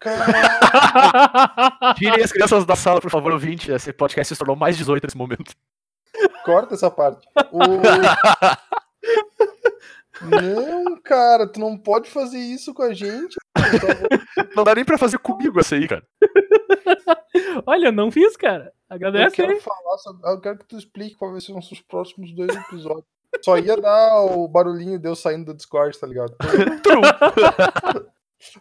Tirem 1.96 2.22
as 2.22 2.32
crianças 2.32 2.64
da 2.64 2.76
sala, 2.76 3.00
por 3.00 3.10
favor, 3.10 3.32
ouvinte. 3.32 3.70
Esse 3.72 3.92
podcast 3.92 4.34
se 4.34 4.38
tornou 4.38 4.56
mais 4.56 4.76
18 4.76 5.04
nesse 5.04 5.16
momento. 5.16 5.54
Corta 6.44 6.74
essa 6.74 6.90
parte. 6.90 7.26
O... 7.52 7.58
Não, 10.22 11.00
cara, 11.02 11.46
tu 11.46 11.60
não 11.60 11.76
pode 11.76 12.10
fazer 12.10 12.38
isso 12.38 12.74
com 12.74 12.82
a 12.82 12.92
gente. 12.92 13.36
Não 14.56 14.64
dá 14.64 14.74
nem 14.74 14.84
pra 14.84 14.98
fazer 14.98 15.18
comigo 15.18 15.60
essa 15.60 15.76
aí, 15.76 15.86
cara. 15.86 16.02
Olha, 17.66 17.86
eu 17.86 17.92
não 17.92 18.10
fiz, 18.10 18.36
cara. 18.36 18.72
Agradece 18.88 19.26
eu 19.26 19.32
quero 19.32 19.52
aí. 19.52 19.60
Falar 19.60 19.98
sobre... 19.98 20.28
Eu 20.28 20.40
quero 20.40 20.58
que 20.58 20.66
tu 20.66 20.76
explique 20.78 21.16
quais 21.16 21.44
são 21.44 21.58
os 21.58 21.80
próximos 21.82 22.34
dois 22.34 22.54
episódios. 22.54 23.04
Só 23.44 23.58
ia 23.58 23.76
dar 23.76 24.22
o 24.22 24.48
barulhinho 24.48 24.98
de 24.98 25.08
eu 25.08 25.14
saindo 25.14 25.46
do 25.46 25.54
Discord, 25.54 25.98
tá 25.98 26.06
ligado? 26.06 26.34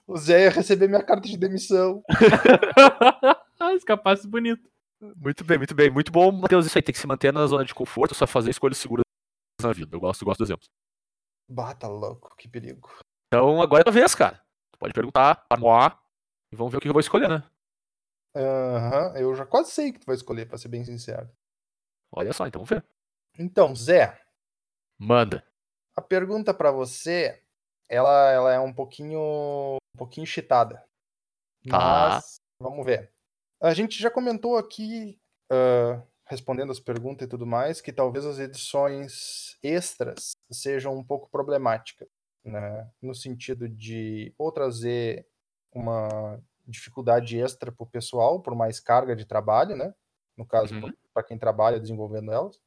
o 0.05 0.17
Zé 0.17 0.43
ia 0.45 0.49
receber 0.49 0.87
minha 0.87 1.03
carta 1.03 1.27
de 1.27 1.37
demissão. 1.37 2.03
Escapasse 3.75 4.27
bonito. 4.27 4.69
Muito 4.99 5.43
bem, 5.43 5.57
muito 5.57 5.75
bem. 5.75 5.89
Muito 5.89 6.11
bom, 6.11 6.31
Matheus. 6.31 6.65
Isso 6.65 6.77
aí 6.77 6.81
tem 6.81 6.93
que 6.93 6.99
se 6.99 7.07
manter 7.07 7.31
na 7.31 7.45
zona 7.45 7.63
de 7.63 7.73
conforto, 7.73 8.15
só 8.15 8.25
fazer 8.25 8.49
escolhas 8.49 8.77
seguras 8.77 9.03
na 9.61 9.71
vida. 9.71 9.95
Eu 9.95 9.99
gosto, 9.99 10.25
gosto 10.25 10.39
do 10.39 10.45
exemplo. 10.45 10.65
Bata 11.49 11.87
louco, 11.87 12.35
que 12.37 12.47
perigo. 12.47 12.89
Então 13.27 13.61
agora 13.61 13.81
é 13.81 13.83
a 13.83 13.85
tua 13.85 13.93
vez, 13.93 14.15
cara. 14.15 14.41
Tu 14.71 14.79
pode 14.79 14.93
perguntar, 14.93 15.45
armoar, 15.49 16.01
e 16.51 16.55
vamos 16.55 16.71
ver 16.71 16.77
o 16.77 16.81
que 16.81 16.87
eu 16.87 16.93
vou 16.93 16.99
escolher, 16.99 17.29
né? 17.29 17.43
Aham, 18.35 19.09
uhum, 19.09 19.17
eu 19.17 19.35
já 19.35 19.45
quase 19.45 19.71
sei 19.71 19.89
o 19.89 19.93
que 19.93 19.99
tu 19.99 20.05
vai 20.05 20.15
escolher, 20.15 20.47
pra 20.47 20.57
ser 20.57 20.67
bem 20.67 20.83
sincero. 20.83 21.29
Olha 22.11 22.33
só, 22.33 22.45
então 22.45 22.63
vamos 22.63 22.69
ver. 22.69 22.85
Então, 23.37 23.75
Zé. 23.75 24.19
Manda. 24.99 25.45
A 25.95 26.01
pergunta 26.01 26.53
para 26.53 26.71
você, 26.71 27.43
ela, 27.89 28.31
ela 28.31 28.53
é 28.53 28.59
um 28.59 28.73
pouquinho 28.73 29.77
um 29.77 29.97
pouquinho 29.97 30.27
chitada. 30.27 30.83
Tá. 31.69 32.09
Mas 32.15 32.39
vamos 32.59 32.85
ver. 32.85 33.11
A 33.61 33.73
gente 33.73 33.99
já 33.99 34.11
comentou 34.11 34.57
aqui, 34.57 35.19
uh, 35.51 36.01
respondendo 36.25 36.71
as 36.71 36.79
perguntas 36.79 37.25
e 37.25 37.29
tudo 37.29 37.45
mais, 37.45 37.81
que 37.81 37.91
talvez 37.91 38.25
as 38.25 38.37
edições 38.37 39.57
extras 39.63 40.33
sejam 40.51 40.95
um 40.95 41.03
pouco 41.03 41.29
problemáticas, 41.29 42.07
né? 42.45 42.89
no 43.01 43.15
sentido 43.15 43.67
de 43.67 44.33
ou 44.37 44.51
trazer 44.51 45.27
uma 45.73 46.39
dificuldade 46.67 47.39
extra 47.39 47.71
para 47.71 47.83
o 47.83 47.89
pessoal, 47.89 48.41
por 48.41 48.55
mais 48.55 48.79
carga 48.79 49.15
de 49.15 49.25
trabalho, 49.25 49.75
né? 49.75 49.93
no 50.37 50.45
caso, 50.45 50.75
uhum. 50.75 50.93
para 51.13 51.23
quem 51.23 51.37
trabalha 51.37 51.79
desenvolvendo 51.79 52.31
elas, 52.31 52.59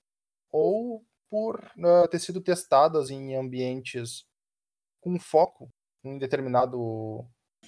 ou 0.50 1.04
por 1.30 1.60
uh, 1.78 2.08
ter 2.08 2.18
sido 2.18 2.40
testadas 2.40 3.10
em 3.10 3.36
ambientes 3.36 4.26
com 5.00 5.18
foco 5.18 5.70
em 6.04 6.18
determinado 6.18 7.26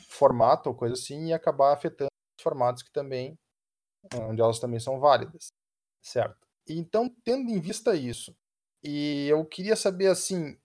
formato 0.09 0.69
ou 0.69 0.75
coisa 0.75 0.95
assim 0.95 1.29
e 1.29 1.33
acabar 1.33 1.73
afetando 1.73 2.11
formatos 2.41 2.83
que 2.83 2.93
também, 2.93 3.39
onde 4.15 4.41
elas 4.41 4.59
também 4.59 4.81
são 4.81 4.99
válidas, 4.99 5.53
certo? 6.03 6.47
Então, 6.69 7.09
tendo 7.25 7.51
em 7.51 7.61
vista 7.61 7.95
isso, 7.95 8.37
e 8.83 9.27
eu 9.29 9.45
queria 9.45 9.77
saber 9.77 10.09
assim, 10.09 10.59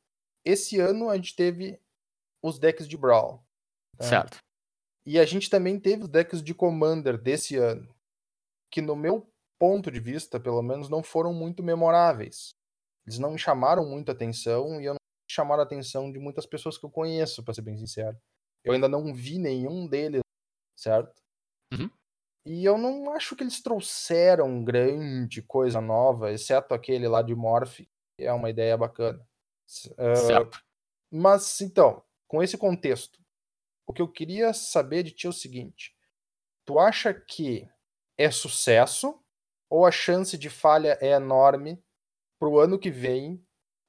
esse 0.46 0.80
ano 0.80 1.10
a 1.10 1.16
gente 1.16 1.36
teve 1.36 1.80
os 2.42 2.58
decks 2.60 2.88
de 2.88 2.98
Brawl. 2.98 3.44
Tá? 3.98 4.06
Certo. 4.06 4.38
E 5.06 5.20
a 5.20 5.26
gente 5.26 5.50
também 5.50 5.80
teve 5.80 6.04
os 6.04 6.10
decks 6.10 6.42
de 6.42 6.54
Commander 6.54 7.18
desse 7.18 7.58
ano, 7.58 7.96
que 8.72 8.82
no 8.82 8.96
meu 8.96 9.32
ponto 9.60 9.92
de 9.92 10.00
vista, 10.00 10.40
pelo 10.40 10.62
menos, 10.62 10.90
não 10.90 11.02
foram 11.02 11.34
muito 11.34 11.64
memoráveis. 11.64 12.50
Eles 13.06 13.20
não 13.20 13.32
me 13.32 13.40
chamaram 13.40 13.86
muita 13.86 14.12
atenção 14.12 14.82
e 14.82 14.86
eu 14.86 14.94
não 14.94 15.07
chamaram 15.38 15.62
a 15.62 15.66
atenção 15.66 16.12
de 16.12 16.18
muitas 16.18 16.48
pessoas 16.48 16.78
que 16.78 16.86
eu 16.86 16.90
conheço, 16.90 17.44
para 17.44 17.54
ser 17.54 17.62
bem 17.62 17.78
sincero. 17.78 18.18
Eu 18.64 18.74
ainda 18.74 18.88
não 18.88 19.14
vi 19.14 19.38
nenhum 19.38 19.88
deles, 19.88 20.22
certo? 20.76 21.22
Uhum. 21.72 21.90
E 22.46 22.66
eu 22.66 22.78
não 22.78 23.12
acho 23.12 23.36
que 23.36 23.44
eles 23.44 23.62
trouxeram 23.62 24.64
grande 24.64 25.42
coisa 25.42 25.80
nova, 25.80 26.32
exceto 26.32 26.74
aquele 26.74 27.08
lá 27.08 27.22
de 27.22 27.36
Morph, 27.36 27.82
que 28.18 28.26
é 28.26 28.34
uma 28.34 28.50
ideia 28.50 28.76
bacana. 28.76 29.26
Uh, 29.92 30.50
mas, 31.12 31.62
então, 31.62 32.04
com 32.28 32.42
esse 32.42 32.58
contexto, 32.58 33.20
o 33.86 33.94
que 33.94 34.02
eu 34.02 34.08
queria 34.08 34.54
saber 34.54 35.04
de 35.04 35.12
ti 35.12 35.28
é 35.28 35.30
o 35.30 35.34
seguinte: 35.34 35.96
tu 36.66 36.80
acha 36.80 37.14
que 37.14 37.70
é 38.18 38.32
sucesso 38.32 39.22
ou 39.70 39.86
a 39.86 39.92
chance 39.92 40.38
de 40.38 40.50
falha 40.50 40.98
é 41.00 41.12
enorme 41.12 41.82
pro 42.40 42.60
ano 42.60 42.80
que 42.80 42.90
vem, 42.90 43.46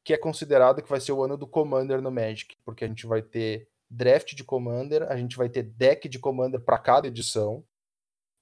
que 0.08 0.14
é 0.14 0.16
considerado 0.16 0.80
que 0.80 0.88
vai 0.88 1.02
ser 1.02 1.12
o 1.12 1.22
ano 1.22 1.36
do 1.36 1.46
Commander 1.46 2.00
no 2.00 2.10
Magic? 2.10 2.56
Porque 2.64 2.82
a 2.82 2.88
gente 2.88 3.06
vai 3.06 3.20
ter 3.20 3.68
draft 3.90 4.34
de 4.34 4.42
Commander, 4.42 5.02
a 5.02 5.14
gente 5.18 5.36
vai 5.36 5.50
ter 5.50 5.62
deck 5.62 6.08
de 6.08 6.18
Commander 6.18 6.58
para 6.58 6.78
cada 6.78 7.08
edição 7.08 7.62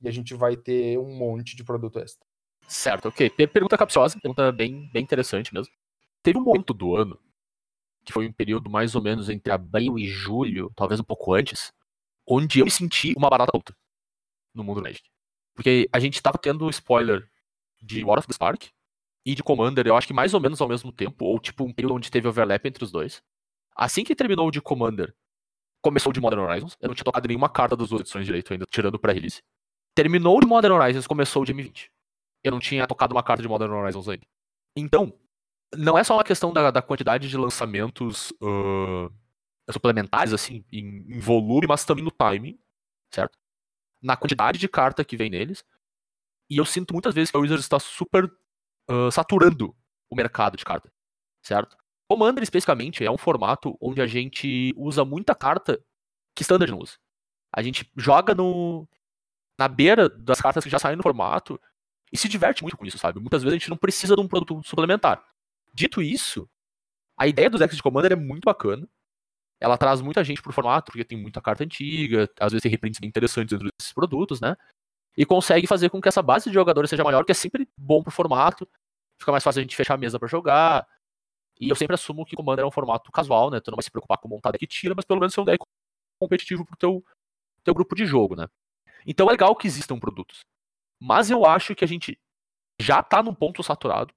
e 0.01 0.07
a 0.07 0.13
gente 0.13 0.33
vai 0.33 0.57
ter 0.57 0.97
um 0.97 1.13
monte 1.13 1.57
de 1.57 1.65
produto 1.65 1.99
extra. 1.99 2.25
Certo, 2.69 3.09
ok. 3.09 3.29
Pergunta 3.49 3.77
capciosa, 3.77 4.17
pergunta 4.23 4.53
bem, 4.53 4.89
bem 4.93 5.03
interessante 5.03 5.53
mesmo. 5.53 5.75
Teve 6.23 6.39
um 6.39 6.45
momento 6.45 6.73
do 6.73 6.95
ano, 6.95 7.19
que 8.05 8.13
foi 8.13 8.29
um 8.29 8.33
período 8.33 8.71
mais 8.71 8.95
ou 8.95 9.03
menos 9.03 9.29
entre 9.29 9.53
abril 9.53 9.99
e 9.99 10.07
julho, 10.07 10.71
talvez 10.77 11.01
um 11.01 11.05
pouco 11.05 11.35
antes, 11.35 11.73
onde 12.25 12.61
eu 12.61 12.65
me 12.65 12.71
senti 12.71 13.13
uma 13.17 13.29
barata 13.29 13.51
alta 13.53 13.77
no 14.55 14.63
mundo 14.63 14.81
Magic. 14.81 15.03
Porque 15.53 15.89
a 15.93 15.99
gente 15.99 16.23
tava 16.23 16.39
tendo 16.39 16.71
spoiler 16.71 17.29
de 17.83 18.05
War 18.05 18.21
of 18.21 18.29
the 18.29 18.35
Spark 18.35 18.69
e 19.27 19.35
de 19.35 19.43
Commander, 19.43 19.85
eu 19.89 19.97
acho 19.97 20.07
que 20.07 20.15
mais 20.15 20.33
ou 20.33 20.41
menos 20.41 20.61
ao 20.61 20.69
mesmo 20.69 20.93
tempo, 20.93 21.25
ou 21.25 21.41
tipo 21.41 21.65
um 21.65 21.73
período 21.73 21.97
onde 21.97 22.13
teve 22.13 22.29
overlap 22.29 22.65
entre 22.65 22.85
os 22.85 22.93
dois. 22.93 23.21
Assim 23.75 24.05
que 24.05 24.15
terminou 24.15 24.47
o 24.47 24.51
de 24.53 24.63
Commander, 24.63 25.13
começou 25.83 26.11
o 26.11 26.13
de 26.13 26.21
Modern 26.21 26.43
Horizons. 26.43 26.77
Eu 26.81 26.87
não 26.87 26.95
tinha 26.95 27.05
tocado 27.05 27.27
nenhuma 27.27 27.49
carta 27.49 27.77
das 27.77 27.89
duas 27.89 28.03
edições 28.03 28.25
direito 28.25 28.53
ainda, 28.53 28.65
tirando 28.71 29.01
pra 29.01 29.13
release. 29.13 29.43
Terminou 29.97 30.41
de 30.41 30.47
Modern 30.47 30.75
Horizons, 30.75 31.09
começou 31.09 31.43
o 31.43 31.45
de 31.45 31.53
M20. 31.53 31.91
Eu 32.45 32.53
não 32.53 32.61
tinha 32.61 32.87
tocado 32.87 33.17
uma 33.17 33.23
carta 33.23 33.43
de 33.43 33.49
Modern 33.49 33.73
Horizons 33.73 34.09
ainda. 34.09 34.25
Então, 34.77 35.13
não 35.77 35.99
é 35.99 36.05
só 36.05 36.15
uma 36.15 36.25
questão 36.25 36.53
da, 36.53 36.71
da 36.71 36.81
quantidade 36.81 37.29
de 37.29 37.37
lançamentos 37.37 38.31
uh, 38.41 39.13
suplementares, 39.73 40.33
assim, 40.33 40.65
em, 40.71 41.05
em, 41.17 41.19
volume, 41.19 41.67
mas 41.67 41.85
também 41.85 42.05
no 42.05 42.13
timing, 42.13 42.57
certo? 43.13 43.37
Na 44.01 44.17
quantidade 44.17 44.57
de 44.57 44.69
carta 44.69 45.05
que 45.05 45.17
vem 45.17 45.31
neles. 45.31 45.65
E 46.49 46.59
eu 46.59 46.65
sinto 46.65 46.93
muitas 46.93 47.13
vezes 47.13 47.33
que 47.33 47.37
a 47.37 47.41
Wizards 47.41 47.65
está 47.65 47.81
super 47.81 48.31
saturando 49.13 49.75
o 50.11 50.17
mercado 50.17 50.57
de 50.57 50.65
carta, 50.65 50.91
certo? 51.43 51.77
Commander, 52.09 52.43
especificamente, 52.43 53.05
é 53.05 53.11
um 53.11 53.19
formato 53.19 53.77
onde 53.81 54.01
a 54.01 54.07
gente 54.07 54.73
usa 54.77 55.05
muita 55.05 55.35
carta 55.35 55.83
que 56.37 56.43
Standard 56.43 56.71
não 56.71 56.79
usa. 56.79 56.95
A 57.53 57.63
gente 57.63 57.91
joga 57.97 58.35
no 58.35 58.87
na 59.59 59.69
beira 59.69 60.09
das 60.09 60.41
cartas 60.41 60.63
que 60.63 60.71
já 60.71 60.79
saem 60.79 60.97
no 60.97 61.03
formato 61.03 61.59
e 62.13 62.19
se 62.19 62.29
diverte 62.29 62.63
muito 62.63 62.77
com 62.77 62.85
isso, 62.85 62.99
sabe? 62.99 63.19
Muitas 63.19 63.43
vezes 63.43 63.55
a 63.55 63.59
gente 63.59 63.71
não 63.71 63.77
precisa 63.77 64.15
de 64.15 64.21
um 64.21 64.29
produto 64.29 64.63
suplementar. 64.65 65.25
Dito 65.73 66.03
isso, 66.03 66.49
a 67.19 67.27
ideia 67.27 67.51
dos 67.51 67.61
decks 67.61 67.77
de 67.77 67.83
Commander 67.83 68.13
é 68.13 68.17
muito 68.17 68.45
bacana. 68.45 68.87
Ela 69.59 69.79
traz 69.79 70.03
muita 70.03 70.23
gente 70.23 70.43
pro 70.43 70.53
formato, 70.53 70.93
porque 70.93 71.05
tem 71.05 71.19
muita 71.19 71.41
carta 71.41 71.65
antiga, 71.65 72.31
às 72.39 72.53
vezes 72.53 72.63
tem 72.63 72.71
reprints 72.71 73.01
bem 73.01 73.09
interessantes 73.09 73.59
dentro 73.59 73.71
desses 73.79 73.93
produtos, 73.93 74.41
né? 74.41 74.55
E 75.17 75.25
consegue 75.25 75.67
fazer 75.67 75.89
com 75.89 76.01
que 76.01 76.09
essa 76.09 76.23
base 76.23 76.51
de 76.51 76.55
jogadores 76.55 76.91
seja 76.91 77.03
maior, 77.03 77.25
que 77.25 77.33
é 77.33 77.35
sempre 77.35 77.69
bom 77.77 78.03
pro 78.03 78.13
formato. 78.13 78.69
Fica 79.19 79.33
mais 79.33 79.43
fácil 79.43 79.61
a 79.61 79.63
gente 79.63 79.75
fechar 79.75 79.95
a 79.95 79.99
mesa 79.99 80.19
para 80.19 80.29
jogar. 80.29 80.87
E 81.59 81.71
eu 81.71 81.77
sempre 81.77 81.95
assumo 81.95 82.25
que 82.27 82.37
Commander 82.37 82.65
é 82.65 82.69
um 82.69 82.71
formato 82.71 83.11
casual, 83.11 83.51
né? 83.51 83.61
Tu 83.61 83.71
não 83.71 83.77
vai 83.77 83.83
se 83.83 83.91
preocupar 83.91 84.19
com 84.19 84.29
montar 84.29 84.53
deck 84.53 84.67
tira, 84.67 84.95
mas 84.95 85.07
pelo 85.07 85.21
menos 85.21 85.37
é 85.37 85.41
um 85.41 85.45
deck 85.45 85.65
competitivo 86.21 86.67
pro 86.67 86.77
teu, 86.77 87.05
teu 87.65 87.73
grupo 87.73 87.95
de 87.95 88.05
jogo, 88.05 88.37
né? 88.37 88.47
Então 89.07 89.27
é 89.29 89.31
legal 89.31 89.57
que 89.57 89.67
existam 89.67 89.99
produtos. 89.99 90.41
Mas 91.01 91.31
eu 91.31 91.47
acho 91.47 91.75
que 91.75 91.85
a 91.85 91.89
gente 91.89 92.19
já 92.81 93.03
tá 93.03 93.23
num 93.23 93.35
ponto 93.35 93.63
saturado. 93.63 94.13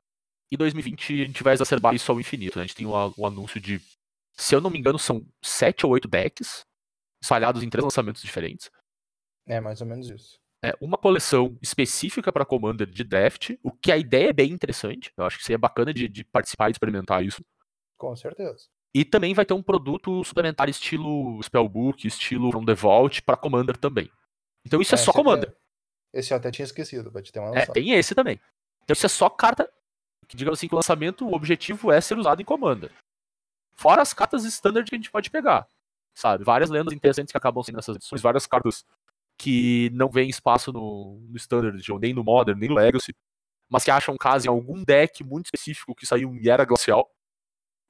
E 0.52 0.58
2020 0.58 1.22
a 1.22 1.26
gente 1.26 1.44
vai 1.44 1.54
exacerbar 1.54 1.94
isso 1.94 2.12
ao 2.12 2.20
infinito. 2.20 2.58
Né? 2.58 2.64
A 2.64 2.68
gente 2.68 2.76
tem 2.76 2.86
um, 2.86 2.94
um 3.18 3.26
anúncio 3.26 3.62
de, 3.62 3.80
se 4.36 4.56
eu 4.56 4.60
não 4.60 4.70
me 4.70 4.80
engano, 4.80 4.98
são 4.98 5.26
sete 5.44 5.86
ou 5.86 5.92
oito 5.94 6.08
decks 6.08 6.62
espalhados 7.22 7.62
em 7.64 7.70
três 7.70 7.84
lançamentos 7.84 8.22
diferentes. 8.22 8.70
É, 9.46 9.60
mais 9.60 9.82
ou 9.82 9.88
menos 9.88 10.10
isso. 10.10 10.40
É, 10.64 10.76
uma 10.82 10.98
coleção 10.98 11.58
específica 11.62 12.34
para 12.34 12.46
Commander 12.46 12.88
de 12.88 13.04
draft, 13.04 13.52
o 13.64 13.72
que 13.72 13.92
a 13.92 13.98
ideia 13.98 14.30
é 14.30 14.34
bem 14.34 14.52
interessante. 14.52 15.12
Eu 15.16 15.26
acho 15.26 15.38
que 15.38 15.44
seria 15.44 15.58
bacana 15.58 15.94
de, 15.94 16.08
de 16.08 16.24
participar 16.26 16.68
e 16.68 16.72
experimentar 16.72 17.24
isso. 17.24 17.42
Com 17.98 18.14
certeza. 18.16 18.68
E 18.94 19.06
também 19.06 19.34
vai 19.34 19.46
ter 19.46 19.54
um 19.54 19.64
produto 19.64 20.24
suplementar 20.24 20.68
estilo 20.68 21.42
Spellbook, 21.44 22.06
estilo 22.06 22.52
From 22.52 22.66
the 22.66 22.74
Vault 22.74 23.22
para 23.22 23.38
Commander 23.38 23.78
também. 23.78 24.12
Então 24.66 24.82
isso 24.82 24.94
é, 24.94 24.98
é 24.98 25.02
só 25.02 25.14
Commander. 25.14 25.50
Até, 25.50 26.20
esse 26.20 26.34
eu 26.34 26.38
até 26.38 26.52
tinha 26.52 26.66
esquecido, 26.66 27.12
pra 27.12 27.22
te 27.22 27.32
ter 27.32 27.40
uma 27.40 27.50
noção. 27.50 27.62
É, 27.62 27.66
tem 27.68 27.92
esse 27.92 28.14
também. 28.14 28.40
Então 28.84 28.94
isso 28.94 29.06
é 29.06 29.10
só 29.10 29.30
carta 29.30 29.72
que, 30.28 30.36
digamos 30.36 30.60
assim, 30.60 30.68
que 30.68 30.76
o 30.76 30.78
lançamento, 30.78 31.26
o 31.26 31.34
objetivo 31.34 31.92
é 31.92 32.00
ser 32.02 32.18
usado 32.18 32.42
em 32.42 32.46
Commander. 32.46 32.92
Fora 33.74 34.02
as 34.02 34.14
cartas 34.14 34.44
standard 34.44 34.90
que 34.90 34.96
a 34.96 34.98
gente 34.98 35.12
pode 35.12 35.30
pegar. 35.30 35.68
Sabe? 36.14 36.44
Várias 36.44 36.70
lendas 36.70 36.94
interessantes 36.94 37.32
que 37.32 37.38
acabam 37.38 37.64
sendo 37.64 37.78
nessas 37.78 37.96
edições, 37.96 38.22
várias 38.22 38.46
cartas 38.46 38.86
que 39.40 39.90
não 39.94 40.10
vêm 40.10 40.30
espaço 40.30 40.74
no, 40.74 41.18
no 41.30 41.38
Standard, 41.38 41.82
nem 42.00 42.14
no 42.14 42.24
Modern, 42.24 42.60
nem 42.60 42.68
no 42.68 42.76
Legacy, 42.76 43.16
mas 43.70 43.86
que 43.86 43.92
acham 43.92 44.18
casa 44.18 44.48
em 44.48 44.50
algum 44.50 44.84
deck 44.84 45.24
muito 45.24 45.46
específico 45.46 45.96
que 45.96 46.06
saiu 46.06 46.36
em 46.36 46.48
Era 46.48 46.66
Glacial, 46.66 47.10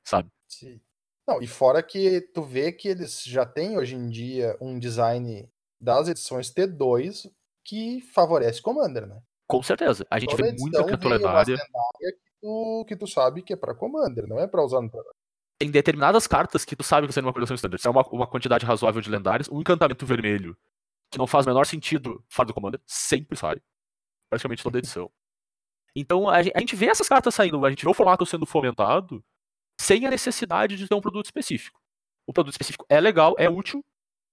sabe? 0.06 0.30
Sim. 0.48 0.80
Não, 1.28 1.42
e 1.42 1.48
fora 1.48 1.82
que 1.82 2.22
tu 2.34 2.44
vê 2.44 2.72
que 2.72 2.88
eles 2.88 3.24
já 3.24 3.46
têm 3.46 3.78
hoje 3.78 3.96
em 3.96 4.10
dia 4.10 4.56
um 4.62 4.78
design 4.78 5.50
das 5.82 6.08
edições 6.08 6.52
T2 6.54 7.32
que 7.66 8.02
favorece 8.14 8.62
Commander, 8.62 9.08
né? 9.08 9.22
Com 9.48 9.64
certeza. 9.64 10.06
A 10.10 10.20
gente 10.20 10.36
Toda 10.36 10.44
vê 10.44 10.56
muita 10.58 10.84
criatura 10.84 11.18
lendária. 11.18 11.58
Que 11.98 12.14
tu, 12.42 12.86
que 12.88 12.96
tu 12.96 13.08
sabe 13.08 13.42
que 13.42 13.54
é 13.54 13.56
pra 13.56 13.76
Commander, 13.76 14.28
não 14.28 14.40
é 14.40 14.48
pra 14.48 14.64
usar 14.64 14.82
no 14.82 14.90
programa. 14.90 15.16
Tem 15.60 15.70
determinadas 15.70 16.26
cartas 16.26 16.64
que 16.64 16.76
tu 16.76 16.84
sabe 16.84 17.08
que 17.08 17.14
você 17.14 17.22
numa 17.22 17.34
coleção 17.34 17.56
standard. 17.56 17.86
É 17.86 17.90
uma, 17.90 18.08
uma 18.10 18.28
quantidade 18.28 18.66
razoável 18.66 19.02
de 19.02 19.10
lendários, 19.10 19.50
um 19.50 19.60
encantamento 19.60 20.06
vermelho 20.06 20.56
que 21.12 21.18
não 21.18 21.28
faz 21.28 21.46
o 21.46 21.50
menor 21.50 21.66
sentido 21.66 22.24
fora 22.30 22.48
do 22.48 22.54
Commander, 22.54 22.82
sempre 22.86 23.38
sai. 23.38 23.62
Praticamente 24.30 24.64
toda 24.64 24.78
edição. 24.78 25.12
Então 25.96 26.30
a 26.30 26.42
gente 26.44 26.76
vê 26.76 26.86
essas 26.86 27.10
cartas 27.10 27.34
saindo, 27.34 27.66
a 27.66 27.70
gente 27.70 27.84
vê 27.84 27.90
o 27.90 27.96
formato 27.96 28.24
sendo 28.24 28.46
fomentado 28.46 29.26
sem 29.82 30.06
a 30.06 30.10
necessidade 30.10 30.78
de 30.78 30.88
ter 30.88 30.94
um 30.94 31.02
produto 31.02 31.26
específico. 31.26 31.82
O 32.28 32.32
produto 32.32 32.54
específico 32.54 32.86
é 32.88 33.02
legal, 33.02 33.36
é 33.40 33.50
útil, 33.50 33.84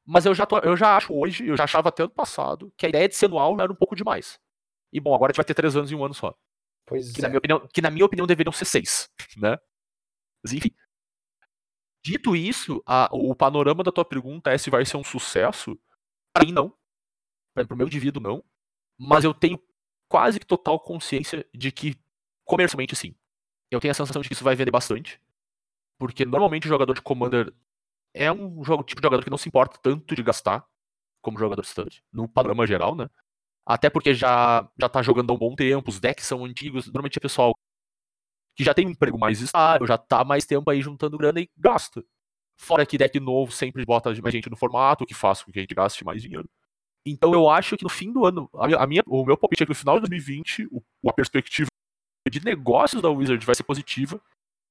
mas 0.06 0.26
eu 0.26 0.34
já, 0.34 0.44
tô, 0.44 0.58
eu 0.58 0.76
já 0.76 0.96
acho 0.96 1.14
hoje, 1.14 1.46
eu 1.48 1.56
já 1.56 1.64
achava 1.64 1.88
até 1.88 2.02
ano 2.02 2.12
passado, 2.12 2.72
que 2.76 2.84
a 2.84 2.88
ideia 2.90 3.08
de 3.08 3.16
ser 3.16 3.26
anual 3.26 3.58
era 3.60 3.72
um 3.72 3.74
pouco 3.74 3.96
demais. 3.96 4.38
E 4.92 5.00
bom, 5.00 5.14
agora 5.14 5.30
a 5.30 5.32
gente 5.32 5.38
vai 5.38 5.44
ter 5.44 5.54
três 5.54 5.74
anos 5.74 5.90
em 5.90 5.94
um 5.94 6.04
ano 6.04 6.14
só. 6.14 6.34
Pois 6.86 7.12
que, 7.12 7.20
é. 7.20 7.22
na 7.22 7.28
minha 7.28 7.38
opinião, 7.38 7.68
que 7.72 7.82
na 7.82 7.90
minha 7.90 8.04
opinião 8.04 8.26
deveriam 8.26 8.52
ser 8.52 8.66
seis, 8.66 9.10
né? 9.36 9.58
Mas 10.42 10.52
enfim. 10.52 10.70
Dito 12.04 12.36
isso, 12.36 12.80
a, 12.86 13.08
o 13.12 13.34
panorama 13.34 13.82
da 13.82 13.90
tua 13.90 14.04
pergunta 14.04 14.52
é 14.52 14.58
se 14.58 14.70
vai 14.70 14.84
ser 14.84 14.96
um 14.96 15.02
sucesso. 15.02 15.76
Para 16.36 16.44
mim, 16.44 16.52
não. 16.52 16.70
Para 17.54 17.74
o 17.74 17.76
meu 17.76 17.86
indivíduo, 17.86 18.22
não. 18.22 18.44
Mas 18.98 19.24
eu 19.24 19.34
tenho 19.34 19.58
quase 20.08 20.38
que 20.38 20.46
total 20.46 20.78
consciência 20.78 21.46
de 21.54 21.72
que, 21.72 21.96
comercialmente, 22.44 22.94
sim. 22.94 23.14
Eu 23.70 23.80
tenho 23.80 23.92
a 23.92 23.94
sensação 23.94 24.22
de 24.22 24.28
que 24.28 24.34
isso 24.34 24.44
vai 24.44 24.54
vender 24.54 24.70
bastante. 24.70 25.20
Porque 25.98 26.24
normalmente 26.26 26.66
o 26.66 26.68
jogador 26.68 26.94
de 26.94 27.02
Commander 27.02 27.54
é 28.14 28.32
um 28.32 28.64
jogo, 28.64 28.84
tipo 28.84 29.00
de 29.00 29.06
jogador 29.06 29.24
que 29.24 29.30
não 29.30 29.38
se 29.38 29.48
importa 29.48 29.78
tanto 29.82 30.14
de 30.14 30.22
gastar 30.22 30.66
como 31.22 31.38
jogador 31.38 31.62
standard, 31.62 32.02
no 32.12 32.28
panorama 32.28 32.66
geral, 32.66 32.94
né? 32.96 33.08
Até 33.66 33.90
porque 33.90 34.14
já, 34.14 34.68
já 34.80 34.88
tá 34.88 35.02
jogando 35.02 35.30
há 35.30 35.34
um 35.34 35.38
bom 35.38 35.54
tempo, 35.56 35.90
os 35.90 36.00
decks 36.00 36.26
são 36.26 36.44
antigos, 36.44 36.86
normalmente 36.86 37.18
é 37.18 37.20
pessoal 37.20 37.54
que 38.54 38.64
já 38.64 38.72
tem 38.74 38.86
um 38.86 38.90
emprego 38.90 39.18
mais 39.18 39.40
estável, 39.40 39.86
já 39.86 39.98
tá 39.98 40.24
mais 40.24 40.46
tempo 40.46 40.70
aí 40.70 40.80
juntando 40.80 41.18
grana 41.18 41.40
e 41.40 41.50
gasta. 41.56 42.02
Fora 42.58 42.86
que 42.86 42.96
deck 42.96 43.18
novo 43.20 43.52
sempre 43.52 43.84
bota 43.84 44.10
mais 44.22 44.32
gente 44.34 44.48
no 44.48 44.56
formato, 44.56 45.04
o 45.04 45.06
que 45.06 45.14
faz 45.14 45.42
com 45.42 45.52
que 45.52 45.58
a 45.58 45.62
gente 45.62 45.74
gaste 45.74 46.04
mais 46.04 46.22
dinheiro. 46.22 46.48
Então 47.04 47.32
eu 47.32 47.48
acho 47.48 47.76
que 47.76 47.84
no 47.84 47.90
fim 47.90 48.12
do 48.12 48.26
ano, 48.26 48.50
a 48.52 48.86
minha, 48.86 49.02
o 49.06 49.24
meu 49.24 49.36
palpite 49.36 49.62
é 49.62 49.66
que 49.66 49.70
no 49.70 49.76
final 49.76 49.96
de 49.96 50.08
2020, 50.08 50.68
o, 50.72 50.82
a 51.08 51.12
perspectiva 51.12 51.68
de 52.28 52.44
negócios 52.44 53.00
da 53.00 53.08
Wizard 53.08 53.44
vai 53.46 53.54
ser 53.54 53.62
positiva, 53.62 54.20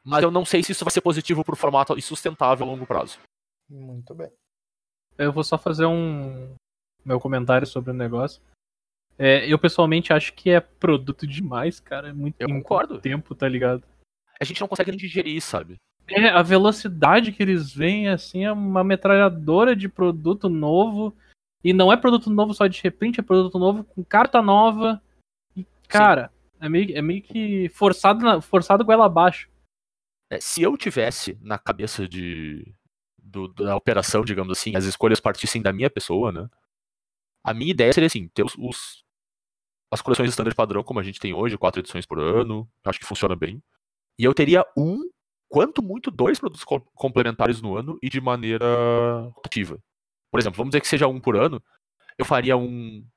mas 0.03 0.23
eu 0.23 0.29
não 0.29 0.43
sei 0.43 0.61
se 0.61 0.71
isso 0.71 0.83
vai 0.83 0.91
ser 0.91 1.01
positivo 1.01 1.43
pro 1.43 1.55
formato 1.55 1.97
e 1.97 2.01
sustentável 2.01 2.65
a 2.65 2.69
longo 2.69 2.85
prazo. 2.85 3.19
Muito 3.69 4.13
bem. 4.13 4.31
Eu 5.17 5.31
vou 5.31 5.43
só 5.43 5.57
fazer 5.57 5.85
um 5.85 6.53
meu 7.05 7.19
comentário 7.19 7.65
sobre 7.65 7.91
o 7.91 7.93
negócio. 7.93 8.41
É, 9.17 9.51
eu 9.51 9.57
pessoalmente 9.57 10.11
acho 10.11 10.33
que 10.33 10.49
é 10.49 10.59
produto 10.59 11.25
demais, 11.25 11.79
cara. 11.79 12.09
É 12.09 12.13
muito 12.13 12.35
eu 12.39 12.49
concordo. 12.49 12.99
tempo, 12.99 13.33
tá 13.33 13.47
ligado? 13.47 13.83
A 14.39 14.43
gente 14.43 14.59
não 14.59 14.67
consegue 14.67 14.91
nem 14.91 14.99
digerir, 14.99 15.41
sabe? 15.41 15.77
É, 16.07 16.29
a 16.29 16.41
velocidade 16.41 17.31
que 17.31 17.41
eles 17.41 17.73
vêm, 17.73 18.09
assim, 18.09 18.43
é 18.45 18.51
uma 18.51 18.83
metralhadora 18.83 19.75
de 19.75 19.89
produto 19.89 20.47
novo. 20.49 21.15
E 21.63 21.73
não 21.73 21.91
é 21.91 21.97
produto 21.97 22.29
novo 22.29 22.53
só 22.53 22.67
de 22.67 22.81
reprint, 22.81 23.19
é 23.19 23.23
produto 23.23 23.57
novo 23.57 23.83
com 23.83 24.03
carta 24.03 24.41
nova. 24.41 25.01
E, 25.55 25.65
cara, 25.87 26.31
é 26.59 26.69
meio, 26.69 26.95
é 26.95 27.01
meio 27.01 27.21
que 27.23 27.69
forçado, 27.69 28.23
na, 28.23 28.39
forçado 28.39 28.85
goela 28.85 29.05
abaixo. 29.05 29.49
É, 30.29 30.39
se 30.39 30.61
eu 30.61 30.77
tivesse 30.77 31.37
na 31.41 31.57
cabeça 31.57 32.07
de, 32.07 32.71
do, 33.17 33.47
da 33.47 33.75
operação, 33.75 34.23
digamos 34.23 34.57
assim, 34.57 34.75
as 34.75 34.85
escolhas 34.85 35.19
partissem 35.19 35.61
da 35.61 35.73
minha 35.73 35.89
pessoa, 35.89 36.31
né? 36.31 36.47
A 37.43 37.53
minha 37.53 37.71
ideia 37.71 37.93
seria 37.93 38.07
assim, 38.07 38.27
ter 38.27 38.43
os, 38.43 38.55
os 38.57 39.05
as 39.91 40.01
coleções 40.01 40.29
standard 40.29 40.55
padrão, 40.55 40.83
como 40.83 40.99
a 40.99 41.03
gente 41.03 41.19
tem 41.19 41.33
hoje, 41.33 41.57
quatro 41.57 41.79
edições 41.79 42.05
por 42.05 42.19
ano, 42.19 42.69
acho 42.83 42.99
que 42.99 43.05
funciona 43.05 43.35
bem. 43.35 43.61
E 44.19 44.23
eu 44.23 44.33
teria 44.33 44.65
um, 44.77 45.09
quanto 45.55 45.81
muito, 45.81 46.11
dois 46.11 46.37
produtos 46.37 46.65
co 46.65 46.81
complementares 46.93 47.61
no 47.61 47.77
ano 47.77 47.97
e 48.03 48.09
de 48.09 48.19
maneira 48.19 48.65
ativa. 49.41 49.81
Por 50.29 50.37
exemplo, 50.37 50.57
vamos 50.57 50.71
dizer 50.71 50.81
que 50.81 50.87
seja 50.87 51.07
um 51.07 51.17
por 51.17 51.37
ano, 51.37 51.63
eu 52.17 52.25
faria 52.25 52.57
um 52.57 53.07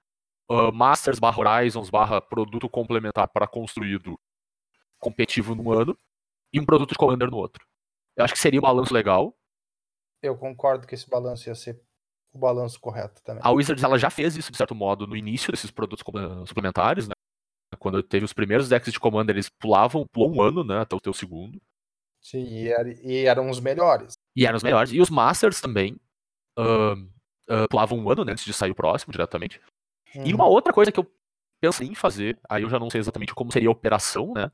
uh, 0.48 0.72
Masters 0.72 1.18
barra 1.18 1.36
Horizons 1.36 1.90
barra 1.90 2.20
produto 2.20 2.68
complementar 2.68 3.26
para 3.26 3.48
construído 3.48 4.16
competitivo 5.00 5.56
num 5.56 5.72
ano 5.72 5.98
e 6.52 6.60
um 6.60 6.64
produto 6.64 6.90
de 6.90 6.96
Commander 6.96 7.28
no 7.28 7.38
outro. 7.38 7.66
Eu 8.16 8.24
acho 8.24 8.34
que 8.34 8.38
seria 8.38 8.60
um 8.60 8.62
balanço 8.62 8.94
legal. 8.94 9.36
Eu 10.22 10.38
concordo 10.38 10.86
que 10.86 10.94
esse 10.94 11.10
balanço 11.10 11.48
ia 11.48 11.56
ser 11.56 11.82
o 12.32 12.38
balanço 12.38 12.78
correto 12.78 13.20
também. 13.24 13.42
A 13.44 13.50
Wizards 13.50 13.82
ela 13.82 13.98
já 13.98 14.10
fez 14.10 14.36
isso, 14.36 14.52
de 14.52 14.58
certo 14.58 14.76
modo, 14.76 15.08
no 15.08 15.16
início 15.16 15.50
desses 15.50 15.72
produtos 15.72 16.04
suplementares, 16.46 17.08
né? 17.08 17.14
Quando 17.80 18.00
teve 18.00 18.24
os 18.24 18.32
primeiros 18.32 18.68
decks 18.68 18.92
de 18.92 19.00
Commander, 19.00 19.34
eles 19.34 19.48
pulavam, 19.48 20.06
pulou 20.06 20.32
um 20.32 20.40
ano, 20.40 20.62
né? 20.62 20.78
Até 20.78 20.94
o 20.94 21.00
teu 21.00 21.12
segundo. 21.12 21.60
Sim, 22.20 22.44
e, 22.44 22.68
era, 22.68 22.88
e 23.02 23.24
eram 23.24 23.48
os 23.48 23.60
melhores. 23.60 24.14
E 24.36 24.46
eram 24.46 24.56
os 24.56 24.62
melhores. 24.62 24.92
E 24.92 25.00
os 25.00 25.10
Masters 25.10 25.60
também 25.60 25.98
uh, 26.58 26.92
uh, 26.92 27.68
pulavam 27.70 27.98
um 27.98 28.10
ano, 28.10 28.24
né? 28.24 28.32
Antes 28.32 28.44
de 28.44 28.52
sair 28.52 28.70
o 28.70 28.74
próximo, 28.74 29.12
diretamente. 29.12 29.60
Uhum. 30.14 30.26
E 30.26 30.34
uma 30.34 30.46
outra 30.46 30.72
coisa 30.72 30.90
que 30.92 30.98
eu 31.00 31.10
pensei 31.60 31.86
em 31.86 31.94
fazer, 31.94 32.38
aí 32.48 32.62
eu 32.62 32.70
já 32.70 32.78
não 32.78 32.90
sei 32.90 33.00
exatamente 33.00 33.34
como 33.34 33.52
seria 33.52 33.68
a 33.68 33.72
operação, 33.72 34.32
né? 34.32 34.50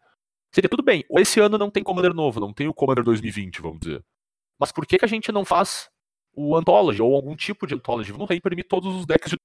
Seria 0.53 0.69
tudo 0.69 0.83
bem, 0.83 1.05
esse 1.19 1.41
ano 1.41 1.59
não 1.59 1.69
tem 1.69 1.83
Commander 1.83 2.15
novo, 2.15 2.39
não 2.39 2.53
tem 2.53 2.69
o 2.69 2.75
Commander 2.75 3.03
2020, 3.03 3.61
vamos 3.61 3.81
dizer. 3.81 4.05
Mas 4.59 4.71
por 4.71 4.87
que, 4.87 4.99
que 4.99 5.05
a 5.05 5.09
gente 5.09 5.33
não 5.33 5.45
faz 5.45 5.91
o 6.33 6.57
Anthology 6.57 7.03
ou 7.03 7.15
algum 7.15 7.35
tipo 7.35 7.67
de 7.67 7.75
Anthology? 7.75 8.13
Vamos 8.13 8.29
reimprimir 8.29 8.67
todos 8.69 8.95
os 8.95 9.05
decks 9.05 9.31
de 9.31 9.39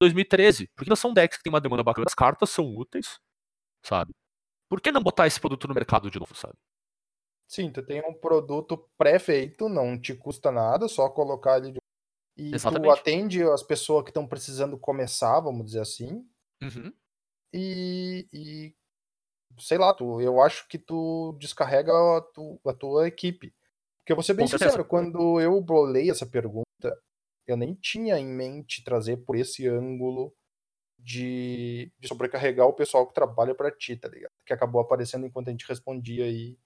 2013. 0.00 0.68
Porque 0.76 0.88
não 0.88 0.96
são 0.96 1.12
decks 1.12 1.36
que 1.36 1.42
tem 1.42 1.52
uma 1.52 1.60
demanda 1.60 1.82
bacana, 1.82 2.06
as 2.06 2.14
cartas 2.14 2.50
são 2.50 2.64
úteis, 2.76 3.18
sabe? 3.84 4.12
Por 4.68 4.80
que 4.80 4.92
não 4.92 5.02
botar 5.02 5.26
esse 5.26 5.40
produto 5.40 5.66
no 5.66 5.74
mercado 5.74 6.10
de 6.10 6.18
novo, 6.18 6.34
sabe? 6.34 6.54
Sim, 7.52 7.70
tu 7.70 7.82
tem 7.82 8.00
um 8.08 8.14
produto 8.14 8.88
pré-feito, 8.96 9.68
não 9.68 10.00
te 10.00 10.14
custa 10.14 10.50
nada, 10.50 10.88
só 10.88 11.10
colocar 11.10 11.58
ele 11.58 11.72
de... 11.72 11.80
e 12.34 12.54
Exatamente. 12.54 12.84
tu 12.84 12.90
atende 12.90 13.42
as 13.42 13.62
pessoas 13.62 14.04
que 14.04 14.08
estão 14.08 14.26
precisando 14.26 14.78
começar, 14.78 15.38
vamos 15.38 15.66
dizer 15.66 15.80
assim. 15.80 16.26
Uhum. 16.62 16.90
E, 17.52 18.26
e 18.32 18.74
sei 19.58 19.76
lá, 19.76 19.92
tu, 19.92 20.18
eu 20.18 20.40
acho 20.40 20.66
que 20.66 20.78
tu 20.78 21.36
descarrega 21.38 21.92
a, 21.92 22.22
tu, 22.22 22.58
a 22.66 22.72
tua 22.72 23.06
equipe. 23.06 23.54
Porque 23.98 24.12
eu 24.12 24.16
vou 24.16 24.22
ser 24.22 24.32
bem 24.32 24.46
Com 24.46 24.48
certeza. 24.48 24.70
sincero, 24.70 24.88
quando 24.88 25.38
eu 25.38 25.60
bolei 25.60 26.08
essa 26.08 26.24
pergunta, 26.24 26.64
eu 27.46 27.58
nem 27.58 27.74
tinha 27.74 28.18
em 28.18 28.26
mente 28.26 28.82
trazer 28.82 29.18
por 29.18 29.36
esse 29.36 29.68
ângulo 29.68 30.34
de, 30.98 31.92
de 31.98 32.08
sobrecarregar 32.08 32.66
o 32.66 32.72
pessoal 32.72 33.06
que 33.06 33.12
trabalha 33.12 33.54
para 33.54 33.70
ti, 33.70 33.94
tá 33.94 34.08
ligado? 34.08 34.32
Que 34.46 34.54
acabou 34.54 34.80
aparecendo 34.80 35.26
enquanto 35.26 35.48
a 35.48 35.50
gente 35.50 35.68
respondia 35.68 36.24
aí 36.24 36.56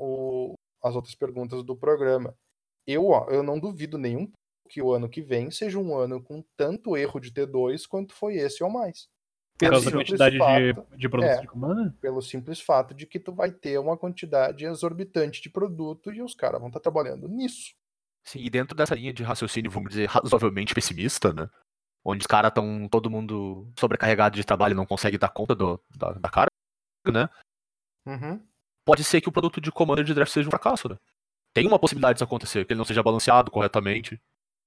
o, 0.00 0.54
as 0.82 0.94
outras 0.94 1.14
perguntas 1.14 1.62
do 1.62 1.76
programa. 1.76 2.34
Eu, 2.86 3.08
ó, 3.08 3.26
eu 3.28 3.42
não 3.42 3.58
duvido 3.58 3.98
nenhum 3.98 4.30
que 4.68 4.80
o 4.80 4.92
ano 4.92 5.08
que 5.08 5.20
vem 5.20 5.50
seja 5.50 5.78
um 5.78 5.94
ano 5.96 6.22
com 6.22 6.44
tanto 6.56 6.96
erro 6.96 7.20
de 7.20 7.32
T2 7.32 7.86
quanto 7.88 8.14
foi 8.14 8.36
esse 8.36 8.62
ou 8.62 8.70
mais. 8.70 9.08
Pelo 9.58 9.72
causa 9.72 9.84
da 9.84 9.90
simples 9.90 10.08
quantidade 10.08 10.38
fato- 10.38 10.90
de, 10.90 10.96
de 10.96 11.08
produtos 11.08 11.36
é. 11.36 11.40
de 11.42 11.46
comando? 11.46 11.92
pelo 12.00 12.22
simples 12.22 12.60
fato 12.60 12.94
de 12.94 13.06
que 13.06 13.20
tu 13.20 13.32
vai 13.34 13.52
ter 13.52 13.78
uma 13.78 13.96
quantidade 13.96 14.64
exorbitante 14.64 15.42
de 15.42 15.50
produto 15.50 16.10
e 16.12 16.22
os 16.22 16.34
caras 16.34 16.58
vão 16.58 16.68
estar 16.68 16.80
trabalhando 16.80 17.28
nisso. 17.28 17.74
Sim, 18.24 18.40
e 18.40 18.48
dentro 18.48 18.76
dessa 18.76 18.94
linha 18.94 19.12
de 19.12 19.22
raciocínio, 19.22 19.70
vamos 19.70 19.90
dizer, 19.90 20.08
razoavelmente 20.08 20.74
pessimista, 20.74 21.32
né? 21.32 21.48
Onde 22.04 22.22
os 22.22 22.26
caras 22.26 22.50
estão 22.50 22.88
todo 22.88 23.10
mundo 23.10 23.70
sobrecarregado 23.78 24.36
de 24.36 24.44
trabalho 24.44 24.72
e 24.72 24.76
não 24.76 24.86
consegue 24.86 25.18
dar 25.18 25.28
conta 25.28 25.54
do, 25.54 25.82
da, 25.94 26.12
da 26.12 26.30
carga, 26.30 26.50
né? 27.12 27.28
Uhum. 28.06 28.42
Pode 28.90 29.04
ser 29.04 29.20
que 29.20 29.28
o 29.28 29.32
produto 29.32 29.60
de 29.60 29.70
Commander 29.70 30.04
de 30.04 30.12
Draft 30.12 30.32
seja 30.32 30.48
um 30.48 30.50
fracasso, 30.50 30.88
né? 30.88 30.96
Tem 31.54 31.64
uma 31.64 31.78
possibilidade 31.78 32.14
disso 32.14 32.24
acontecer, 32.24 32.66
que 32.66 32.72
ele 32.72 32.78
não 32.78 32.84
seja 32.84 33.04
balanceado 33.04 33.48
corretamente. 33.48 34.20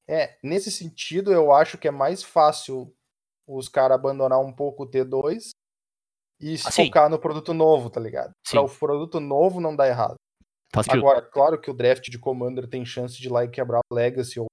É, 0.07 0.37
nesse 0.41 0.71
sentido, 0.71 1.33
eu 1.33 1.51
acho 1.51 1.77
que 1.77 1.89
é 1.89 1.91
mais 1.91 2.23
fácil 2.23 2.95
os 3.45 3.67
caras 3.67 3.95
abandonar 3.95 4.39
um 4.39 4.53
pouco 4.53 4.83
o 4.83 4.89
T2 4.89 5.49
e 6.39 6.57
se 6.57 6.69
Assim. 6.69 6.85
focar 6.85 7.09
no 7.09 7.19
produto 7.19 7.53
novo, 7.53 7.89
tá 7.89 7.99
ligado? 7.99 8.31
Sim. 8.47 8.55
Pra 8.55 8.61
o 8.61 8.69
produto 8.69 9.19
novo 9.19 9.59
não 9.59 9.75
dar 9.75 9.89
errado. 9.89 10.15
Faz 10.73 10.85
sentido. 10.85 11.01
Agora, 11.05 11.21
claro 11.21 11.59
que 11.59 11.69
o 11.69 11.73
draft 11.73 12.09
de 12.09 12.17
Commander 12.17 12.65
tem 12.69 12.85
chance 12.85 13.17
de 13.19 13.27
ir 13.27 13.31
lá 13.31 13.43
e 13.43 13.49
quebrar 13.49 13.81
o 13.91 13.93
Legacy 13.93 14.39
ou 14.39 14.47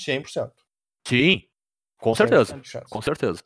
100%. 0.00 0.52
Sim, 1.06 1.42
com 2.00 2.14
certeza. 2.14 2.56
100% 2.56 2.60
de 2.62 2.68
chance. 2.70 2.90
Com 2.90 3.02
certeza. 3.02 3.42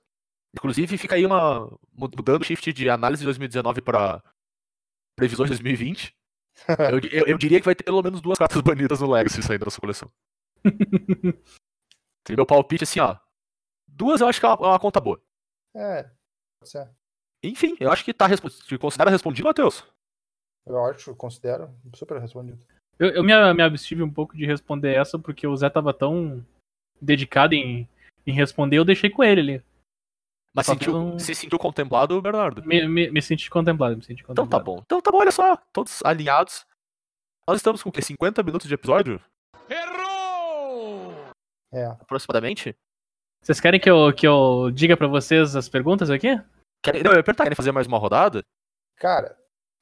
Inclusive, 0.55 0.97
fica 0.97 1.17
aí 1.17 1.27
uma. 1.27 1.69
mudando 1.93 2.41
o 2.41 2.45
shift 2.45 2.73
de 2.73 2.89
análise 2.89 3.21
de 3.21 3.27
2019 3.27 3.81
para 3.83 4.23
previsões 5.21 5.51
de 5.51 5.57
2020. 5.57 6.17
eu, 6.91 7.11
eu, 7.11 7.27
eu 7.27 7.39
diria 7.39 7.61
que 7.61 7.65
vai 7.65 7.75
ter 7.75 7.85
pelo 7.85 8.03
menos 8.03 8.21
duas 8.21 8.39
cartas 8.39 8.61
banidas 8.63 9.01
no 9.01 9.11
Legacy 9.11 9.43
saindo 9.43 9.65
da 9.65 9.71
sua 9.71 9.81
coleção. 9.81 10.11
Tem 12.25 12.37
meu 12.37 12.47
palpite 12.47 12.85
assim, 12.85 13.01
ó. 13.01 13.17
Duas 13.87 14.21
eu 14.21 14.29
acho 14.29 14.41
que 14.41 14.47
é 14.47 14.49
uma, 14.49 14.67
é 14.67 14.71
uma 14.71 14.81
conta 14.81 15.01
boa. 15.01 15.21
É, 15.75 16.05
pode 16.61 16.71
ser. 16.71 16.91
Enfim, 17.43 17.77
eu 17.81 17.91
acho 17.91 18.05
que 18.05 18.13
tá 18.13 18.27
te 18.29 18.79
considera 18.79 19.11
respondido, 19.11 19.47
Matheus? 19.47 19.87
Eu 20.67 20.85
acho, 20.85 21.15
considero 21.15 21.75
super 21.95 22.21
respondido. 22.21 22.65
Eu, 22.99 23.09
eu 23.11 23.25
me, 23.25 23.33
me 23.55 23.63
abstive 23.63 24.03
um 24.03 24.13
pouco 24.13 24.37
de 24.37 24.45
responder 24.45 24.95
essa 24.95 25.19
porque 25.19 25.47
o 25.47 25.57
Zé 25.57 25.71
tava 25.71 25.95
tão 25.95 26.45
dedicado 27.01 27.55
em, 27.55 27.89
em 28.27 28.33
responder, 28.33 28.79
eu 28.79 28.85
deixei 28.85 29.09
com 29.09 29.25
ele 29.25 29.41
ali. 29.41 29.65
Mas 30.55 30.67
sentiu, 30.67 30.93
não- 30.93 31.19
se 31.19 31.35
sentiu 31.35 31.59
contemplado, 31.59 32.21
Bernardo? 32.21 32.63
Me, 32.65 32.87
me, 32.89 33.11
me 33.11 33.23
senti 33.23 33.49
contemplado, 33.49 33.97
me 33.97 34.03
senti 34.03 34.23
Então 34.23 34.35
contemplado. 34.35 34.65
tá 34.65 34.65
bom. 34.65 34.83
Então 34.85 35.01
tá 35.01 35.11
bom, 35.13 35.19
olha 35.19 35.31
só. 35.31 35.57
Todos 35.73 36.01
alinhados. 36.05 36.67
Nós 37.47 37.57
estamos 37.59 37.83
com 37.83 37.89
o 37.89 37.93
quê? 37.93 38.03
50 38.03 38.43
minutos 38.43 38.67
de 38.69 38.75
episódio? 38.75 39.21
É. 41.73 41.85
Aproximadamente? 41.87 42.77
Vocês 43.43 43.61
querem 43.61 43.81
que 43.81 43.89
eu, 43.89 44.13
que 44.13 44.27
eu 44.27 44.71
diga 44.73 44.97
pra 44.97 45.07
vocês 45.07 45.55
as 45.57 45.69
perguntas 45.69 46.11
aqui? 46.11 46.29
Querem, 46.83 47.03
não, 47.03 47.13
eu 47.13 47.19
ia 47.19 47.23
perguntar, 47.23 47.45
querem 47.45 47.57
fazer 47.57 47.73
mais 47.73 47.87
uma 47.87 47.99
rodada? 47.99 48.45
Cara, 48.97 49.39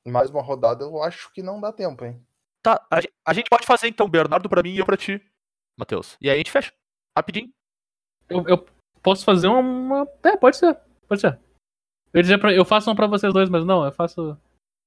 mais 0.07 0.31
uma 0.31 0.43
rodada 0.43 0.85
eu 0.85 1.03
acho 1.03 1.33
que 1.33 1.43
não 1.43 1.61
dá 1.61 1.73
tempo, 1.73 2.05
hein? 2.05 2.23
Tá, 2.63 2.75
a, 2.91 2.99
a 3.27 3.33
gente 3.33 3.49
pode 3.49 3.67
fazer 3.67 3.89
então, 3.89 4.09
Bernardo 4.09 4.49
pra 4.49 4.63
mim 4.63 4.71
e 4.75 4.79
eu 4.79 4.87
pra 4.87 4.97
ti, 4.97 5.21
Matheus. 5.79 6.17
E 6.21 6.29
aí 6.29 6.35
a 6.35 6.39
gente 6.39 6.51
fecha. 6.51 6.73
Rapidinho. 7.17 7.51
Eu, 8.29 8.45
eu 8.47 8.67
posso 9.09 9.25
fazer 9.25 9.49
uma. 9.49 10.07
É, 10.23 10.37
pode 10.37 10.59
ser. 10.59 10.79
Pode 11.09 11.23
ser. 11.23 11.39
Eu 12.13 12.23
dizer 12.23 12.39
pra, 12.39 12.53
eu 12.53 12.65
faço 12.65 12.91
uma 12.91 12.97
pra 12.97 13.07
vocês 13.07 13.33
dois, 13.33 13.49
mas 13.49 13.65
não, 13.65 13.85
eu 13.85 13.93
faço. 13.93 14.37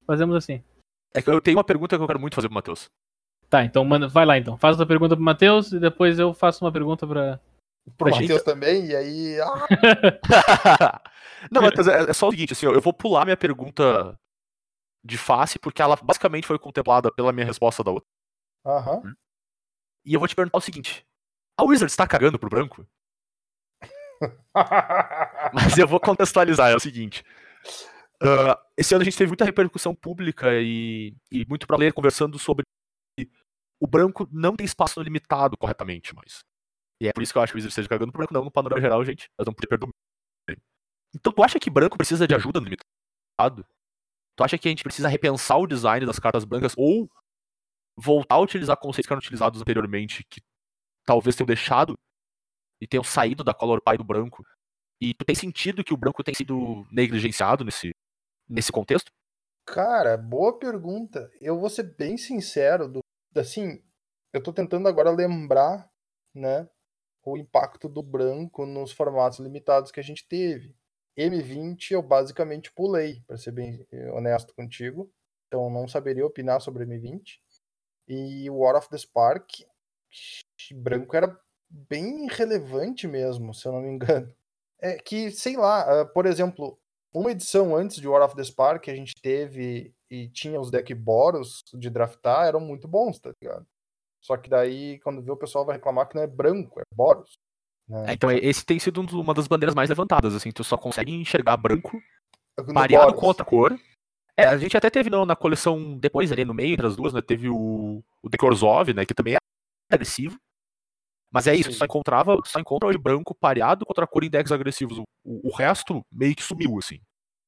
Fazemos 0.06 0.36
assim. 0.36 0.62
É 1.12 1.20
que 1.20 1.28
eu 1.28 1.40
tenho 1.40 1.56
uma 1.56 1.64
pergunta 1.64 1.96
que 1.96 2.02
eu 2.02 2.06
quero 2.06 2.20
muito 2.20 2.34
fazer 2.34 2.48
pro 2.48 2.54
Matheus. 2.54 2.88
Tá, 3.50 3.64
então 3.64 3.84
manda, 3.84 4.08
vai 4.08 4.24
lá 4.24 4.38
então. 4.38 4.56
Faz 4.56 4.80
a 4.80 4.86
pergunta 4.86 5.16
pro 5.16 5.24
Matheus 5.24 5.72
e 5.72 5.80
depois 5.80 6.18
eu 6.18 6.32
faço 6.32 6.64
uma 6.64 6.72
pergunta 6.72 7.06
pra. 7.06 7.40
Pro 7.96 8.10
Pra. 8.10 8.20
Matheus 8.20 8.42
também, 8.42 8.86
e 8.86 8.96
aí. 8.96 9.40
Ah, 9.40 11.02
não, 11.50 11.62
Matheus, 11.62 11.88
é, 11.88 12.10
é 12.10 12.12
só 12.12 12.28
o 12.28 12.30
seguinte, 12.30 12.52
assim, 12.52 12.66
ó, 12.66 12.72
eu 12.72 12.80
vou 12.80 12.92
pular 12.92 13.24
minha 13.24 13.36
pergunta 13.36 14.16
de 15.04 15.18
face, 15.18 15.58
porque 15.58 15.82
ela 15.82 15.96
basicamente 15.96 16.46
foi 16.46 16.60
contemplada 16.60 17.10
pela 17.12 17.32
minha 17.32 17.44
resposta 17.44 17.82
da 17.82 17.90
outra. 17.90 18.08
Aham. 18.64 19.14
E 20.04 20.14
eu 20.14 20.20
vou 20.20 20.28
te 20.28 20.36
perguntar 20.36 20.58
o 20.58 20.60
seguinte: 20.60 21.04
a 21.58 21.64
Wizards 21.64 21.96
tá 21.96 22.06
cagando 22.06 22.38
pro 22.38 22.48
branco? 22.48 22.86
Mas 25.52 25.76
eu 25.78 25.86
vou 25.86 26.00
contextualizar, 26.00 26.70
é 26.70 26.76
o 26.76 26.80
seguinte. 26.80 27.24
ah, 28.22 28.60
esse 28.76 28.94
ano 28.94 29.02
a 29.02 29.04
gente 29.04 29.16
teve 29.16 29.28
muita 29.28 29.44
repercussão 29.44 29.94
pública 29.94 30.48
e, 30.60 31.14
e 31.30 31.44
muito 31.46 31.66
pra 31.66 31.76
ler 31.76 31.92
conversando 31.92 32.38
sobre 32.38 32.64
o 33.80 33.86
branco 33.86 34.28
não 34.30 34.54
tem 34.54 34.64
espaço 34.64 35.00
limitado 35.02 35.56
corretamente 35.56 36.14
mais. 36.14 36.44
E 37.00 37.08
é 37.08 37.12
por 37.12 37.20
isso 37.20 37.32
que 37.32 37.38
eu 37.38 37.42
acho 37.42 37.52
que 37.52 37.56
o 37.56 37.58
Wizards 37.58 37.72
esteja 37.72 37.88
cagando 37.88 38.12
pro 38.12 38.18
branco, 38.18 38.32
não 38.32 38.44
no 38.44 38.50
panorama 38.50 38.80
geral, 38.80 39.04
gente. 39.04 39.28
Nós 39.36 39.52
perder 39.68 39.88
Então 41.12 41.32
tu 41.32 41.42
acha 41.42 41.58
que 41.58 41.68
branco 41.68 41.96
precisa 41.96 42.28
de 42.28 42.34
ajuda 42.34 42.60
no 42.60 42.66
limitado? 42.66 43.66
Tu 44.36 44.44
acha 44.44 44.56
que 44.56 44.68
a 44.68 44.70
gente 44.70 44.84
precisa 44.84 45.08
repensar 45.08 45.58
o 45.58 45.66
design 45.66 46.06
das 46.06 46.20
cartas 46.20 46.44
brancas 46.44 46.74
ou 46.76 47.10
voltar 47.96 48.36
a 48.36 48.40
utilizar 48.40 48.76
conceitos 48.76 49.08
que 49.08 49.12
eram 49.12 49.18
utilizados 49.18 49.60
anteriormente 49.60 50.24
que 50.30 50.40
talvez 51.04 51.34
tenham 51.34 51.46
deixado 51.46 51.98
e 52.82 52.86
tenham 52.88 53.04
saído 53.04 53.44
da 53.44 53.54
color 53.54 53.80
pie 53.80 53.96
do 53.96 54.02
branco? 54.02 54.44
E 55.00 55.14
tu 55.14 55.24
tem 55.24 55.36
sentido 55.36 55.84
que 55.84 55.94
o 55.94 55.96
branco 55.96 56.24
tem 56.24 56.34
sido 56.34 56.84
negligenciado 56.90 57.64
nesse, 57.64 57.94
nesse 58.48 58.72
contexto? 58.72 59.12
Cara, 59.64 60.16
boa 60.16 60.58
pergunta. 60.58 61.30
Eu 61.40 61.60
vou 61.60 61.70
ser 61.70 61.94
bem 61.96 62.18
sincero, 62.18 62.88
do, 62.88 63.00
assim, 63.36 63.80
eu 64.32 64.42
tô 64.42 64.52
tentando 64.52 64.88
agora 64.88 65.12
lembrar, 65.12 65.88
né, 66.34 66.68
o 67.24 67.36
impacto 67.36 67.88
do 67.88 68.02
branco 68.02 68.66
nos 68.66 68.90
formatos 68.90 69.38
limitados 69.38 69.92
que 69.92 70.00
a 70.00 70.02
gente 70.02 70.26
teve. 70.26 70.74
M20 71.16 71.92
eu 71.92 72.02
basicamente 72.02 72.72
pulei, 72.72 73.22
para 73.28 73.36
ser 73.36 73.52
bem 73.52 73.86
eh, 73.92 74.10
honesto 74.10 74.52
contigo. 74.54 75.08
Então 75.46 75.70
não 75.70 75.86
saberia 75.86 76.26
opinar 76.26 76.60
sobre 76.60 76.84
M20. 76.84 77.38
E 78.08 78.50
o 78.50 78.56
War 78.56 78.74
of 78.74 78.88
the 78.88 78.98
Spark, 78.98 79.50
branco 80.74 81.16
era 81.16 81.38
bem 81.88 82.26
relevante 82.28 83.06
mesmo, 83.08 83.54
se 83.54 83.66
eu 83.66 83.72
não 83.72 83.80
me 83.80 83.88
engano. 83.90 84.32
É 84.80 84.96
que, 84.98 85.30
sei 85.30 85.56
lá, 85.56 86.02
ah, 86.02 86.04
por 86.06 86.26
exemplo, 86.26 86.78
uma 87.14 87.30
edição 87.30 87.74
antes 87.76 87.96
de 87.96 88.08
War 88.08 88.22
of 88.22 88.34
the 88.36 88.42
Spark 88.44 88.82
que 88.84 88.90
a 88.90 88.94
gente 88.96 89.14
teve 89.22 89.94
e 90.10 90.28
tinha 90.28 90.60
os 90.60 90.70
deck 90.70 90.92
Boros 90.94 91.62
de 91.74 91.88
draftar 91.88 92.46
eram 92.46 92.60
muito 92.60 92.86
bons, 92.88 93.18
tá 93.18 93.32
ligado? 93.40 93.66
Só 94.20 94.36
que 94.36 94.50
daí, 94.50 94.98
quando 95.00 95.22
vê 95.22 95.30
o 95.30 95.36
pessoal 95.36 95.64
vai 95.64 95.76
reclamar 95.76 96.08
que 96.08 96.14
não 96.16 96.22
é 96.22 96.26
branco, 96.26 96.80
é 96.80 96.84
Boros. 96.94 97.38
né? 97.88 98.06
É, 98.08 98.12
então 98.12 98.30
esse 98.30 98.64
tem 98.64 98.78
sido 98.78 99.00
um 99.00 99.20
uma 99.20 99.34
das 99.34 99.48
bandeiras 99.48 99.74
mais 99.74 99.88
levantadas, 99.88 100.34
assim, 100.34 100.50
tu 100.50 100.62
só 100.62 100.76
consegue 100.76 101.12
enxergar 101.12 101.56
branco 101.56 102.00
No 102.58 102.74
pareado 102.74 103.06
Boros. 103.06 103.20
com 103.20 103.26
outra 103.26 103.44
cor. 103.44 103.78
É, 104.36 104.44
a 104.46 104.56
gente 104.56 104.76
até 104.76 104.88
teve 104.90 105.10
no- 105.10 105.26
na 105.26 105.36
coleção, 105.36 105.98
depois 105.98 106.30
ali 106.32 106.44
no 106.44 106.54
meio, 106.54 106.72
entre 106.74 106.86
as 106.86 106.96
duas, 106.96 107.12
né, 107.12 107.20
teve 107.20 107.48
o, 107.48 108.02
o 108.22 108.28
Dekorzov, 108.28 108.92
né, 108.94 109.04
que 109.04 109.14
também 109.14 109.34
é 109.34 109.38
agressivo. 109.92 110.38
Mas 111.32 111.46
é 111.46 111.54
isso, 111.54 111.72
só 111.72 111.84
encontrava, 111.86 112.36
só 112.44 112.60
encontra 112.60 112.88
hoje 112.88 112.98
branco 112.98 113.34
pareado 113.34 113.86
contra 113.86 114.06
cor 114.06 114.22
em 114.22 114.28
decks 114.30 114.52
agressivos. 114.52 114.98
O, 114.98 115.04
o- 115.24 115.48
o 115.48 115.54
resto 115.56 116.04
meio 116.12 116.34
que 116.36 116.42
sumiu, 116.42 116.78
assim. 116.78 117.00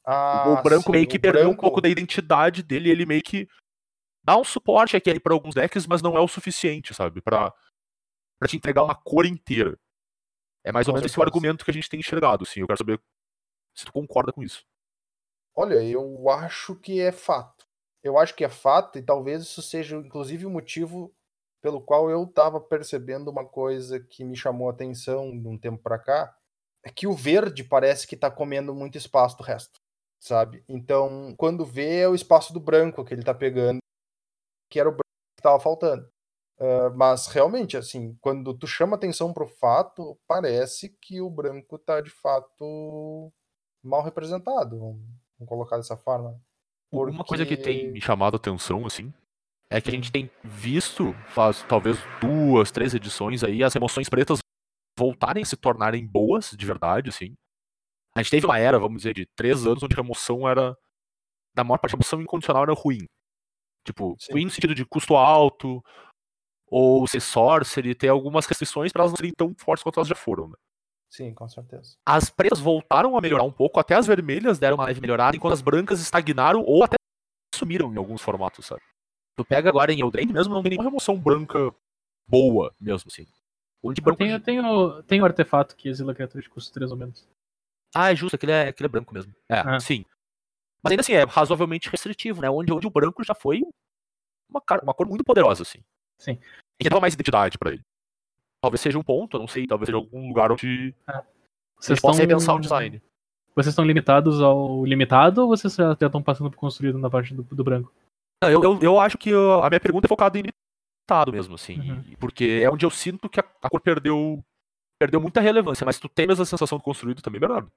Ah, 0.07 0.59
o 0.59 0.63
branco 0.63 0.87
sim, 0.87 0.93
meio 0.93 1.07
que 1.07 1.19
perdeu 1.19 1.43
um 1.43 1.49
branco- 1.49 1.61
pouco 1.63 1.81
da 1.81 1.89
identidade 1.89 2.63
dele, 2.63 2.91
ele 2.91 3.05
meio 3.07 3.23
que 3.23 3.47
dá 4.25 4.37
um 4.39 4.45
suporte 4.45 4.97
aqui 4.97 5.21
para 5.21 5.35
alguns 5.35 5.55
decks, 5.55 5.87
mas 5.87 6.01
não 6.01 6.17
é 6.17 6.21
o 6.21 6.29
suficiente, 6.29 6.95
sabe? 6.95 7.21
Pra, 7.21 7.53
pra 8.39 8.49
te 8.49 8.57
entregar 8.57 8.83
uma 8.83 8.95
cor 8.95 9.27
inteira. 9.27 9.79
É 10.65 10.73
mais 10.73 10.89
ou 10.89 10.95
menos 10.95 11.11
esse 11.11 11.19
o 11.21 11.23
argumento 11.23 11.63
que 11.63 11.71
a 11.71 11.75
gente 11.75 11.89
tem 11.91 12.01
enxergado, 12.01 12.45
assim. 12.45 12.61
Eu 12.61 12.67
quero 12.67 12.79
saber 12.79 12.99
se 13.75 13.85
tu 13.85 13.93
concorda 13.93 14.33
com 14.33 14.43
isso. 14.43 14.65
Olha, 15.55 15.75
eu 15.83 16.29
acho 16.31 16.75
que 16.77 17.01
é 17.01 17.13
fato. 17.13 17.67
Eu 18.03 18.19
acho 18.19 18.35
que 18.35 18.45
é 18.45 18.49
fato, 18.49 18.99
e 18.99 19.03
talvez 19.03 19.43
isso 19.43 19.61
seja, 19.63 19.97
inclusive, 19.97 20.47
o 20.47 20.51
motivo 20.51 21.15
pelo 21.65 21.81
qual 21.81 22.11
eu 22.11 22.25
estava 22.25 22.61
percebendo 22.61 23.31
uma 23.31 23.43
coisa 23.43 23.99
que 23.99 24.23
me 24.23 24.37
chamou 24.37 24.69
a 24.69 24.71
atenção 24.71 25.31
de 25.31 25.49
um 25.49 25.57
tempo 25.57 25.83
para 25.83 25.99
cá, 25.99 26.37
é 26.85 26.91
que 26.91 27.07
o 27.07 27.15
verde 27.15 27.65
parece 27.65 28.07
que 28.07 28.15
está 28.15 28.31
comendo 28.31 28.75
muito 28.75 28.99
espaço 28.99 29.39
do 29.39 29.43
resto, 29.43 29.81
sabe? 30.21 30.63
Então, 30.69 31.35
quando 31.39 31.65
vê, 31.65 32.01
é 32.01 32.09
o 32.09 32.15
espaço 32.15 32.53
do 32.53 32.61
branco 32.61 33.03
que 33.03 33.15
ele 33.15 33.23
está 33.23 33.33
pegando, 33.33 33.79
que 34.71 34.79
era 34.79 34.91
o 34.91 34.93
branco 34.93 35.05
que 35.35 35.41
estava 35.41 35.59
faltando. 35.59 36.07
Ah, 36.61 36.91
mas 36.95 37.29
realmente, 37.29 37.79
assim, 37.79 38.15
quando 38.21 38.53
tu 38.53 38.67
chama 38.67 38.97
atenção 38.97 39.33
pro 39.33 39.49
fato, 39.49 40.19
parece 40.29 40.91
que 41.01 41.19
o 41.23 41.31
branco 41.31 41.79
tá 41.79 41.99
de 42.03 42.11
fato 42.11 43.33
mal 43.83 44.03
representado. 44.03 44.79
Vamos 44.79 45.01
colocar 45.47 45.79
dessa 45.79 45.97
forma. 45.97 46.39
Uma 46.93 47.25
coisa 47.25 47.47
que 47.47 47.57
tem 47.57 47.79
Porque- 47.79 47.91
me 47.93 48.01
chamado 48.03 48.37
atenção, 48.37 48.85
assim, 48.85 49.11
é 49.71 49.81
que 49.81 49.89
a 49.89 49.93
gente 49.93 50.13
tem 50.13 50.31
visto, 50.43 51.13
faz 51.29 51.63
talvez 51.65 51.99
duas, 52.21 52.71
três 52.71 52.95
edições 52.95 53.43
aí, 53.43 53.63
as 53.63 53.75
emoções 53.75 54.09
pretas 54.09 54.39
voltarem 54.99 55.43
a 55.43 55.47
se 55.47 55.57
tornarem 55.57 56.07
boas, 56.07 56.51
de 56.51 56.67
verdade, 56.67 57.11
assim. 57.11 57.35
A 58.15 58.23
gente 58.23 58.31
teve 58.31 58.47
uma 58.47 58.59
era, 58.59 58.79
vamos 58.79 58.99
dizer, 58.99 59.15
de 59.15 59.27
três 59.37 59.67
anos 59.67 59.83
onde 59.83 59.97
a 59.97 60.01
emoção 60.01 60.49
era. 60.49 60.77
Da 61.55 61.65
maior 61.65 61.79
parte, 61.79 61.95
a 61.95 61.97
emoção 61.97 62.21
incondicional 62.21 62.63
era 62.63 62.73
ruim. 62.73 63.05
Tipo, 63.85 64.17
Sim. 64.19 64.33
ruim 64.33 64.45
no 64.45 64.51
sentido 64.51 64.75
de 64.75 64.85
custo 64.85 65.17
alto, 65.17 65.83
ou 66.69 67.07
ser 67.07 67.21
sorcery, 67.21 67.95
ter 67.95 68.09
algumas 68.09 68.47
restrições 68.47 68.93
para 68.93 69.03
elas 69.03 69.13
não 69.13 69.17
serem 69.17 69.33
tão 69.37 69.55
fortes 69.59 69.83
quanto 69.83 69.99
elas 69.99 70.09
já 70.09 70.15
foram, 70.15 70.49
né? 70.49 70.55
Sim, 71.11 71.33
com 71.35 71.49
certeza. 71.49 71.97
As 72.05 72.31
pretas 72.31 72.59
voltaram 72.59 73.17
a 73.17 73.21
melhorar 73.21 73.45
um 73.45 73.53
pouco, 73.53 73.79
até 73.79 73.95
as 73.95 74.07
vermelhas 74.07 74.59
deram 74.59 74.77
uma 74.77 74.87
leve 74.87 75.01
melhorada, 75.01 75.37
enquanto 75.37 75.53
as 75.53 75.63
brancas 75.63 76.01
estagnaram 76.01 76.63
ou 76.63 76.83
até 76.83 76.97
sumiram 77.55 77.93
em 77.93 77.97
alguns 77.97 78.21
formatos, 78.21 78.67
sabe? 78.67 78.83
Tu 79.37 79.45
pega 79.45 79.69
agora 79.69 79.93
em 79.93 80.01
Eldraine 80.01 80.33
mesmo, 80.33 80.55
não 80.55 80.63
tem 80.63 80.71
nenhuma 80.71 80.89
remoção 80.89 81.19
branca 81.19 81.75
boa 82.27 82.75
mesmo, 82.81 83.09
assim. 83.11 83.27
O 83.83 83.93
de 83.93 84.01
Eu 84.01 84.05
branco. 84.05 84.19
tenho, 84.19 84.41
tenho, 84.41 85.03
tenho 85.03 85.23
um 85.23 85.27
artefato 85.27 85.77
que 85.77 85.89
exila 85.89 86.15
criatura 86.15 86.43
de 86.43 86.49
custo 86.49 86.73
3 86.73 86.91
ou 86.91 86.97
menos. 86.97 87.29
Ah, 87.95 88.13
é 88.13 88.17
justo, 88.17 88.37
aquele 88.37 88.53
é, 88.53 88.69
aquele 88.69 88.87
é 88.87 88.91
branco 88.91 89.13
mesmo. 89.13 89.35
É, 89.49 89.59
Ah. 89.59 89.81
sim. 89.81 90.05
Mas 90.83 90.91
ainda 90.93 91.01
assim, 91.01 91.13
é 91.15 91.25
razoavelmente 91.25 91.89
restritivo, 91.91 92.41
né? 92.43 92.51
Onde, 92.51 92.73
onde 92.73 92.87
o 92.87 92.91
branco 92.91 93.23
já 93.25 93.35
foi 93.35 93.63
uma, 94.51 94.63
uma 94.83 94.95
cor 94.95 95.07
muito 95.09 95.25
poderosa, 95.25 95.63
assim. 95.63 95.81
Sim. 96.19 96.39
E 96.79 96.85
que 96.85 96.89
dava 96.91 97.01
mais 97.01 97.15
identidade 97.15 97.59
pra 97.59 97.73
ele. 97.73 97.83
Talvez 98.63 98.81
seja 98.81 98.99
um 98.99 99.03
ponto, 99.03 99.37
eu 99.37 99.41
não 99.41 99.49
sei, 99.49 99.67
talvez 99.67 99.87
seja 99.87 99.97
algum 99.97 100.29
lugar 100.29 100.51
onde 100.53 100.95
Vocês 101.77 101.91
eles 101.91 102.01
possam 102.01 102.13
estão- 102.13 102.17
repensar 102.27 102.55
o 102.55 102.61
design. 102.61 103.03
Vocês 103.55 103.69
estão 103.73 103.85
limitados 103.85 104.41
ao 104.41 104.85
limitado 104.85 105.43
ou 105.43 105.49
vocês 105.49 105.75
já 105.75 105.93
estão 105.93 106.23
passando 106.23 106.51
por 106.51 106.57
construído 106.57 106.99
na 106.99 107.09
parte 107.11 107.35
do, 107.35 107.43
do 107.43 107.65
branco? 107.65 107.93
Eu, 108.51 108.63
eu, 108.63 108.79
eu 108.81 109.01
acho 109.01 109.17
que 109.19 109.33
uh, 109.35 109.63
a 109.63 109.69
minha 109.69 109.81
pergunta 109.81 110.07
é 110.07 110.09
focada 110.09 110.39
em 110.39 110.43
limitado 110.43 111.33
mesmo, 111.33 111.55
assim. 111.55 111.79
Uhum. 111.81 112.05
Porque 112.19 112.61
é 112.63 112.71
onde 112.71 112.85
eu 112.87 112.91
sinto 112.91 113.29
que 113.29 113.41
a, 113.41 113.45
a 113.63 113.69
cor 113.71 113.81
perdeu, 113.81 114.43
perdeu 114.99 115.21
muita 115.21 115.41
relevância. 115.41 115.85
Mas 115.85 115.99
tu 115.99 116.09
tem 116.09 116.31
essa 116.31 116.45
sensação 116.45 116.79
do 116.79 116.85
construído 116.85 117.23
também, 117.23 117.41
Bernardo? 117.41 117.71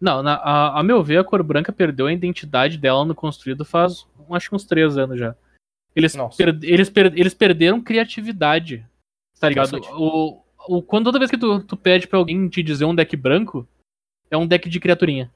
Não, 0.00 0.22
na- 0.22 0.34
a, 0.36 0.80
a 0.80 0.82
meu 0.82 1.02
ver, 1.02 1.18
a 1.18 1.24
cor 1.24 1.42
branca 1.42 1.72
perdeu 1.72 2.06
a 2.06 2.12
identidade 2.12 2.76
dela 2.76 3.04
no 3.04 3.14
construído 3.14 3.64
faz 3.64 4.06
acho 4.30 4.50
que 4.50 4.56
uns 4.56 4.64
três 4.64 4.98
anos 4.98 5.18
já. 5.18 5.34
Eles, 5.94 6.14
per- 6.36 6.58
eles, 6.62 6.90
per- 6.90 7.12
eles 7.16 7.32
perderam 7.32 7.80
criatividade. 7.80 8.84
Tá 9.40 9.48
ligado? 9.48 9.78
O, 9.92 10.42
o, 10.68 10.82
quando 10.82 11.04
toda 11.06 11.18
vez 11.18 11.30
que 11.30 11.38
tu, 11.38 11.62
tu 11.62 11.76
pede 11.76 12.06
pra 12.06 12.18
alguém 12.18 12.48
te 12.48 12.62
dizer 12.62 12.84
um 12.84 12.94
deck 12.94 13.16
branco, 13.16 13.66
é 14.30 14.36
um 14.36 14.46
deck 14.46 14.68
de 14.68 14.80
criaturinha. 14.80 15.30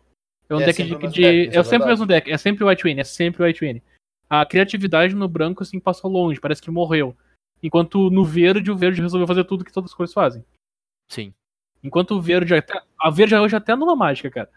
É 0.48 0.54
um 0.54 0.60
É 0.60 0.64
deck 0.66 0.76
sempre 0.76 0.90
de. 0.90 0.96
o 0.96 1.00
mesmo 1.00 1.14
de- 1.14 1.24
é 1.24 1.60
é 1.60 1.62
sempre 1.62 1.86
o 1.86 1.88
mesmo 1.88 2.06
deck, 2.06 2.30
é 2.30 2.36
sempre 2.36 2.64
o 2.64 2.68
White 2.68 2.82
Wayne, 2.82 3.00
é 3.00 3.04
sempre 3.04 3.42
o 3.42 3.46
White 3.46 3.60
Wayne. 3.60 3.82
A 4.30 4.46
criatividade 4.46 5.14
no 5.14 5.26
branco, 5.26 5.62
assim, 5.62 5.80
passou 5.80 6.08
longe, 6.08 6.40
parece 6.40 6.62
que 6.62 6.70
morreu. 6.70 7.16
Enquanto 7.60 8.10
no 8.10 8.24
verde, 8.24 8.70
o 8.70 8.76
verde 8.76 9.02
resolveu 9.02 9.26
fazer 9.26 9.44
tudo 9.44 9.64
que 9.64 9.72
todas 9.72 9.90
as 9.90 9.94
cores 9.94 10.12
fazem. 10.12 10.44
Sim. 11.10 11.34
Enquanto 11.82 12.12
o 12.12 12.20
verde 12.22 12.54
até. 12.54 12.80
A 12.98 13.10
verde 13.10 13.34
hoje 13.34 13.56
até 13.56 13.72
anula 13.72 13.96
mágica, 13.96 14.30
cara. 14.30 14.50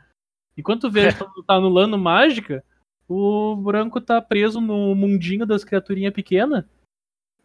Enquanto 0.55 0.85
o 0.85 0.91
verde 0.91 1.17
tá- 1.17 1.25
tá 1.47 1.53
anulando 1.55 1.97
mágica, 1.97 2.63
o 3.09 3.55
branco 3.55 3.99
tá 3.99 4.21
preso 4.21 4.61
no 4.61 4.93
mundinho 4.93 5.45
das 5.45 5.63
criaturinhas 5.63 6.13
pequenas. 6.13 6.65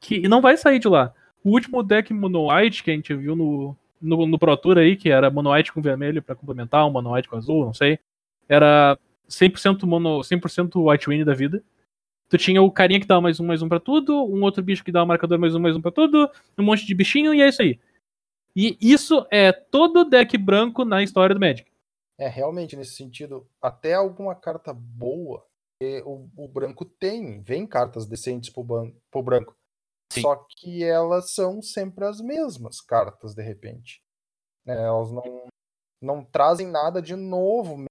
Que 0.01 0.17
e 0.17 0.29
não 0.29 0.41
vai 0.41 0.57
sair 0.57 0.79
de 0.79 0.89
lá. 0.89 1.15
O 1.43 1.51
último 1.51 1.83
deck 1.83 2.13
Mono 2.13 2.53
White 2.53 2.85
que 2.85 2.91
a 2.91 2.95
gente 2.95 3.15
viu 3.15 3.35
no, 3.35 3.77
no, 4.01 4.27
no 4.27 4.39
Pro 4.39 4.57
Tour 4.57 4.79
aí, 4.79 4.97
que 4.97 5.09
era 5.09 5.31
Mono 5.31 5.53
White 5.53 5.73
com 5.73 5.81
vermelho 5.81 6.23
pra 6.23 6.35
complementar, 6.35 6.87
um 6.87 6.91
Mono 6.91 7.15
White 7.15 7.29
com 7.29 7.37
azul, 7.37 7.65
não 7.65 7.75
sei. 7.75 7.99
Era 8.49 8.99
100% 9.29 9.85
mono, 9.85 10.21
100% 10.21 10.91
White 10.91 11.09
Win 11.09 11.25
da 11.25 11.35
vida. 11.35 11.63
Tu 12.29 12.37
tinha 12.39 12.63
o 12.63 12.71
carinha 12.71 13.01
que 13.01 13.07
dava 13.07 13.21
mais 13.23 13.41
um, 13.41 13.47
mais 13.47 13.63
um 13.63 13.69
pra 13.69 13.81
tudo, 13.81 14.15
um 14.25 14.43
outro 14.43 14.63
bicho 14.63 14.85
que 14.85 14.93
dava 14.93 15.07
marcador 15.07 15.39
mais 15.39 15.55
um, 15.55 15.59
mais 15.61 15.75
um 15.75 15.81
pra 15.81 15.91
tudo, 15.91 16.31
um 16.59 16.63
monte 16.63 16.85
de 16.85 16.95
bichinho 16.95 17.33
e 17.33 17.41
é 17.41 17.49
isso 17.49 17.63
aí. 17.63 17.79
E 18.55 18.77
isso 18.81 19.27
é 19.31 19.53
todo 19.53 20.05
deck 20.05 20.37
branco 20.37 20.85
na 20.85 21.03
história 21.03 21.35
do 21.35 21.41
Magic. 21.41 21.71
É, 22.19 22.29
realmente, 22.29 22.77
nesse 22.77 22.97
sentido, 22.97 23.47
até 23.63 23.95
alguma 23.95 24.35
carta 24.35 24.75
boa, 24.75 25.47
eh, 25.81 26.03
o, 26.05 26.29
o 26.37 26.49
branco 26.49 26.85
tem, 26.85 27.41
vem 27.41 27.67
cartas 27.67 28.07
decentes 28.07 28.51
pro, 28.51 28.65
ban- 28.65 28.93
pro 29.11 29.23
branco. 29.23 29.57
Sim. 30.13 30.23
Só 30.23 30.35
que 30.49 30.83
elas 30.83 31.31
são 31.31 31.63
sempre 31.63 32.05
as 32.05 32.21
mesmas 32.21 32.81
cartas, 32.81 33.35
de 33.35 33.43
repente. 33.43 34.03
Né, 34.67 34.75
elas 34.83 35.13
não, 35.13 35.47
não 36.03 36.25
trazem 36.25 36.67
nada 36.67 37.01
de 37.01 37.15
novo. 37.15 37.85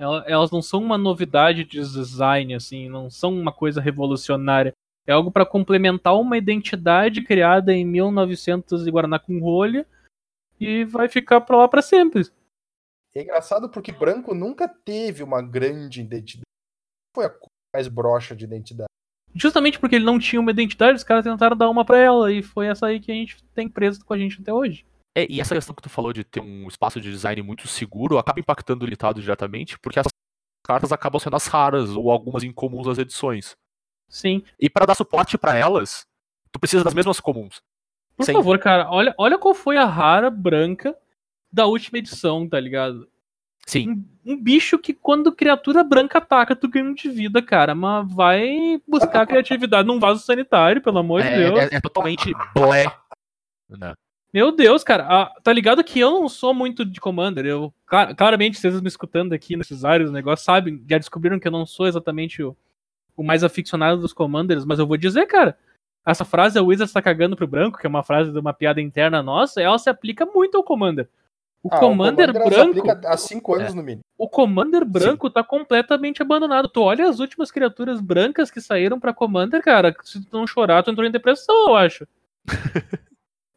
Ela- 0.00 0.24
Elas 0.26 0.50
não 0.50 0.62
são 0.62 0.82
uma 0.82 0.96
novidade 0.96 1.62
de 1.64 1.78
design, 1.80 2.54
assim, 2.54 2.88
não 2.88 3.10
são 3.10 3.32
uma 3.38 3.52
coisa 3.52 3.80
revolucionária. 3.80 4.72
É 5.06 5.12
algo 5.12 5.30
pra 5.30 5.44
complementar 5.44 6.18
uma 6.18 6.38
identidade 6.38 7.22
criada 7.22 7.72
em 7.74 7.84
1900 7.84 8.86
e 8.86 8.90
Guaraná 8.90 9.18
com 9.18 9.38
rolha 9.40 9.86
e 10.58 10.84
vai 10.84 11.08
ficar 11.08 11.40
pra 11.42 11.56
lá 11.58 11.68
pra 11.68 11.82
sempre. 11.82 12.22
É 13.14 13.22
engraçado 13.22 13.68
porque 13.68 13.92
branco 13.92 14.34
nunca 14.34 14.68
teve 14.68 15.22
uma 15.22 15.42
grande 15.42 16.00
identidade. 16.00 16.46
Foi 17.14 17.26
a 17.26 17.34
mais 17.74 17.88
broxa 17.88 18.34
de 18.36 18.44
identidade. 18.44 18.88
Justamente 19.34 19.78
porque 19.78 19.96
ele 19.96 20.04
não 20.04 20.18
tinha 20.18 20.40
uma 20.40 20.50
identidade, 20.50 20.96
os 20.96 21.04
caras 21.04 21.24
tentaram 21.24 21.56
dar 21.56 21.68
uma 21.68 21.84
pra 21.84 21.98
ela 21.98 22.32
e 22.32 22.42
foi 22.42 22.66
essa 22.66 22.86
aí 22.86 23.00
que 23.00 23.10
a 23.10 23.14
gente 23.14 23.42
tem 23.54 23.68
preso 23.68 24.04
com 24.04 24.12
a 24.14 24.18
gente 24.18 24.40
até 24.40 24.52
hoje. 24.52 24.84
É, 25.16 25.26
e 25.28 25.40
essa 25.40 25.54
questão 25.54 25.74
que 25.74 25.82
tu 25.82 25.88
falou 25.88 26.12
de 26.12 26.22
ter 26.22 26.40
um 26.40 26.68
espaço 26.68 27.00
de 27.00 27.10
design 27.10 27.42
muito 27.42 27.66
seguro 27.66 28.18
acaba 28.18 28.38
impactando 28.40 28.84
o 28.84 28.86
limitado 28.86 29.20
diretamente, 29.20 29.78
porque 29.78 29.98
essas 29.98 30.12
cartas 30.64 30.92
acabam 30.92 31.18
sendo 31.18 31.36
as 31.36 31.46
raras 31.46 31.90
ou 31.90 32.10
algumas 32.10 32.42
incomuns 32.44 32.86
das 32.86 32.98
edições. 32.98 33.56
Sim. 34.08 34.42
E 34.58 34.68
para 34.70 34.86
dar 34.86 34.94
suporte 34.94 35.36
para 35.36 35.56
elas, 35.56 36.06
tu 36.52 36.58
precisa 36.60 36.84
das 36.84 36.94
mesmas 36.94 37.18
comuns. 37.20 37.60
Por 38.16 38.26
favor, 38.26 38.58
cara, 38.58 38.88
olha, 38.90 39.14
olha 39.16 39.38
qual 39.38 39.54
foi 39.54 39.76
a 39.76 39.84
rara 39.84 40.30
branca 40.30 40.94
da 41.52 41.66
última 41.66 41.98
edição, 41.98 42.48
tá 42.48 42.60
ligado? 42.60 43.08
Sim. 43.66 44.04
Um, 44.24 44.32
um 44.32 44.42
bicho 44.42 44.78
que 44.78 44.92
quando 44.92 45.32
criatura 45.32 45.82
branca 45.82 46.18
ataca, 46.18 46.54
tu 46.56 46.68
ganha 46.68 46.84
um 46.84 46.94
de 46.94 47.08
vida, 47.08 47.40
cara. 47.42 47.74
Mas 47.74 48.12
vai 48.12 48.80
buscar 48.86 49.26
criatividade 49.26 49.86
num 49.86 49.98
vaso 49.98 50.24
sanitário, 50.24 50.82
pelo 50.82 50.98
amor 50.98 51.22
de 51.22 51.28
É, 51.28 51.36
Deus. 51.36 51.58
é- 51.60 51.76
é 51.76 51.80
totalmente 51.80 52.32
blé. 52.54 52.84
Né? 53.68 53.94
Meu 54.32 54.52
Deus, 54.52 54.84
cara. 54.84 55.06
Ah, 55.08 55.32
tá 55.42 55.52
ligado 55.52 55.82
que 55.82 55.98
eu 55.98 56.10
não 56.12 56.28
sou 56.28 56.54
muito 56.54 56.84
de 56.84 57.00
Commander. 57.00 57.44
Eu, 57.46 57.72
cla- 57.86 58.14
claramente, 58.14 58.58
vocês 58.58 58.80
me 58.80 58.86
escutando 58.88 59.32
aqui 59.32 59.56
nesses 59.56 59.84
áreas, 59.84 60.10
negócio, 60.12 60.44
sabem, 60.44 60.82
já 60.88 60.98
descobriram 60.98 61.38
que 61.40 61.48
eu 61.48 61.52
não 61.52 61.66
sou 61.66 61.86
exatamente 61.88 62.42
o, 62.42 62.56
o 63.16 63.22
mais 63.24 63.42
aficionado 63.42 64.00
dos 64.00 64.12
Commanders, 64.12 64.64
mas 64.64 64.78
eu 64.78 64.86
vou 64.86 64.96
dizer, 64.96 65.26
cara. 65.26 65.56
Essa 66.06 66.24
frase, 66.24 66.58
a 66.58 66.62
Wizards 66.62 66.94
tá 66.94 67.02
cagando 67.02 67.36
pro 67.36 67.46
branco, 67.46 67.78
que 67.78 67.86
é 67.86 67.88
uma 67.90 68.02
frase 68.02 68.32
de 68.32 68.38
uma 68.38 68.54
piada 68.54 68.80
interna 68.80 69.22
nossa, 69.22 69.60
ela 69.60 69.78
se 69.78 69.90
aplica 69.90 70.24
muito 70.24 70.56
ao 70.56 70.64
Commander. 70.64 71.06
O 71.62 71.68
Ah, 71.70 71.78
Commander 71.78 72.30
ela 72.30 72.42
se 72.42 72.50
branco. 72.50 72.78
aplica 72.78 73.00
há 73.08 73.16
cinco 73.18 73.54
anos 73.54 73.74
no 73.74 73.82
mínimo. 73.82 74.00
O 74.16 74.26
Commander 74.26 74.82
branco 74.82 75.28
tá 75.28 75.44
completamente 75.44 76.22
abandonado. 76.22 76.68
Tu 76.68 76.80
olha 76.80 77.06
as 77.06 77.18
últimas 77.20 77.50
criaturas 77.50 78.00
brancas 78.00 78.50
que 78.50 78.62
saíram 78.62 78.98
pra 78.98 79.12
Commander, 79.12 79.62
cara. 79.62 79.94
Se 80.02 80.24
tu 80.24 80.38
não 80.38 80.46
chorar, 80.46 80.82
tu 80.82 80.90
entrou 80.90 81.06
em 81.06 81.10
depressão, 81.10 81.68
eu 81.68 81.76
acho. 81.76 82.06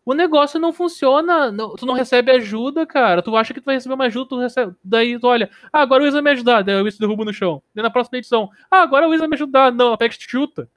o 0.06 0.14
negócio 0.14 0.60
não 0.60 0.74
funciona. 0.74 1.52
não- 1.52 1.76
tu 1.76 1.86
não 1.86 1.94
recebe 1.94 2.32
ajuda, 2.32 2.86
cara. 2.86 3.22
Tu 3.22 3.36
acha 3.36 3.54
que 3.54 3.62
tu 3.62 3.66
vai 3.66 3.76
receber 3.76 3.96
uma 3.96 4.06
ajuda, 4.06 4.30
tu 4.30 4.40
recebe. 4.40 4.76
Daí 4.84 5.20
tu 5.20 5.28
olha, 5.28 5.50
ah, 5.72 5.82
agora 5.82 6.02
o 6.04 6.06
Wiz 6.06 6.14
vai 6.14 6.22
me 6.22 6.32
ajudar. 6.32 6.62
Daí 6.64 6.76
o 6.82 6.84
Wiz 6.84 6.98
derruba 6.98 7.24
no 7.26 7.34
chão. 7.34 7.62
Daí 7.74 7.84
na 7.84 7.90
próxima 7.90 8.18
edição, 8.18 8.50
ah, 8.70 8.82
agora 8.82 9.08
o 9.08 9.12
Wiz 9.12 9.20
vai 9.20 9.28
me 9.30 9.36
ajudar. 9.36 9.72
Não, 9.72 9.92
a 9.92 9.94
Apex 9.96 10.18
te 10.18 10.30
chuta. 10.30 10.70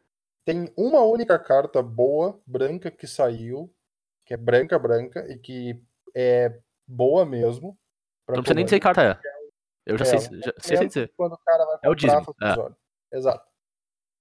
Tem 0.45 0.73
uma 0.77 1.01
única 1.03 1.39
carta 1.39 1.83
boa, 1.83 2.39
branca, 2.47 2.91
que 2.91 3.07
saiu, 3.07 3.69
que 4.25 4.33
é 4.33 4.37
branca, 4.37 4.79
branca, 4.79 5.27
e 5.29 5.37
que 5.39 5.81
é 6.15 6.59
boa 6.87 7.27
mesmo. 7.27 7.77
Não 8.29 8.37
precisa 8.37 8.55
nem 8.55 8.65
dizer 8.65 8.81
carta 8.81 9.03
é. 9.03 9.19
Eu 9.85 9.99
já 9.99 10.05
É, 10.05 10.19
sei, 10.19 10.41
já 10.41 10.53
sei, 10.59 10.77
sei 10.77 10.87
dizer. 10.89 11.13
Quando 11.17 11.33
o 11.35 11.39
cara 11.39 11.65
vai 11.65 11.79
É 11.83 11.89
o 11.89 11.95
faz 11.99 12.59
é. 13.13 13.17
Exato. 13.17 13.45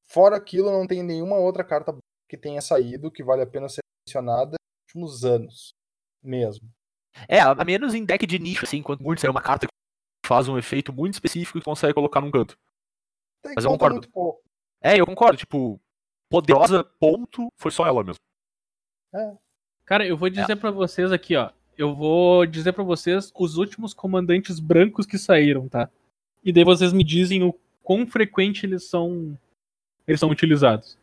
Fora 0.08 0.36
aquilo, 0.36 0.72
não 0.72 0.86
tem 0.86 1.02
nenhuma 1.04 1.38
outra 1.38 1.64
carta 1.64 1.96
que 2.30 2.38
tenha 2.38 2.62
saído 2.62 3.12
que 3.12 3.24
vale 3.24 3.42
a 3.42 3.48
pena 3.48 3.68
ser 3.70 3.82
mencionada 4.08 4.56
últimos 4.96 5.26
anos. 5.26 5.76
Mesmo. 6.24 6.68
É, 7.28 7.40
a 7.40 7.64
menos 7.64 7.94
em 7.94 8.04
deck 8.04 8.26
de 8.26 8.40
nicho, 8.40 8.66
assim, 8.66 8.82
quando 8.82 9.02
muito 9.02 9.26
é 9.26 9.30
uma 9.30 9.42
carta 9.42 9.68
que 9.68 10.28
faz 10.28 10.48
um 10.48 10.58
efeito 10.58 10.92
muito 10.92 11.14
específico 11.14 11.58
e 11.58 11.62
consegue 11.62 11.94
colocar 11.94 12.22
num 12.22 12.32
canto. 12.32 12.58
Tem 13.44 13.54
Mas 13.56 13.64
eu 13.64 13.72
concordo. 13.72 13.96
muito 13.96 14.10
pouco. 14.10 14.42
É, 14.82 15.00
eu 15.00 15.06
concordo, 15.06 15.38
tipo, 15.38 15.80
poderosa, 16.30 16.84
ponto, 16.84 17.48
foi 17.58 17.72
só 17.72 17.86
ela 17.86 18.04
mesmo. 18.04 18.20
Cara, 19.86 20.06
eu 20.06 20.18
vou 20.18 20.30
dizer 20.30 20.56
pra 20.58 20.72
vocês 20.72 21.12
aqui, 21.12 21.36
ó. 21.36 21.52
Eu 21.78 21.94
vou 21.94 22.46
dizer 22.46 22.74
pra 22.74 22.84
vocês 22.84 23.32
os 23.36 23.58
últimos 23.58 23.94
comandantes 23.94 24.60
brancos 24.60 25.06
que 25.06 25.18
saíram, 25.18 25.70
tá? 25.70 25.90
E 26.44 26.52
daí 26.52 26.64
vocês 26.64 26.92
me 26.92 27.04
dizem 27.04 27.44
o 27.44 27.54
quão 27.84 28.08
frequente 28.08 28.66
eles 28.66 28.86
são 28.86 29.38
eles 30.08 30.20
são 30.20 30.30
utilizados. 30.30 30.98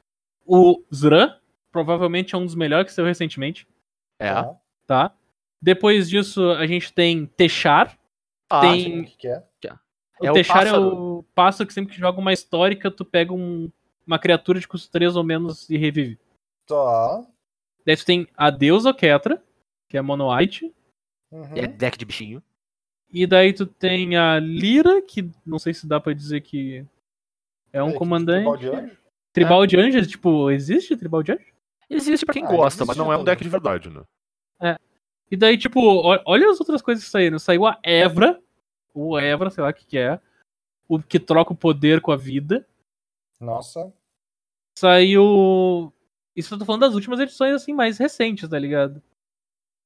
O 0.46 0.82
Zran 0.94 1.38
provavelmente 1.72 2.34
é 2.34 2.38
um 2.38 2.44
dos 2.44 2.54
melhores 2.54 2.86
que 2.86 2.94
saiu 2.94 3.06
recentemente, 3.06 3.66
É. 4.22 4.32
tá? 4.34 4.56
tá? 4.86 5.14
Depois 5.60 6.08
disso 6.08 6.50
a 6.52 6.66
gente 6.66 6.92
tem 6.92 7.26
Techar, 7.26 7.96
Ah, 8.50 8.60
Tem- 8.60 8.82
Sabe 8.84 9.00
o 9.00 9.04
que 9.06 9.16
que 9.16 9.28
é? 9.28 9.42
O 10.20 10.26
É 10.26 10.30
o 10.30 10.34
Techar 10.34 10.66
é 10.66 10.76
o 10.78 11.24
pássaro 11.34 11.66
que 11.66 11.72
sempre 11.72 11.94
que 11.94 11.98
joga 11.98 12.20
uma 12.20 12.34
histórica, 12.34 12.90
tu 12.90 13.02
pega 13.02 13.32
um- 13.32 13.70
uma 14.06 14.18
criatura 14.18 14.60
de 14.60 14.68
custo 14.68 14.90
3 14.92 15.16
ou 15.16 15.24
menos 15.24 15.70
e 15.70 15.76
revive. 15.78 16.18
Tá. 16.66 17.26
Daí 17.86 17.96
tu 17.96 18.04
tem 18.04 18.28
a 18.36 18.50
deusa 18.50 18.92
Ketra, 18.92 19.42
que 19.88 19.96
é 19.96 20.02
mono 20.02 20.30
white. 20.30 20.70
Uhum. 21.30 21.56
É 21.56 21.66
deck 21.66 21.96
de 21.96 22.04
bichinho. 22.04 22.42
E 23.10 23.26
daí 23.26 23.52
tu 23.54 23.64
tem 23.64 24.16
a 24.16 24.38
Lira, 24.38 25.00
que 25.00 25.30
não 25.46 25.58
sei 25.58 25.72
se 25.72 25.86
dá 25.86 25.98
pra 25.98 26.12
dizer 26.12 26.42
que 26.42 26.84
é 27.72 27.82
um 27.82 27.92
que 27.92 27.98
comandante. 27.98 28.42
tribal 28.44 28.56
de 28.58 28.68
anjo? 28.68 28.96
Tribal 29.32 29.66
de 29.66 29.76
anjos, 29.78 30.06
tipo, 30.08 30.50
existe 30.50 30.94
tribal 30.96 31.22
de 31.22 31.32
anjos? 31.32 31.51
Existe 31.94 32.24
pra 32.24 32.32
quem 32.32 32.44
Ah, 32.44 32.48
gosta, 32.48 32.82
existe 32.82 32.86
mas 32.86 32.96
não 32.96 33.12
é 33.12 33.16
um 33.16 33.24
deck 33.24 33.42
de 33.42 33.48
verdade, 33.48 33.90
né? 33.90 34.02
E 35.30 35.36
daí, 35.36 35.56
tipo, 35.56 35.80
olha 36.26 36.50
as 36.50 36.60
outras 36.60 36.82
coisas 36.82 37.02
que 37.02 37.10
saíram. 37.10 37.38
Saiu 37.38 37.64
a 37.64 37.78
Evra, 37.82 38.38
o 38.92 39.18
Evra, 39.18 39.48
sei 39.48 39.64
lá 39.64 39.70
o 39.70 39.72
que, 39.74 39.86
que 39.86 39.96
é. 39.96 40.20
O 40.86 40.98
que 40.98 41.18
troca 41.18 41.54
o 41.54 41.56
poder 41.56 42.02
com 42.02 42.12
a 42.12 42.16
vida. 42.16 42.68
Nossa. 43.40 43.90
Saiu. 44.78 45.90
Isso 46.36 46.52
eu 46.52 46.58
tô 46.58 46.66
falando 46.66 46.82
das 46.82 46.94
últimas 46.94 47.18
edições, 47.18 47.54
assim, 47.54 47.72
mais 47.72 47.96
recentes, 47.96 48.46
tá 48.46 48.58
ligado? 48.58 49.02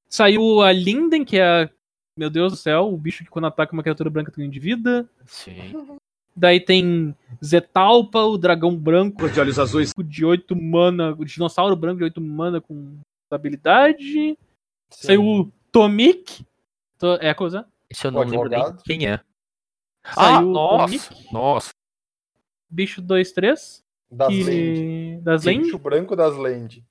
Saiu 0.09 0.61
a 0.63 0.73
Linden, 0.73 1.25
que 1.25 1.39
é 1.39 1.45
a. 1.45 1.71
Meu 2.19 2.29
Deus 2.29 2.53
do 2.53 2.57
céu, 2.57 2.93
o 2.93 2.97
bicho 2.97 3.23
que 3.23 3.31
quando 3.31 3.47
ataca 3.47 3.73
uma 3.73 3.85
criatura 3.85 4.11
branca 4.11 4.33
tem 4.33 4.49
um 4.49 4.51
de 4.51 4.59
vida. 4.59 5.09
Sim. 5.27 5.97
Daí 6.37 6.61
tem 6.61 7.16
Zetalpa, 7.43 8.18
o 8.20 8.37
dragão 8.37 8.76
branco 8.76 9.28
de 9.28 9.41
olhos 9.41 9.59
azuis. 9.59 9.93
de 9.97 10.24
8 10.24 10.55
mana. 10.55 11.12
O 11.18 11.24
dinossauro 11.24 11.74
branco 11.74 11.99
de 11.99 12.05
8 12.05 12.20
mana 12.20 12.61
com 12.61 12.99
habilidade. 13.30 14.03
Sim. 14.05 14.37
Saiu 14.91 15.22
o 15.24 15.53
Tomik. 15.72 16.45
To- 16.99 17.18
É 17.20 17.30
a 17.30 17.34
coisa? 17.34 17.66
Esse 17.89 18.07
eu 18.07 18.11
O 18.11 18.14
não 18.14 18.20
lembro 18.22 18.49
nem 18.49 18.76
quem 18.84 19.07
é. 19.07 19.20
Ah, 20.05 20.14
Saiu 20.37 20.49
o 20.49 20.53
nossa! 20.53 21.09
Tomik, 21.09 21.32
Nossa. 21.32 21.70
bicho 22.70 23.01
2-3. 23.03 23.82
Das 24.11 24.28
land. 24.28 24.45
Que... 24.45 25.18
Das 25.22 25.43
Sim, 25.43 25.49
Land. 25.49 25.62
bicho 25.64 25.78
branco 25.78 26.14
das 26.14 26.37
land. 26.37 26.84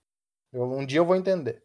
Eu- 0.51 0.63
um 0.71 0.85
dia 0.85 0.99
eu 0.99 1.05
vou 1.05 1.15
entender. 1.15 1.61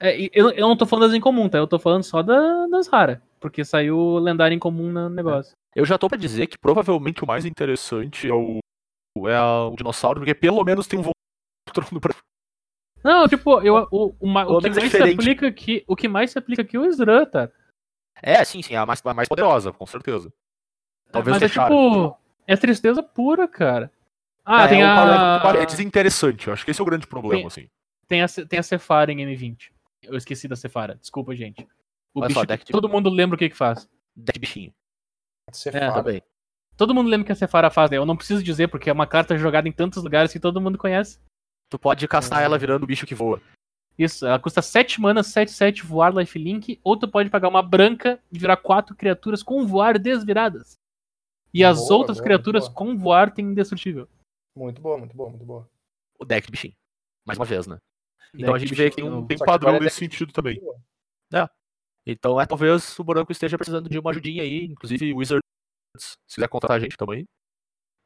É, 0.00 0.16
eu, 0.32 0.50
eu 0.50 0.68
não 0.68 0.76
tô 0.76 0.84
falando 0.86 1.06
das 1.08 1.16
incomum, 1.16 1.48
tá? 1.48 1.58
Eu 1.58 1.66
tô 1.66 1.78
falando 1.78 2.02
só 2.04 2.22
da- 2.22 2.66
das 2.66 2.86
raras. 2.86 3.18
Porque 3.40 3.64
saiu 3.64 4.18
lendário 4.18 4.54
incomum 4.54 4.92
no 4.92 5.08
negócio. 5.08 5.56
Eu 5.74 5.84
já 5.84 5.98
tô 5.98 6.08
pra 6.08 6.18
dizer 6.18 6.46
que 6.46 6.58
provavelmente 6.58 7.22
o 7.22 7.26
mais 7.26 7.44
interessante 7.44 8.28
é 8.28 8.32
o. 8.34 8.58
É 9.26 9.40
o 9.40 9.74
dinossauro, 9.76 10.20
porque 10.20 10.34
pelo 10.34 10.62
menos 10.64 10.86
tem 10.86 10.98
um 10.98 11.02
Voltron 11.02 11.98
pra. 12.00 12.14
Não, 13.02 13.28
tipo, 13.28 13.60
eu, 13.60 13.86
o, 13.90 14.06
o, 14.18 14.28
o 14.28 14.34
Pelo 14.34 14.60
que 14.60 14.68
é 14.68 14.72
mais 14.80 14.90
se 14.90 15.02
aplica 15.02 15.46
aqui. 15.46 15.84
O 15.86 15.94
que 15.96 16.08
mais 16.08 16.30
se 16.32 16.38
aplica 16.38 16.62
aqui 16.62 16.76
é 16.76 16.80
o 16.80 16.86
Sran, 16.86 17.24
tá? 17.26 17.50
É, 18.20 18.44
sim, 18.44 18.60
sim, 18.62 18.74
é 18.74 18.76
a 18.76 18.84
mais, 18.86 19.00
a 19.04 19.14
mais 19.14 19.28
poderosa, 19.28 19.72
com 19.72 19.86
certeza. 19.86 20.32
Talvez 21.12 21.34
Mas 21.36 21.42
é 21.42 21.46
deixar. 21.46 21.64
tipo. 21.70 22.16
É 22.46 22.56
tristeza 22.56 23.02
pura, 23.02 23.46
cara. 23.46 23.92
Ah, 24.44 24.64
É, 24.64 24.68
tem, 24.68 24.82
o 24.82 24.86
a, 24.86 25.52
é 25.60 25.66
desinteressante. 25.66 26.46
Eu 26.48 26.52
acho 26.54 26.64
que 26.64 26.70
esse 26.70 26.80
é 26.80 26.82
o 26.82 26.86
grande 26.86 27.06
problema, 27.06 27.36
Tem- 27.40 27.46
assim. 27.46 27.68
tem, 28.08 28.22
a, 28.22 28.26
tem 28.48 28.58
a 28.58 28.62
Cefara 28.62 29.12
em 29.12 29.18
M20. 29.18 29.70
Eu 30.02 30.16
esqueci 30.16 30.48
da 30.48 30.56
Cefara. 30.56 30.94
Desculpa, 30.96 31.34
gente. 31.36 31.62
O 32.14 32.20
Olha 32.20 32.28
bicho 32.28 32.40
só, 32.40 32.46
deck 32.46 32.64
de- 32.64 32.72
todo 32.72 32.88
mundo 32.88 33.10
lembra 33.10 33.36
o 33.36 33.38
que 33.38 33.50
que 33.50 33.56
faz. 33.56 33.88
Deck 34.16 34.38
bichinho. 34.38 34.72
Você 35.52 35.68
É, 35.70 35.80
fala. 35.80 36.02
Também. 36.02 36.22
Todo 36.76 36.94
mundo 36.94 37.08
lembra 37.08 37.24
o 37.24 37.26
que 37.26 37.32
a 37.32 37.34
Cefara 37.34 37.70
faz, 37.70 37.90
né? 37.90 37.96
Eu 37.96 38.06
não 38.06 38.16
preciso 38.16 38.42
dizer, 38.42 38.68
porque 38.68 38.88
é 38.88 38.92
uma 38.92 39.06
carta 39.06 39.36
jogada 39.36 39.68
em 39.68 39.72
tantos 39.72 40.02
lugares 40.02 40.32
que 40.32 40.38
todo 40.38 40.60
mundo 40.60 40.78
conhece. 40.78 41.18
Tu 41.68 41.78
pode 41.78 42.06
castar 42.06 42.42
ela 42.42 42.56
virando 42.56 42.84
o 42.84 42.86
bicho 42.86 43.06
que 43.06 43.14
voa. 43.14 43.42
Isso, 43.98 44.24
ela 44.24 44.38
custa 44.38 44.62
7 44.62 45.00
mana, 45.00 45.24
7, 45.24 45.50
7 45.50 45.84
voar, 45.84 46.14
lifelink, 46.14 46.80
ou 46.84 46.96
tu 46.96 47.08
pode 47.08 47.28
pagar 47.28 47.48
uma 47.48 47.62
branca 47.62 48.20
e 48.30 48.38
virar 48.38 48.56
4 48.56 48.94
criaturas 48.94 49.42
com 49.42 49.66
voar 49.66 49.98
desviradas. 49.98 50.78
E 51.52 51.64
as 51.64 51.78
Boa, 51.78 51.94
outras 51.94 52.18
boa, 52.18 52.24
criaturas 52.24 52.68
com 52.68 52.96
voar 52.96 53.32
tem 53.32 53.46
indestrutível. 53.46 54.08
Muito 54.54 54.80
boa, 54.80 54.98
muito 54.98 55.16
boa, 55.16 55.30
muito 55.30 55.44
boa. 55.44 55.68
O 56.16 56.24
deck 56.24 56.46
de 56.46 56.52
bichinho. 56.52 56.74
Mais 57.26 57.38
uma 57.38 57.44
vez, 57.44 57.66
né? 57.66 57.78
Então 58.34 58.54
a 58.54 58.58
gente 58.58 58.74
vê 58.74 58.90
que 58.90 58.96
tem 58.96 59.04
um, 59.04 59.26
tem 59.26 59.38
padrão 59.38 59.76
é 59.76 59.80
nesse 59.80 59.96
sentido 59.96 60.32
também. 60.32 60.60
Boa. 60.60 61.50
Então 62.10 62.40
é 62.40 62.46
talvez 62.46 62.98
o 62.98 63.04
Branco 63.04 63.30
esteja 63.30 63.58
precisando 63.58 63.88
de 63.88 63.98
uma 63.98 64.10
ajudinha 64.10 64.42
aí. 64.42 64.64
Inclusive, 64.64 65.12
o 65.12 65.18
Wizards, 65.18 65.42
se 65.98 66.16
quiser 66.36 66.48
contratar 66.48 66.78
a 66.78 66.80
gente 66.80 66.96
também. 66.96 67.26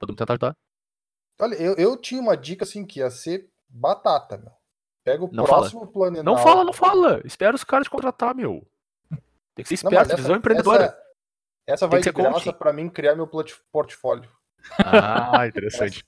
Podemos 0.01 0.19
tentar 0.19 0.33
ajudar. 0.35 0.57
Olha, 1.41 1.55
eu, 1.55 1.75
eu 1.77 1.97
tinha 1.97 2.21
uma 2.21 2.37
dica 2.37 2.65
assim 2.65 2.85
que 2.85 2.99
ia 2.99 3.11
ser 3.11 3.49
batata, 3.69 4.37
meu. 4.37 4.53
Pega 5.05 5.25
o 5.25 5.33
Não 5.33 5.47
fala. 5.47 5.61
próximo 5.63 5.87
plano 5.87 6.23
Não 6.23 6.37
fala, 6.37 6.65
não 6.65 6.73
fala. 6.73 7.21
Espera 7.25 7.55
os 7.55 7.65
caras 7.65 7.87
te 7.87 7.91
contratar, 7.91 8.35
meu. 8.35 8.67
Tem 9.55 9.65
que 9.65 9.77
ser 9.77 9.85
Não, 9.85 9.91
mas 9.93 10.03
esperto, 10.03 10.17
visão 10.23 10.37
empreendedora. 10.37 10.85
Essa, 10.85 11.03
essa 11.67 11.89
vai 11.89 12.01
de 12.01 12.13
coaching. 12.13 12.31
graça 12.31 12.53
pra 12.53 12.73
mim 12.73 12.89
criar 12.89 13.15
meu 13.15 13.29
portfólio. 13.73 14.31
Ah, 14.79 15.47
interessante. 15.47 16.05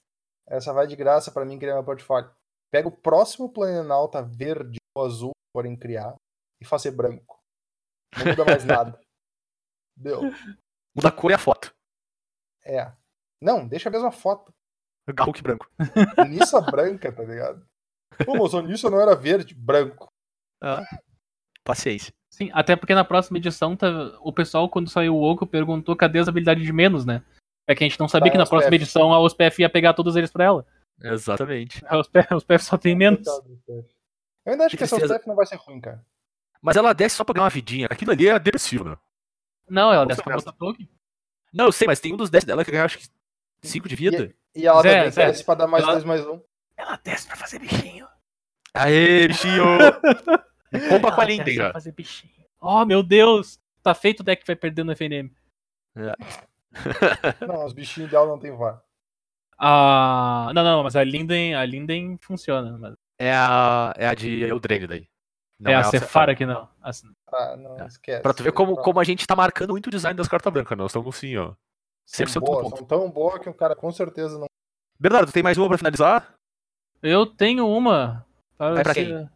Essa 0.49 0.73
vai 0.73 0.87
de 0.87 0.97
graça 0.97 1.31
pra 1.31 1.45
mim 1.45 1.59
criar 1.59 1.75
meu 1.75 1.85
portfólio. 1.85 2.31
Pega 2.73 2.89
o 2.89 2.93
próximo 2.93 3.53
Planalta 3.53 4.21
verde 4.23 4.79
ou 4.97 5.05
azul 5.05 5.31
que 5.31 5.53
forem 5.57 5.77
criar 5.77 6.15
e 6.61 6.65
fazer 6.65 6.91
branco. 6.91 7.34
Não 8.19 8.27
muda 8.31 8.45
mais 8.45 8.65
nada. 8.65 9.01
Deu. 9.97 10.23
Muda 10.95 11.09
a 11.09 11.13
cor 11.13 11.31
e 11.31 11.35
a 11.35 11.39
foto. 11.39 11.75
É. 12.65 12.91
Não, 13.41 13.67
deixa 13.67 13.89
a 13.89 13.93
mesma 13.93 14.11
foto. 14.11 14.53
Garruk 15.09 15.43
branco. 15.43 15.69
Nissa 16.29 16.61
branca, 16.61 17.13
tá 17.13 17.23
ligado? 17.23 17.67
Pô, 18.25 18.37
mas 18.37 18.55
a 18.55 18.63
Nissa 18.63 18.89
não 18.89 19.01
era 19.01 19.15
verde, 19.15 19.55
branco. 19.55 20.09
Paciência. 21.63 22.13
Sim, 22.33 22.51
até 22.53 22.75
porque 22.75 22.95
na 22.95 23.05
próxima 23.05 23.39
edição 23.39 23.77
tá, 23.77 23.89
o 24.21 24.33
pessoal, 24.33 24.69
quando 24.69 24.91
saiu 24.91 25.15
o 25.15 25.23
Oco, 25.23 25.47
perguntou 25.47 25.95
cadê 25.97 26.19
as 26.19 26.29
habilidades 26.29 26.65
de 26.65 26.73
menos, 26.73 27.05
né? 27.07 27.23
É 27.69 27.75
que 27.75 27.85
a 27.85 27.89
gente 27.89 27.99
não 28.01 28.09
sabia 28.09 28.27
Tá, 28.31 28.33
que 28.33 28.39
na 28.39 28.47
próxima 28.47 28.71
PF. 28.71 28.83
edição 28.83 29.13
a 29.13 29.21
OSPF 29.21 29.63
ia 29.63 29.71
pegar 29.71 29.95
todos 29.95 30.17
eles 30.17 30.31
pra 30.33 30.45
ela. 30.45 30.67
Exatamente. 31.01 31.85
A 31.87 31.99
OSPF, 31.99 32.33
a 32.33 32.37
OSPF 32.37 32.65
só 32.65 32.77
tem 32.77 32.95
menos. 32.97 33.27
Eu 34.47 34.53
ainda 34.53 34.65
acho 34.67 34.73
Que 34.73 34.79
que 34.79 34.85
essa. 34.85 34.99
Steph 35.07 35.27
não 35.27 35.35
vai 35.35 35.47
ser 35.47 35.57
ruim, 35.57 35.81
cara. 35.81 36.05
Mas 36.65 36.77
ela 36.77 36.95
desce 36.95 37.17
só 37.17 37.25
pra 37.25 37.35
ganhar 37.35 37.45
uma 37.45 37.51
vidinha. 37.51 37.87
Aquilo 37.91 38.11
ali 38.13 38.27
é 38.27 38.39
depressivo, 38.39 38.85
né? 38.89 38.97
Não, 39.69 39.93
ela 39.93 40.07
desce 40.07 40.23
pra 40.23 40.35
botar 40.37 40.53
token. 40.53 40.89
Não, 41.53 41.67
eu 41.67 41.73
sei, 41.73 41.87
mas 41.87 42.01
tem 42.01 42.13
um 42.13 42.17
dos 42.17 42.31
10 42.31 42.45
dela 42.45 42.65
que 42.65 42.71
ganha 42.71 42.85
acho 42.85 42.99
que 42.99 43.07
5 43.63 43.87
de 43.89 43.95
vida. 43.95 44.35
E 44.55 44.67
ela 44.67 44.81
Zé, 44.83 44.97
também 44.97 45.11
Zé. 45.11 45.27
desce 45.27 45.45
pra 45.45 45.55
dar 45.55 45.67
mais 45.67 45.83
Ela- 45.85 45.93
dois, 45.93 46.05
mais 46.05 46.27
um. 46.27 46.41
Ela 46.77 46.97
desce 47.05 47.27
pra 47.27 47.37
fazer 47.37 47.59
bichinho. 47.59 48.07
Aê, 48.73 49.29
bichinho! 49.29 49.63
Rouba 50.91 51.13
com 51.13 51.21
a 51.21 51.25
Ela 51.25 51.33
Linden 51.33 51.45
desce 51.45 51.57
pra 51.59 51.67
já. 51.69 51.73
fazer 51.73 51.93
bichinho. 51.93 52.33
Oh, 52.61 52.85
meu 52.87 53.03
Deus! 53.03 53.61
Tá 53.83 53.95
feito 53.95 54.21
o 54.21 54.25
deck 54.25 54.41
que 54.41 54.47
vai 54.47 54.57
perder 54.57 54.85
no 54.85 54.93
FNM. 54.93 55.31
Não, 57.47 57.65
os 57.67 57.73
bichinhos 57.73 58.11
dela 58.11 58.27
não 58.27 58.39
tem 58.39 58.51
VAR. 58.57 58.83
Ah, 59.59 60.51
não, 60.55 60.65
não, 60.65 60.83
mas 60.83 60.97
a 60.97 61.05
Linden, 61.05 61.55
a 61.55 61.65
Linden 61.65 62.19
funciona. 62.21 62.77
Mas 62.79 62.95
É 63.19 63.33
a, 63.33 63.95
é 63.97 64.09
a 64.09 64.15
de 64.15 64.43
Eldraine 64.43 64.87
daí. 64.89 65.09
Não 65.59 65.71
é 65.71 65.75
a 65.77 65.85
Cefara 65.85 66.35
que 66.35 66.45
não. 66.45 66.69
A- 66.83 66.91
Ah, 67.33 67.57
não, 67.57 67.81
É. 67.81 67.87
esquece. 67.87 68.23
Pra 68.23 68.35
tu 68.35 68.43
ver 68.43 68.53
como, 68.53 68.77
como 68.77 68.99
a 69.01 69.05
gente 69.05 69.27
tá 69.27 69.35
marcando 69.37 69.71
muito 69.71 69.87
o 69.87 69.91
design 69.91 70.17
das 70.17 70.29
cartas 70.29 70.53
brancas. 70.53 70.77
Nós 70.77 70.91
estamos 70.91 71.15
assim, 71.17 71.37
ó. 71.37 71.55
são 72.07 72.27
100% 72.27 72.35
do 72.35 72.41
boas, 72.47 72.63
ponto. 72.65 72.77
são 72.79 72.87
tão 72.87 73.11
boas 73.11 73.39
que 73.41 73.49
o 73.49 73.55
cara 73.55 73.75
com 73.75 73.91
certeza 73.91 74.39
não. 74.39 74.47
Bernardo, 75.01 75.33
tem 75.33 75.43
mais 75.43 75.57
uma 75.59 75.69
pra 75.69 75.79
finalizar? 75.79 76.35
Eu 77.03 77.27
tenho 77.27 77.67
uma. 77.69 78.27
Vai 78.59 78.83
pra 78.83 78.95
ser- 78.95 79.07
quem? 79.07 79.31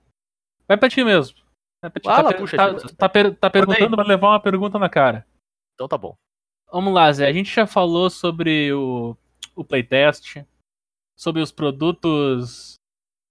Vai 0.66 0.76
pra 0.76 0.88
ti 0.88 1.02
mesmo. 1.04 1.36
Vai 1.82 1.90
pra 1.90 2.00
ti. 2.00 2.04
Fala, 2.04 2.22
tá, 2.24 2.28
per- 2.30 2.38
puxa, 2.40 2.56
tá, 2.56 2.74
tá 2.96 3.08
per- 3.08 3.36
tá 3.36 3.50
perguntando 3.50 3.96
pra 3.96 4.04
levar 4.04 4.28
uma 4.28 4.40
pergunta 4.40 4.78
na 4.78 4.88
cara. 4.88 5.26
Então 5.74 5.88
tá 5.88 5.96
bom. 5.96 6.14
Vamos 6.70 6.92
lá, 6.92 7.10
Zé. 7.12 7.26
A 7.26 7.32
gente 7.32 7.52
já 7.54 7.66
falou 7.66 8.10
sobre 8.10 8.72
o, 8.72 9.16
o 9.56 9.64
playtest, 9.64 10.44
sobre 11.16 11.40
os 11.40 11.50
produtos. 11.50 12.74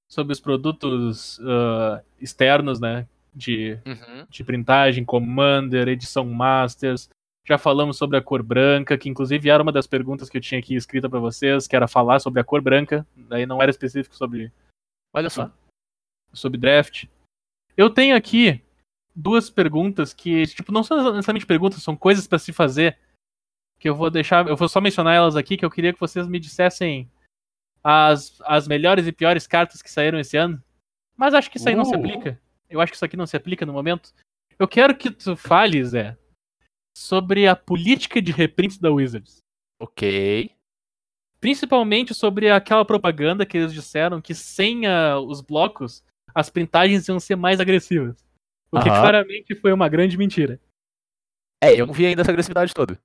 Sobre 0.09 0.33
os 0.33 0.39
produtos 0.39 1.39
ah, 1.41 2.01
externos, 2.19 2.79
né? 2.79 3.07
De, 3.33 3.77
Uhum. 3.85 4.25
de 4.29 4.43
printagem, 4.43 5.05
Commander, 5.05 5.87
edição 5.87 6.25
Masters. 6.25 7.09
Já 7.45 7.57
falamos 7.57 7.95
sobre 7.97 8.17
a 8.17 8.21
cor 8.21 8.41
branca, 8.43 8.97
que 8.97 9.07
inclusive 9.07 9.49
era 9.49 9.61
uma 9.63 9.71
das 9.71 9.85
perguntas 9.87 10.27
que 10.29 10.37
eu 10.37 10.41
tinha 10.41 10.59
aqui 10.59 10.75
escrita 10.75 11.09
pra 11.09 11.19
vocês, 11.19 11.67
que 11.67 11.75
era 11.75 11.87
falar 11.87 12.19
sobre 12.19 12.41
a 12.41 12.43
cor 12.43 12.61
branca. 12.61 13.05
Daí 13.15 13.45
não 13.45 13.61
era 13.61 13.69
específico 13.71 14.15
sobre 14.15 14.51
Olha 15.13 15.29
só. 15.29 15.51
sobre 16.33 16.57
draft. 16.59 17.05
Eu 17.77 17.89
tenho 17.89 18.15
aqui 18.15 18.61
duas 19.15 19.49
perguntas 19.49 20.13
que, 20.13 20.45
tipo, 20.47 20.71
não 20.71 20.83
são 20.83 20.97
necessariamente 21.13 21.45
perguntas, 21.45 21.81
são 21.83 21.95
coisas 21.95 22.27
pra 22.27 22.39
se 22.39 22.51
fazer. 22.51 22.97
Que 23.79 23.87
eu 23.87 23.95
vou 23.95 24.09
deixar, 24.09 24.47
eu 24.47 24.57
vou 24.57 24.67
só 24.67 24.81
mencionar 24.81 25.15
elas 25.15 25.35
aqui, 25.35 25.55
que 25.55 25.63
eu 25.63 25.69
queria 25.71 25.93
que 25.93 25.99
vocês 25.99 26.27
me 26.27 26.39
dissessem 26.39 27.09
as, 27.83 28.39
as 28.41 28.67
melhores 28.67 29.07
e 29.07 29.11
piores 29.11 29.47
cartas 29.47 29.81
que 29.81 29.91
saíram 29.91 30.19
esse 30.19 30.37
ano. 30.37 30.61
Mas 31.15 31.33
acho 31.33 31.49
que 31.49 31.57
isso 31.57 31.67
aí 31.67 31.75
não 31.75 31.85
se 31.85 31.95
Uh. 31.95 31.99
aplica. 31.99 32.41
Eu 32.69 32.81
acho 32.81 32.91
que 32.91 32.95
isso 32.95 33.05
aqui 33.05 33.17
não 33.17 33.25
se 33.25 33.35
aplica 33.37 33.65
no 33.65 33.73
momento. 33.73 34.13
Eu 34.59 34.67
quero 34.67 34.95
que 34.95 35.09
tu 35.09 35.35
fale, 35.35 35.83
Zé, 35.83 36.17
sobre 36.97 37.47
a 37.47 37.55
política 37.55 38.21
de 38.21 38.31
reprints 38.31 38.77
da 38.77 38.91
Wizards. 38.91 39.37
Ok. 39.79 40.51
Principalmente 41.39 42.13
sobre 42.13 42.49
aquela 42.49 42.83
propaganda 42.83 43.45
que 43.45 43.57
eles 43.57 43.71
disseram 43.73 44.19
que 44.19 44.33
sem 44.33 44.85
ah, 44.87 45.19
os 45.19 45.41
blocos, 45.41 46.03
as 46.33 46.49
printagens 46.49 47.07
iam 47.07 47.19
ser 47.19 47.35
mais 47.35 47.59
agressivas. 47.59 48.25
O 48.71 48.81
que 48.81 48.89
Aham. 48.89 49.01
claramente 49.01 49.55
foi 49.55 49.71
uma 49.71 49.87
grande 49.87 50.17
mentira. 50.17 50.59
É, 51.63 51.79
eu 51.79 51.87
não 51.87 51.93
vi 51.93 52.05
ainda 52.05 52.21
essa 52.21 52.31
agressividade 52.31 52.73
toda. 52.73 52.99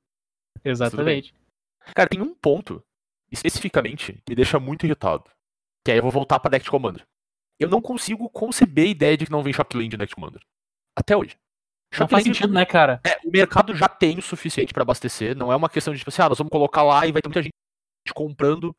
Exatamente. 0.64 1.34
Cara, 1.94 2.08
tem 2.08 2.20
um 2.20 2.34
ponto, 2.34 2.82
especificamente, 3.32 4.22
me 4.28 4.34
deixa 4.34 4.60
muito 4.60 4.84
irritado. 4.86 5.24
Que 5.84 5.90
aí 5.90 5.98
eu 5.98 6.02
vou 6.02 6.12
voltar 6.12 6.38
pra 6.38 6.50
Deck 6.50 6.68
Commander. 6.68 7.04
Eu 7.58 7.68
não 7.68 7.80
consigo 7.80 8.28
conceber 8.30 8.86
a 8.86 8.90
ideia 8.90 9.16
de 9.16 9.26
que 9.26 9.32
não 9.32 9.42
vem 9.42 9.52
Shockland 9.52 9.90
no 9.90 9.98
Deck 9.98 10.14
Commander. 10.14 10.42
Até 10.96 11.16
hoje. 11.16 11.36
Não 11.98 12.08
faz 12.08 12.24
sentido, 12.24 12.52
né, 12.52 12.64
cara? 12.64 13.00
É, 13.04 13.18
o 13.26 13.30
mercado 13.30 13.74
já 13.74 13.88
tem 13.88 14.18
o 14.18 14.22
suficiente 14.22 14.72
pra 14.72 14.82
abastecer. 14.82 15.36
Não 15.36 15.52
é 15.52 15.56
uma 15.56 15.68
questão 15.68 15.92
de, 15.92 15.98
tipo 15.98 16.10
assim, 16.10 16.22
ah, 16.22 16.28
nós 16.28 16.38
vamos 16.38 16.50
colocar 16.50 16.82
lá 16.82 17.06
e 17.06 17.12
vai 17.12 17.20
ter 17.20 17.28
muita 17.28 17.42
gente 17.42 17.52
comprando 18.14 18.74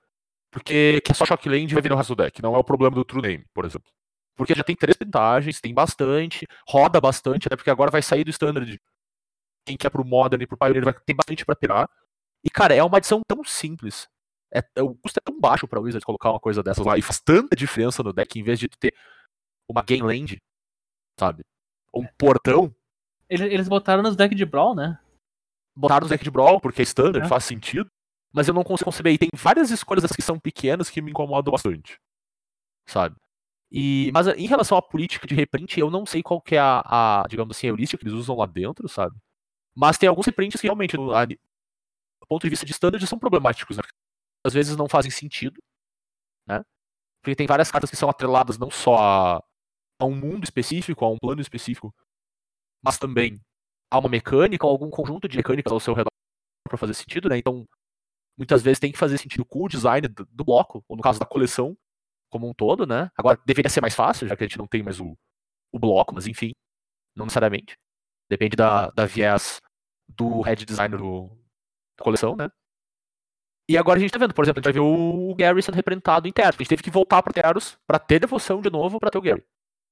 porque 0.54 1.02
que 1.02 1.12
é 1.12 1.16
só 1.16 1.26
Shockland 1.26 1.72
e 1.72 1.74
vai 1.74 1.82
vir 1.82 1.90
no 1.90 1.96
resto 1.96 2.16
do 2.16 2.24
deck. 2.24 2.42
Não 2.42 2.56
é 2.56 2.58
o 2.60 2.64
problema 2.64 2.96
do 2.96 3.04
True 3.04 3.24
Name, 3.24 3.46
por 3.54 3.66
exemplo. 3.66 3.92
Porque 4.36 4.54
já 4.54 4.64
tem 4.64 4.76
três 4.76 4.96
vantagens, 4.96 5.60
tem 5.60 5.74
bastante, 5.74 6.48
roda 6.68 7.02
bastante, 7.02 7.48
até 7.48 7.56
porque 7.56 7.72
agora 7.72 7.90
vai 7.90 8.04
sair 8.04 8.24
do 8.24 8.30
Standard. 8.30 8.80
Quem 9.66 9.76
quer 9.76 9.90
pro 9.90 10.06
Modern 10.06 10.42
e 10.42 10.48
pro 10.48 10.58
Pioneer 10.58 10.84
vai 10.84 10.94
ter 10.94 11.14
bastante 11.16 11.44
pra 11.44 11.56
pirar. 11.56 11.90
E, 12.44 12.50
cara, 12.50 12.76
é 12.76 12.84
uma 12.84 12.98
adição 12.98 13.22
tão 13.28 13.44
simples. 13.44 14.08
É, 14.54 14.82
o 14.82 14.94
custo 14.96 15.20
é 15.20 15.22
tão 15.24 15.40
baixo 15.40 15.68
pra 15.68 15.80
Wizard 15.80 16.06
colocar 16.06 16.30
uma 16.32 16.40
coisa 16.40 16.62
dessas 16.62 16.86
lá 16.86 16.98
e 16.98 17.02
faz 17.02 17.20
tanta 17.20 17.56
diferença 17.56 18.04
no 18.04 18.14
deck 18.14 18.40
em 18.40 18.44
vez 18.44 18.60
de 18.60 18.68
ter 18.70 18.94
uma 19.68 19.82
Game 19.82 20.04
Land, 20.06 20.38
sabe? 21.20 21.44
Um 21.94 22.06
portão. 22.18 22.74
Eles, 23.30 23.52
eles 23.52 23.68
botaram 23.68 24.04
nos 24.04 24.16
decks 24.16 24.38
de 24.38 24.46
Brawl, 24.46 24.76
né? 24.76 25.00
Botaram 25.76 26.02
nos 26.02 26.10
decks 26.10 26.24
de 26.24 26.30
Brawl, 26.32 26.60
porque 26.62 26.82
é 26.82 26.84
standard, 26.84 27.26
É. 27.26 27.28
faz 27.30 27.44
sentido. 27.46 27.90
Mas 28.32 28.48
eu 28.48 28.54
não 28.54 28.64
consigo 28.64 28.86
conceber. 28.86 29.14
E 29.14 29.18
tem 29.18 29.30
várias 29.36 29.70
escolhas 29.72 30.12
que 30.12 30.22
são 30.22 30.40
pequenas 30.40 30.90
que 30.90 31.02
me 31.02 31.12
incomodam 31.12 31.52
bastante. 31.52 32.00
Sabe? 32.88 33.16
E, 33.72 34.12
mas 34.14 34.28
em 34.28 34.46
relação 34.46 34.78
à 34.78 34.82
política 34.82 35.26
de 35.26 35.34
reprint, 35.34 35.80
eu 35.80 35.90
não 35.90 36.06
sei 36.06 36.22
qual 36.22 36.40
que 36.42 36.56
é 36.56 36.60
a, 36.60 36.84
a, 37.22 37.26
digamos 37.28 37.56
assim, 37.58 37.68
a 37.68 37.70
heurística 37.72 37.98
que 38.00 38.08
eles 38.08 38.20
usam 38.20 38.36
lá 38.38 38.46
dentro, 38.46 38.88
sabe? 38.88 39.16
Mas 39.76 39.98
tem 39.98 40.08
alguns 40.10 40.26
reprints 40.28 40.62
que 40.62 40.68
realmente, 40.68 40.96
no, 40.96 41.12
a- 41.14 41.26
do 41.26 41.38
ponto 42.28 42.44
de 42.44 42.50
vista 42.50 42.66
de 42.66 42.72
standard, 42.72 43.06
são 43.08 43.18
problemáticos, 43.18 43.78
né? 43.78 43.84
Às 44.44 44.54
vezes 44.54 44.76
não 44.76 44.90
fazem 44.90 45.12
sentido, 45.12 45.62
né? 46.48 46.64
Porque 47.22 47.36
tem 47.36 47.48
várias 47.48 47.72
cartas 47.72 47.90
que 47.90 47.96
são 47.96 48.10
atreladas 48.10 48.58
não 48.58 48.70
só 48.70 48.98
a, 48.98 49.44
a 50.00 50.06
um 50.06 50.16
mundo 50.16 50.44
específico, 50.44 51.06
a 51.06 51.10
um 51.10 51.18
plano 51.18 51.42
específico, 51.42 51.94
mas 52.84 52.98
também 52.98 53.40
a 53.90 54.00
uma 54.00 54.10
mecânica, 54.10 54.66
ou 54.66 54.72
algum 54.72 54.90
conjunto 54.90 55.28
de 55.28 55.38
mecânicas 55.38 55.72
ao 55.72 55.80
seu 55.80 55.94
redor 55.94 56.10
para 56.68 56.78
fazer 56.78 56.94
sentido, 56.96 57.30
né? 57.30 57.38
Então, 57.38 57.68
muitas 58.38 58.62
vezes 58.64 58.80
tem 58.80 58.92
que 58.92 58.98
fazer 58.98 59.18
sentido 59.18 59.46
com 59.46 59.64
o 59.64 59.70
design 59.70 60.08
do, 60.08 60.26
do 60.26 60.44
bloco, 60.44 60.84
ou 60.88 60.98
no 60.98 61.04
caso 61.04 61.20
da 61.20 61.26
coleção 61.26 61.78
como 62.30 62.50
um 62.50 62.54
todo, 62.54 62.88
né? 62.88 63.12
Agora, 63.16 63.40
deveria 63.46 63.70
ser 63.70 63.82
mais 63.82 63.96
fácil, 63.96 64.28
já 64.28 64.36
que 64.36 64.44
a 64.44 64.48
gente 64.48 64.58
não 64.58 64.68
tem 64.68 64.82
mais 64.84 65.00
o, 65.00 65.16
o 65.72 65.80
bloco, 65.80 66.16
mas 66.16 66.28
enfim, 66.28 66.52
não 67.16 67.26
necessariamente. 67.26 67.78
Depende 68.30 68.56
da, 68.56 68.90
da 68.92 69.06
viés 69.06 69.62
do 70.08 70.42
head 70.42 70.66
designer 70.66 70.98
do, 70.98 71.30
da 71.98 72.04
coleção, 72.04 72.36
né? 72.36 72.50
E 73.70 73.78
agora 73.78 73.98
a 73.98 74.02
gente 74.02 74.12
tá 74.12 74.20
vendo, 74.20 74.34
por 74.34 74.44
exemplo, 74.44 74.60
a 74.60 74.62
gente 74.62 74.66
vai 74.66 74.74
ver 74.74 74.80
o 74.80 75.34
Gary 75.36 75.64
sendo 75.64 75.76
representado 75.76 76.28
em 76.28 76.32
Teros. 76.32 76.56
A 76.56 76.58
gente 76.58 76.70
teve 76.70 76.84
que 76.84 76.92
voltar 76.92 77.22
pra 77.24 77.32
Teros 77.32 77.78
pra 77.88 77.98
ter 77.98 78.20
devoção 78.20 78.62
de 78.62 78.70
novo 78.70 79.00
pra 79.00 79.10
ter 79.10 79.18
o 79.18 79.22
Gary. 79.22 79.44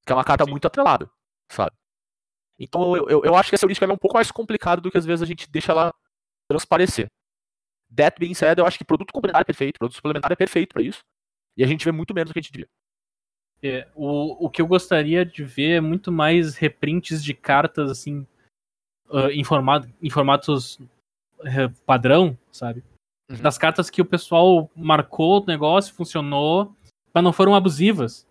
Que 0.05 0.11
é 0.11 0.15
uma 0.15 0.26
carta 0.26 0.45
muito 0.45 0.65
atrelada, 0.65 1.09
sabe? 1.49 1.72
Então 2.59 2.95
eu, 2.95 3.09
eu, 3.09 3.24
eu 3.24 3.36
acho 3.36 3.49
que 3.49 3.55
essa 3.55 3.65
heurística 3.65 3.86
é 3.86 3.93
um 3.93 3.97
pouco 3.97 4.15
mais 4.15 4.30
complicada 4.32 4.82
do 4.82 4.91
que 4.91 4.97
às 4.97 5.05
vezes 5.05 5.22
a 5.24 5.26
gente 5.26 5.49
deixa 5.49 5.72
ela 5.72 5.93
transparecer. 6.49 7.07
That 7.95 8.19
being 8.19 8.34
said, 8.34 8.59
eu 8.59 8.65
acho 8.65 8.78
que 8.78 8.86
produto 8.86 9.13
complementar 9.13 9.41
é 9.41 9.45
perfeito, 9.45 9.80
produto 9.80 9.95
suplementar 9.95 10.32
é 10.32 10.36
perfeito 10.36 10.74
pra 10.74 10.82
isso. 10.82 11.01
E 11.57 11.63
a 11.63 11.67
gente 11.67 11.86
vê 11.86 11.91
muito 11.91 12.13
menos 12.13 12.30
do 12.30 12.34
que 12.34 12.39
a 12.39 12.41
gente 12.41 12.51
devia. 12.51 12.69
É, 13.63 13.88
o, 13.95 14.45
o 14.45 14.49
que 14.49 14.61
eu 14.61 14.67
gostaria 14.67 15.26
de 15.26 15.43
ver 15.43 15.78
é 15.78 15.82
muito 15.82 16.11
mais 16.11 16.55
reprints 16.55 17.24
de 17.24 17.34
cartas, 17.34 17.91
assim, 17.91 18.26
ah, 19.11 19.32
em, 19.32 19.43
formato, 19.43 19.89
em 20.01 20.09
formatos 20.09 20.80
eh, 21.43 21.67
padrão, 21.86 22.38
sabe? 22.51 22.84
Uhum. 23.32 23.38
Das 23.41 23.57
cartas 23.57 23.89
que 23.89 24.01
o 24.01 24.05
pessoal 24.05 24.69
marcou 24.75 25.41
o 25.41 25.45
negócio, 25.45 25.93
funcionou, 25.93 26.75
mas 27.13 27.23
não 27.23 27.32
foram 27.34 27.55
abusivas. 27.55 28.27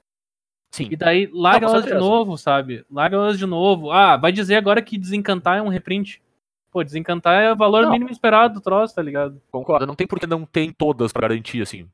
Sim. 0.72 0.88
E 0.90 0.96
daí 0.96 1.28
larga 1.32 1.66
Não, 1.66 1.74
elas 1.74 1.86
de 1.86 1.94
novo, 1.94 2.36
sabe? 2.38 2.84
Larga 2.90 3.16
elas 3.16 3.38
de 3.38 3.46
novo. 3.46 3.90
Ah, 3.90 4.16
vai 4.16 4.30
dizer 4.30 4.54
agora 4.56 4.80
que 4.82 4.96
desencantar 4.98 5.58
é 5.58 5.62
um 5.62 5.68
reprint. 5.68 6.22
Pô, 6.70 6.84
desencantar 6.84 7.42
é 7.42 7.52
o 7.52 7.56
valor 7.56 7.82
Não. 7.82 7.90
mínimo 7.90 8.10
esperado 8.10 8.54
do 8.54 8.60
troço, 8.60 8.94
tá 8.94 9.02
ligado? 9.02 9.40
Concordo. 9.50 9.84
Não 9.86 9.96
tem 9.96 10.06
por 10.06 10.20
que 10.20 10.26
não 10.26 10.44
tem 10.46 10.70
todas 10.72 11.12
pra 11.12 11.22
garantir, 11.28 11.60
assim. 11.60 11.88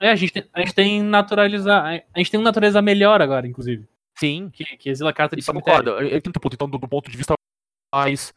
É, 0.00 0.10
a 0.10 0.14
gente 0.16 0.32
tem, 0.32 0.44
a 0.54 0.60
gente 0.60 0.74
tem 0.74 1.02
naturalizar. 1.02 1.84
A 2.14 2.18
gente 2.18 2.30
tem 2.30 2.40
um 2.40 2.42
naturalizar 2.42 2.82
melhor 2.82 3.20
agora, 3.20 3.46
inclusive. 3.46 3.86
Sim. 4.18 4.48
Que, 4.50 4.64
que 4.78 4.88
exila 4.88 5.10
a 5.10 5.12
carta 5.12 5.36
de 5.36 5.40
Isso 5.42 5.50
eu 5.50 5.54
cemitério. 5.54 5.84
concordo. 5.84 6.08
Eu, 6.08 6.22
tento, 6.22 6.40
ponto, 6.40 6.54
então, 6.54 6.68
do, 6.70 6.78
do 6.78 6.88
ponto 6.88 7.10
de 7.10 7.16
vista 7.16 7.34
mais. 7.94 8.32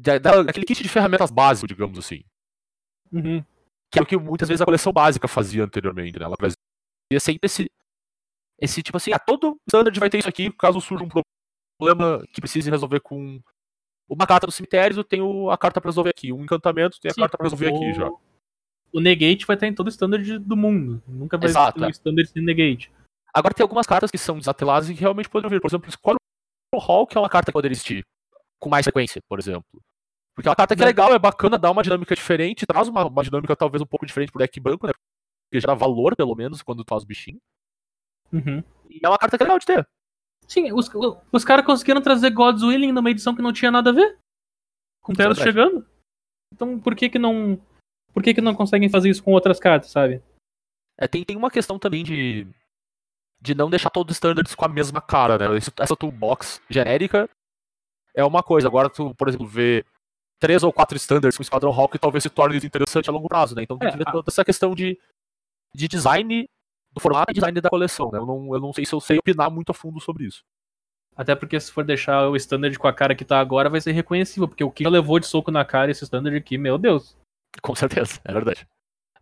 Da, 0.00 0.16
da- 0.18 0.40
aquele 0.40 0.64
kit 0.64 0.82
de 0.82 0.88
ferramentas 0.88 1.30
básico, 1.30 1.66
digamos 1.66 1.98
assim. 1.98 2.22
Uhum. 3.12 3.44
Que 3.90 3.98
é 3.98 4.02
o 4.02 4.06
que 4.06 4.16
muitas 4.16 4.48
vezes 4.48 4.62
a 4.62 4.64
coleção 4.64 4.92
básica 4.92 5.28
fazia 5.28 5.64
anteriormente, 5.64 6.18
né? 6.18 6.24
Ela 6.24 6.36
trazia 6.36 6.56
sempre 7.20 7.46
esse. 7.46 7.70
Esse 8.60 8.82
tipo 8.82 8.96
assim, 8.96 9.12
ah, 9.12 9.18
todo 9.18 9.56
standard 9.68 9.98
vai 9.98 10.08
ter 10.08 10.18
isso 10.18 10.28
aqui, 10.28 10.50
caso 10.52 10.80
surja 10.80 11.04
um 11.04 11.08
problema 11.78 12.24
que 12.32 12.40
precise 12.40 12.70
resolver 12.70 13.00
com 13.00 13.40
uma 14.08 14.26
carta 14.26 14.46
do 14.46 14.52
cemitério, 14.52 14.96
eu 14.96 15.04
tenho 15.04 15.50
a 15.50 15.58
carta 15.58 15.80
pra 15.80 15.88
resolver 15.90 16.10
aqui. 16.10 16.32
Um 16.32 16.44
encantamento, 16.44 17.00
tem 17.00 17.10
a 17.10 17.14
Sim, 17.14 17.20
carta 17.22 17.36
pra 17.36 17.44
resolver 17.44 17.68
aqui 17.68 17.90
o- 17.90 17.94
já. 17.94 18.08
O 18.92 19.00
negate 19.00 19.46
vai 19.46 19.56
estar 19.56 19.66
em 19.66 19.74
todo 19.74 19.86
o 19.86 19.90
standard 19.90 20.38
do 20.38 20.56
mundo. 20.56 21.02
Nunca 21.08 21.36
vai 21.38 21.48
Exato, 21.48 21.78
ter 21.78 21.84
um 21.84 21.88
é. 21.88 21.90
standard 21.90 22.28
sem 22.30 22.42
negate. 22.44 22.92
Agora 23.34 23.54
tem 23.54 23.64
algumas 23.64 23.86
cartas 23.86 24.10
que 24.10 24.18
são 24.18 24.38
desatreladas 24.38 24.88
e 24.90 24.94
que 24.94 25.00
realmente 25.00 25.28
poderiam 25.28 25.50
vir. 25.50 25.60
Por 25.60 25.68
exemplo, 25.68 25.90
Squadron 25.90 26.18
Hall, 26.74 27.06
que 27.06 27.16
é 27.16 27.20
uma 27.20 27.30
carta 27.30 27.46
que 27.50 27.52
poderia 27.54 27.72
existir 27.74 28.04
com 28.60 28.68
mais 28.68 28.84
frequência, 28.84 29.20
por 29.28 29.38
exemplo. 29.38 29.64
Porque 30.34 30.48
é 30.48 30.50
uma 30.50 30.56
carta 30.56 30.74
que 30.74 30.82
é 30.82 30.86
legal, 30.86 31.12
é 31.12 31.18
bacana, 31.18 31.58
dá 31.58 31.70
uma 31.70 31.82
dinâmica 31.82 32.14
diferente, 32.14 32.66
traz 32.66 32.88
uma, 32.88 33.06
uma 33.06 33.22
dinâmica 33.22 33.54
talvez 33.54 33.82
um 33.82 33.86
pouco 33.86 34.06
diferente 34.06 34.32
pro 34.32 34.38
deck 34.38 34.58
branco, 34.60 34.86
né? 34.86 34.92
Porque 35.44 35.60
gera 35.60 35.74
valor, 35.74 36.16
pelo 36.16 36.34
menos, 36.34 36.62
quando 36.62 36.82
tu 36.82 36.88
faz 36.88 37.02
o 37.02 37.06
bichinho. 37.06 37.38
Uhum. 38.32 38.64
E 38.88 39.00
é 39.02 39.08
uma 39.08 39.18
carta 39.18 39.36
que 39.36 39.42
é 39.42 39.46
legal 39.46 39.58
de 39.58 39.66
ter. 39.66 39.86
Sim, 40.48 40.72
os, 40.72 40.90
os 41.30 41.44
caras 41.44 41.64
conseguiram 41.64 42.00
trazer 42.00 42.30
God's 42.30 42.62
Willing 42.62 42.92
numa 42.92 43.10
edição 43.10 43.34
que 43.34 43.42
não 43.42 43.52
tinha 43.52 43.70
nada 43.70 43.90
a 43.90 43.92
ver. 43.92 44.18
Com 45.02 45.12
Teros 45.12 45.38
chegando. 45.38 45.86
Então 46.52 46.78
por 46.78 46.94
que 46.94 47.08
que 47.08 47.18
não. 47.18 47.60
Por 48.12 48.22
que 48.22 48.34
que 48.34 48.40
não 48.40 48.54
conseguem 48.54 48.88
fazer 48.88 49.10
isso 49.10 49.22
com 49.22 49.32
outras 49.32 49.58
cartas, 49.58 49.90
sabe? 49.90 50.22
É, 50.98 51.08
tem, 51.08 51.24
tem 51.24 51.36
uma 51.36 51.50
questão 51.50 51.78
também 51.78 52.04
de. 52.04 52.46
De 53.40 53.54
não 53.54 53.68
deixar 53.68 53.90
todos 53.90 54.12
os 54.12 54.16
standards 54.16 54.54
com 54.54 54.64
a 54.64 54.68
mesma 54.68 55.00
cara, 55.00 55.36
né? 55.36 55.58
Essa 55.80 55.96
toolbox 55.96 56.62
genérica 56.70 57.28
é 58.14 58.24
uma 58.24 58.42
coisa. 58.42 58.68
Agora 58.68 58.88
tu, 58.88 59.12
por 59.16 59.28
exemplo, 59.28 59.46
vê 59.46 59.84
três 60.42 60.64
ou 60.64 60.72
quatro 60.72 60.96
standards 60.96 61.36
com 61.38 61.44
Squadron 61.44 61.70
Hall 61.70 61.88
que 61.88 62.00
talvez 62.00 62.24
se 62.24 62.28
torne 62.28 62.56
interessante 62.56 63.08
a 63.08 63.12
longo 63.12 63.28
prazo, 63.28 63.54
né? 63.54 63.62
Então 63.62 63.78
tem 63.78 63.88
É, 63.88 63.92
que 63.92 63.98
ver 63.98 64.06
toda 64.06 64.24
essa 64.28 64.44
questão 64.44 64.74
de, 64.74 64.98
de 65.72 65.86
design 65.86 66.48
do 66.92 67.00
formato 67.00 67.30
e 67.30 67.34
design 67.34 67.60
da 67.60 67.70
coleção, 67.70 68.10
né? 68.10 68.18
Eu 68.18 68.26
não, 68.26 68.52
eu 68.52 68.60
não 68.60 68.72
sei 68.72 68.84
se 68.84 68.92
eu 68.92 69.00
sei 69.00 69.18
opinar 69.18 69.48
muito 69.52 69.70
a 69.70 69.74
fundo 69.74 70.00
sobre 70.00 70.26
isso. 70.26 70.42
Até 71.14 71.36
porque 71.36 71.60
se 71.60 71.70
for 71.70 71.84
deixar 71.84 72.28
o 72.28 72.34
standard 72.34 72.76
com 72.76 72.88
a 72.88 72.92
cara 72.92 73.14
que 73.14 73.24
tá 73.24 73.38
agora, 73.38 73.70
vai 73.70 73.80
ser 73.80 73.92
reconhecível. 73.92 74.48
Porque 74.48 74.64
o 74.64 74.70
que 74.70 74.82
já 74.82 74.90
levou 74.90 75.20
de 75.20 75.26
soco 75.26 75.50
na 75.52 75.64
cara 75.64 75.90
esse 75.92 76.02
standard 76.02 76.36
aqui, 76.36 76.58
meu 76.58 76.76
Deus. 76.76 77.16
Com 77.62 77.74
certeza, 77.74 78.20
é 78.24 78.32
verdade. 78.32 78.66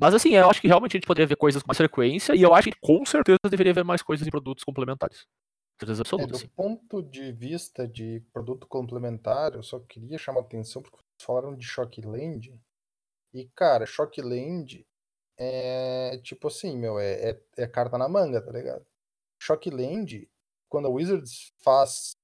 Mas 0.01 0.15
assim, 0.15 0.31
eu 0.35 0.49
acho 0.49 0.61
que 0.61 0.69
realmente 0.69 0.97
a 0.97 0.99
gente 0.99 1.07
poderia 1.07 1.27
ver 1.27 1.37
coisas 1.37 1.63
com 1.63 1.69
mais 1.69 1.77
frequência 1.77 2.35
e 2.35 2.41
eu 2.41 2.55
acho 2.55 2.71
que 2.71 2.79
com 2.81 3.05
certeza 3.05 3.39
deveria 3.51 3.75
ver 3.75 3.85
mais 3.85 4.03
coisas 4.03 4.27
em 4.27 4.31
produtos 4.31 4.65
complementares. 4.65 5.27
Certeza 5.79 6.03
É, 6.03 6.03
absoluta, 6.03 6.33
do 6.33 6.39
sim. 6.39 6.49
ponto 6.49 7.03
de 7.03 7.33
vista 7.33 7.87
de 7.89 8.23
produto 8.33 8.67
complementar, 8.67 9.55
eu 9.55 9.63
só 9.63 9.81
queria 9.81 10.19
chamar 10.19 10.41
a 10.41 10.43
atenção 10.45 10.83
porque 10.83 10.99
falaram 11.25 11.57
de 11.57 11.65
Shockland. 11.65 12.59
E, 13.33 13.49
cara, 13.55 13.87
Shockland 13.87 14.87
é 15.39 16.19
tipo 16.23 16.49
assim, 16.49 16.77
meu, 16.77 16.99
é, 16.99 17.31
é, 17.31 17.43
é 17.59 17.67
carta 17.67 17.97
na 17.99 18.09
manga, 18.09 18.43
tá 18.43 18.53
ligado? 18.53 18.85
Shockland, 19.41 20.31
quando 20.69 20.87
a 20.87 20.91
Wizards 20.91 21.53
faz 21.63 22.17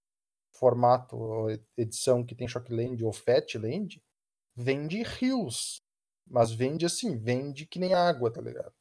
formato 0.55 1.49
edição 1.77 2.25
que 2.25 2.35
tem 2.35 2.49
Shockland 2.49 3.03
ou 3.05 3.13
Fatland, 3.13 4.03
vende 4.55 5.03
rios. 5.03 5.83
Mas 6.27 6.51
vende 6.53 6.85
assim, 6.85 7.17
vende 7.17 7.67
que 7.67 7.79
nem 7.79 7.95
água, 7.95 8.33
tá 8.33 8.41
ligado? 8.41 8.75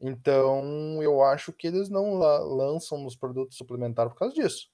Então, 0.00 1.02
eu 1.02 1.22
acho 1.22 1.52
que 1.52 1.66
eles 1.66 1.90
não 1.90 2.14
la- 2.14 2.38
lançam 2.40 2.98
nos 2.98 3.14
produtos 3.16 3.56
suplementares 3.56 4.12
por 4.12 4.18
causa 4.18 4.34
disso. 4.34 4.70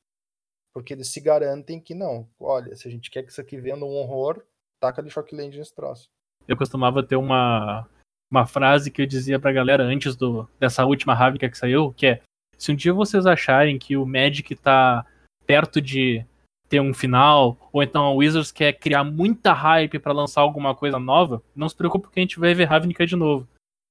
Porque 0.73 0.93
eles 0.95 1.09
se 1.09 1.21
garantem 1.21 1.81
que 1.81 1.95
não. 1.95 2.31
Olha, 2.39 2.77
se 2.77 2.87
a 2.87 2.91
gente 2.91 3.11
quer 3.11 3.25
que 3.25 3.33
isso 3.33 3.41
aqui 3.41 3.59
venda 3.61 3.85
um 3.85 3.97
horror, 3.97 4.45
taca 4.87 5.03
de 5.03 5.11
Shockland 5.11 5.57
nesse 5.57 5.75
troço. 5.75 6.09
Eu 6.47 6.57
costumava 6.57 7.03
ter 7.03 7.17
uma, 7.17 7.89
uma 8.31 8.47
frase 8.47 8.91
que 8.91 9.03
eu 9.03 9.07
dizia 9.07 9.39
pra 9.39 9.53
galera 9.53 9.83
antes 9.83 10.17
do, 10.17 10.49
dessa 10.59 10.85
última 10.85 11.15
Ravnica 11.15 11.49
que 11.49 11.59
saiu, 11.59 11.93
que 11.93 12.07
é 12.07 12.23
se 12.57 12.73
um 12.73 12.77
dia 12.77 12.93
vocês 12.93 13.27
acharem 13.27 13.79
que 13.79 13.97
o 13.97 14.07
Magic 14.07 14.55
tá 14.57 15.05
perto 15.47 15.81
de 15.81 16.25
ter 16.69 16.81
um 16.81 16.93
final, 16.93 17.57
ou 17.73 17.83
então 17.83 18.05
a 18.05 18.13
Wizards 18.13 18.51
quer 18.51 18.73
criar 18.73 19.05
muita 19.05 19.53
hype 19.53 19.99
pra 19.99 20.13
lançar 20.13 20.41
alguma 20.41 20.75
coisa 20.75 20.99
nova, 20.99 21.43
não 21.55 21.69
se 21.69 21.77
preocupe 21.77 22.09
que 22.09 22.19
a 22.19 22.23
gente 22.23 22.41
vai 22.41 22.55
ver 22.55 22.65
Ravnica 22.65 23.07
de 23.07 23.15
novo. 23.15 23.47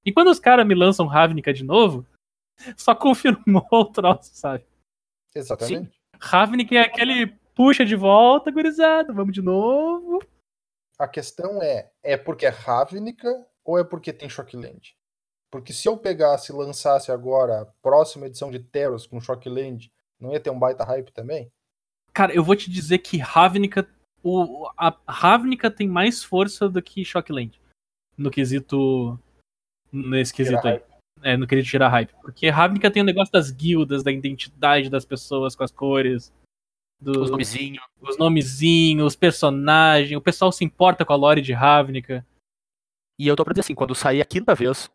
E 0.06 0.12
quando 0.12 0.30
os 0.30 0.40
caras 0.40 0.66
me 0.66 0.76
lançam 0.76 1.08
Ravnica 1.08 1.54
de 1.54 1.64
novo, 1.64 2.06
só 2.76 2.94
confirmou 2.94 3.68
o 3.72 3.86
troço, 3.86 4.32
sabe? 4.34 4.66
Exatamente. 5.34 5.98
Ravnica 6.20 6.76
é 6.76 6.80
aquele 6.80 7.28
puxa 7.54 7.86
de 7.86 7.96
volta, 7.96 8.52
gurizada, 8.52 9.14
vamos 9.14 9.34
de 9.34 9.42
novo. 9.42 10.20
A 10.98 11.08
questão 11.08 11.62
é, 11.62 11.92
é 12.02 12.16
porque 12.16 12.46
é 12.46 12.50
Ravnica 12.50 13.46
ou 13.64 13.78
é 13.78 13.84
porque 13.84 14.14
tem 14.14 14.30
Shockland? 14.30 14.96
Porque 15.52 15.74
se 15.74 15.88
eu 15.88 15.98
pegasse 15.98 16.52
e 16.52 16.56
lançasse 16.56 17.12
agora 17.12 17.62
a 17.62 17.66
próxima 17.82 18.28
edição 18.28 18.52
de 18.52 18.60
Teros 18.60 19.06
com 19.08 19.22
Shockland, 19.22 19.92
não 20.20 20.32
ia 20.32 20.40
ter 20.40 20.50
um 20.50 20.60
baita 20.60 20.84
hype 20.84 21.12
também? 21.12 21.52
Cara, 22.14 22.34
eu 22.34 22.44
vou 22.44 22.56
te 22.56 22.70
dizer 22.70 23.00
que 23.00 23.18
Ravnica. 23.18 23.88
O, 24.24 24.68
a 24.78 24.98
Ravnica 25.08 25.70
tem 25.70 25.88
mais 25.88 26.24
força 26.24 26.68
do 26.68 26.82
que 26.82 27.06
Shockland. 27.06 27.60
No 28.18 28.32
quesito. 28.32 29.20
Nesse 29.92 30.34
quesito 30.34 30.68
aí. 30.68 30.82
É, 31.22 31.38
no 31.38 31.46
quesito 31.46 31.70
tirar 31.70 31.90
hype. 31.90 32.14
Porque 32.22 32.50
Ravnica 32.50 32.90
tem 32.90 33.02
o 33.02 33.06
negócio 33.06 33.32
das 33.32 33.52
guildas, 33.52 34.04
da 34.04 34.12
identidade 34.12 34.90
das 34.90 35.06
pessoas 35.06 35.56
com 35.56 35.64
as 35.64 35.72
cores. 35.72 36.34
Do, 37.00 37.22
Os 37.24 37.30
nomezinhos. 37.30 37.84
os 38.02 38.18
nomezinhos, 38.18 39.06
os 39.08 39.16
personagens. 39.16 40.18
O 40.18 40.22
pessoal 40.22 40.52
se 40.52 40.64
importa 40.64 41.04
com 41.06 41.14
a 41.14 41.16
lore 41.16 41.42
de 41.42 41.54
Ravnica. 41.54 42.26
E 43.20 43.28
eu 43.28 43.36
tô 43.36 43.44
pra 43.44 43.54
dizer 43.54 43.62
assim, 43.62 43.76
quando 43.76 43.94
sair 43.96 44.22
a 44.22 44.26
quinta 44.26 44.56
vez, 44.56 44.90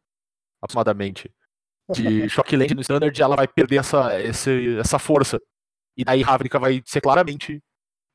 aproximadamente, 0.62 1.30
de 1.92 2.28
Shockland 2.28 2.74
no 2.74 2.80
Standard, 2.80 3.20
ela 3.22 3.36
vai 3.36 3.46
perder 3.48 3.76
essa, 3.76 4.20
esse- 4.20 4.78
essa 4.78 4.98
força. 4.98 5.40
E 5.96 6.05
daí 6.05 6.22
Ravnica 6.22 6.59
vai 6.59 6.82
ser 6.86 7.01
claramente 7.01 7.61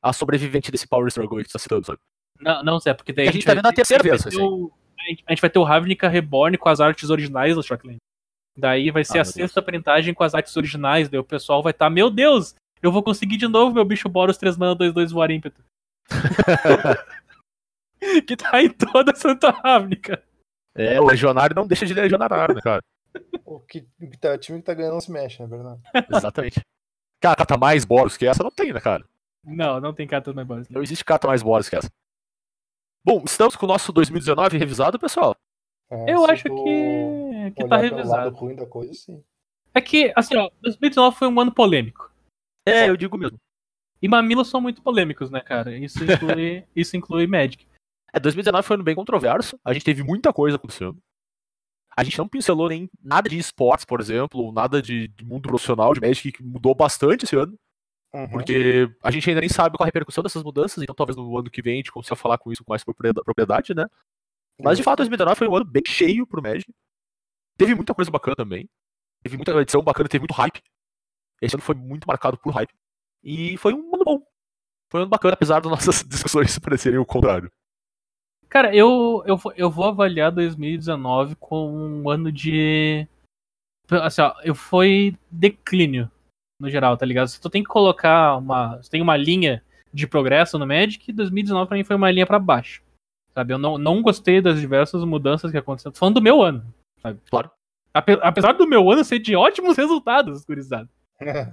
a 0.04 0.12
sobrevivente 0.14 0.72
desse 0.72 0.88
Power 0.88 1.08
Struggle 1.08 1.44
que 1.44 1.52
tá 1.52 1.60
citando, 1.60 1.86
sabe? 1.86 2.00
Não, 2.40 2.64
não, 2.64 2.80
Zé, 2.80 2.94
porque 2.94 3.14
daí 3.14 3.28
A 3.28 3.32
gente 3.32 3.46
tá 3.46 3.54
vendo 3.54 3.66
a 3.66 3.70
ter- 3.70 3.78
terceira 3.78 4.04
vez, 4.04 4.26
assim. 4.28 4.40
o- 4.42 4.72
a 5.00 5.10
gente- 5.10 5.24
a 5.28 5.36
vai 5.36 5.50
ter 5.50 5.60
o 5.60 5.64
Ravnica 5.64 6.08
Reborn 6.10 6.58
com 6.58 6.70
as 6.70 6.80
artes 6.80 7.10
originais 7.10 7.56
do 7.56 7.64
Shockland. 7.64 7.98
Daí 8.58 8.90
vai 8.92 9.04
ser 9.04 9.20
Ah, 9.20 9.22
a 9.22 9.26
sexta 9.26 9.62
printagem 9.62 10.14
com 10.14 10.24
as 10.24 10.34
artes 10.34 10.56
originais, 10.56 11.10
daí 11.10 11.20
o 11.20 11.24
pessoal 11.24 11.62
vai 11.62 11.72
estar, 11.72 11.90
meu 11.90 12.10
Deus, 12.10 12.56
eu 12.82 12.92
vou 12.92 13.04
conseguir 13.04 13.38
de 13.38 13.48
novo 13.48 13.74
meu 13.74 13.86
bicho 13.86 14.10
Boros 14.10 14.38
3 14.38 14.58
mana 14.58 14.76
2-2 14.76 15.12
voar 15.12 15.32
ímpeto. 15.32 15.64
que 18.28 18.36
tá 18.36 18.62
em 18.62 18.70
toda 18.70 19.12
a 19.12 19.16
Santa 19.16 19.50
Ravnica. 19.50 20.24
É, 20.74 21.00
o 21.00 21.06
Legionário 21.06 21.56
não 21.56 21.68
deixa 21.68 21.86
de 21.86 21.94
legionário, 21.94 22.54
né, 22.54 22.62
cara? 22.62 22.84
O 23.46 23.60
que, 23.62 23.88
o 24.02 24.10
que 24.10 24.18
tá, 24.18 24.34
o 24.34 24.38
time 24.38 24.60
que 24.60 24.66
tá 24.66 24.74
ganhando 24.74 24.94
não 24.94 25.02
se 25.02 25.12
mexe, 25.12 25.42
na 25.42 25.48
verdade. 25.48 25.82
Exatamente. 26.14 26.60
Cara, 27.22 27.36
carta 27.36 27.58
mais 27.58 27.86
Boros 27.86 28.18
que 28.18 28.26
essa 28.26 28.44
não 28.44 28.52
tem, 28.52 28.74
né, 28.74 28.82
cara? 28.82 29.06
Não, 29.44 29.80
não 29.80 29.94
tem 29.94 30.06
cartas 30.06 30.34
mais 30.34 30.48
boas. 30.48 30.70
Não 30.70 30.84
existe 30.84 31.06
carta 31.06 31.28
mais 31.28 31.42
Boros 31.42 31.70
que 31.70 31.78
essa. 31.78 31.90
Bom, 33.06 33.24
estamos 33.26 33.56
com 33.56 33.66
o 33.66 33.70
nosso 33.70 33.94
2019 33.94 34.58
revisado, 34.58 35.00
pessoal. 35.00 35.36
É, 35.90 36.14
Eu 36.14 36.26
acho 36.26 36.44
que, 36.44 37.52
que 37.56 37.68
tá 37.68 37.80
pelo 37.80 37.96
lado 37.96 37.96
revisado. 37.96 38.36
ruim 38.36 38.56
da 38.56 38.66
coisa, 38.66 38.94
sim. 38.94 39.24
É 39.74 39.80
que, 39.80 40.12
assim, 40.16 40.36
ó, 40.36 40.50
2019 40.62 41.16
foi 41.16 41.28
um 41.28 41.40
ano 41.40 41.54
polêmico. 41.54 42.12
É, 42.66 42.90
eu 42.90 42.98
digo 42.98 43.18
mesmo. 43.18 43.40
E 44.02 44.08
mamilos 44.08 44.50
são 44.50 44.60
muito 44.60 44.82
polêmicos, 44.82 45.30
né, 45.30 45.40
cara? 45.40 45.76
Isso 45.78 46.04
inclui, 46.04 46.64
isso 46.76 46.98
inclui 46.98 47.28
Magic. 47.28 47.66
É, 48.14 48.20
2019 48.20 48.66
foi 48.66 48.76
um 48.76 48.78
ano 48.78 48.84
bem 48.84 48.96
controverso. 48.96 49.60
A 49.64 49.74
gente 49.74 49.86
teve 49.86 50.04
muita 50.04 50.34
coisa 50.34 50.58
acontecendo. 50.58 50.98
A 51.98 52.04
gente 52.04 52.18
não 52.18 52.28
pincelou 52.28 52.68
nem 52.68 52.90
nada 53.02 53.30
de 53.30 53.38
esportes, 53.38 53.86
por 53.86 54.02
exemplo, 54.02 54.42
ou 54.42 54.52
nada 54.52 54.82
de, 54.82 55.08
de 55.08 55.26
mundo 55.26 55.48
profissional 55.48 55.94
de 55.94 56.02
Magic 56.02 56.32
que 56.32 56.44
mudou 56.44 56.76
bastante 56.76 57.24
esse 57.24 57.36
ano. 57.36 57.58
Uhum. 58.14 58.30
Porque 58.30 58.90
a 59.02 59.12
gente 59.12 59.30
ainda 59.30 59.42
nem 59.42 59.50
sabe 59.50 59.78
qual 59.78 59.86
a 59.86 59.88
repercussão 59.88 60.24
dessas 60.24 60.44
mudanças, 60.44 60.82
então 60.82 60.96
talvez 60.96 61.16
no 61.18 61.38
ano 61.38 61.50
que 61.50 61.62
vem 61.62 61.74
a 61.74 61.78
gente 61.78 61.92
consiga 61.92 62.16
falar 62.16 62.38
com 62.38 62.52
isso 62.52 62.64
com 62.64 62.72
mais 62.72 62.84
propriedade- 62.84 63.24
propriedade, 63.24 63.74
né? 63.74 63.86
Mas 64.62 64.78
de 64.78 64.84
fato, 64.84 64.98
2019 64.98 65.38
foi 65.38 65.48
um 65.48 65.56
ano 65.56 65.66
bem 65.66 65.84
cheio 65.86 66.26
pro 66.26 66.42
Magic. 66.42 66.72
Teve 67.58 67.76
muita 67.76 67.94
coisa 67.94 68.10
bacana 68.10 68.36
também. 68.36 68.70
Teve 69.22 69.36
muita 69.38 69.52
edição 69.62 69.82
bacana, 69.82 70.08
teve 70.08 70.22
muito 70.22 70.34
hype. 70.34 70.62
Esse 71.42 71.56
ano 71.56 71.64
foi 71.64 71.76
muito 71.76 72.06
marcado 72.08 72.38
por 72.38 72.54
hype. 72.54 72.74
E 73.24 73.58
foi 73.58 73.74
um 73.74 73.94
ano 73.96 74.04
bom. 74.06 74.22
Foi 74.92 75.00
um 75.00 75.04
ano 75.04 75.10
bacana, 75.10 75.34
apesar 75.34 75.60
das 75.60 75.72
nossas 75.72 76.04
discussões 76.08 76.58
parecerem 76.60 77.00
o 77.00 77.06
contrário. 77.06 77.52
Cara, 78.50 78.74
eu, 78.76 79.24
eu, 79.26 79.36
vou- 79.38 79.54
eu 79.58 79.70
vou 79.70 79.86
avaliar 79.86 80.32
2019 80.32 81.36
como 81.36 81.76
um 81.76 82.10
ano 82.10 82.32
de. 82.32 83.08
Assim, 83.90 84.22
ó, 84.22 84.34
eu 84.44 84.56
foi 84.56 85.18
declínio 85.30 86.10
no 86.60 86.70
geral, 86.70 86.96
tá 86.98 87.06
ligado? 87.06 87.28
Se 87.28 87.42
tu 87.42 87.50
tem 87.50 87.64
que 87.64 87.70
colocar 87.70 88.38
uma. 88.38 88.82
Se 88.82 88.90
tem 88.90 89.02
uma 89.02 89.18
linha 89.18 89.64
de 89.94 90.08
progresso 90.08 90.58
no 90.60 90.66
Magic, 90.68 91.12
2019 91.12 91.68
pra 91.68 91.78
mim 91.78 91.84
foi 91.84 91.96
uma 91.96 92.12
linha 92.12 92.26
pra 92.26 92.40
baixo. 92.40 92.82
Sabe? 93.34 93.54
Eu 93.54 93.58
não, 93.58 93.78
não 93.78 94.02
gostei 94.02 94.40
das 94.42 94.60
diversas 94.60 95.04
mudanças 95.04 95.52
que 95.52 95.58
aconteceram. 95.58 95.92
Tô 95.92 96.00
falando 96.00 96.16
do 96.16 96.22
meu 96.22 96.42
ano, 96.42 96.64
sabe? 97.02 97.20
Claro. 97.30 97.52
Ape- 97.94 98.20
apesar 98.22 98.54
do 98.54 98.68
meu 98.68 98.90
ano 98.90 99.04
ser 99.04 99.20
de 99.20 99.36
ótimos 99.36 99.76
resultados, 99.78 100.46
gurizada. 100.46 100.90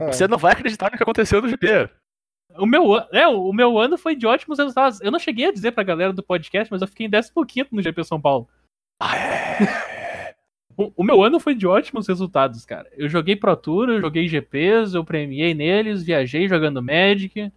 Você 0.08 0.26
não 0.26 0.38
vai 0.38 0.52
acreditar 0.52 0.90
no 0.90 0.96
que 0.96 1.02
aconteceu 1.02 1.40
no 1.40 1.48
GP. 1.48 1.88
O 2.56 2.66
meu, 2.66 2.98
é, 3.12 3.26
o 3.26 3.52
meu 3.52 3.78
ano 3.78 3.96
foi 3.96 4.14
de 4.14 4.26
ótimos 4.26 4.58
resultados. 4.58 5.00
Eu 5.00 5.10
não 5.10 5.18
cheguei 5.18 5.46
a 5.46 5.52
dizer 5.52 5.72
pra 5.72 5.82
galera 5.82 6.12
do 6.12 6.22
podcast, 6.22 6.70
mas 6.70 6.82
eu 6.82 6.88
fiquei 6.88 7.06
em 7.06 7.10
15 7.10 7.68
no 7.72 7.82
GP 7.82 8.04
São 8.04 8.20
Paulo. 8.20 8.48
Ah, 9.00 9.16
é. 9.16 9.92
O, 10.76 10.90
o 10.96 11.04
meu 11.04 11.22
ano 11.22 11.38
foi 11.38 11.54
de 11.54 11.66
ótimos 11.66 12.08
resultados, 12.08 12.64
cara. 12.64 12.90
Eu 12.96 13.08
joguei 13.08 13.36
Pro 13.36 13.54
Tour, 13.56 13.90
eu 13.90 14.00
joguei 14.00 14.26
GPs, 14.26 14.94
eu 14.94 15.04
premiei 15.04 15.54
neles, 15.54 16.02
viajei 16.02 16.48
jogando 16.48 16.82
Magic. 16.82 17.52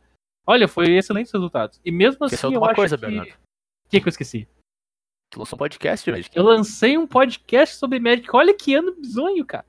Olha, 0.45 0.67
foi 0.67 0.91
excelentes 0.91 1.31
resultados. 1.31 1.79
E 1.83 1.91
mesmo 1.91 2.25
assim, 2.25 2.35
Esqueceu 2.35 2.49
de 2.49 2.55
eu 2.55 2.61
uma 2.61 2.67
acho 2.67 2.75
coisa, 2.75 2.97
que... 2.97 3.01
Bernardo. 3.05 3.31
O 3.31 3.89
que, 3.89 4.01
que 4.01 4.07
eu 4.07 4.09
esqueci? 4.09 4.47
Tu 5.31 5.39
lançou 5.39 5.57
um 5.57 5.59
podcast, 5.59 6.11
Magic. 6.11 6.37
Eu 6.37 6.43
lancei 6.43 6.97
um 6.97 7.07
podcast 7.07 7.75
sobre 7.75 7.99
Magic. 7.99 8.27
Olha 8.33 8.53
que 8.53 8.75
ano 8.75 8.93
bizonho, 8.95 9.45
cara. 9.45 9.65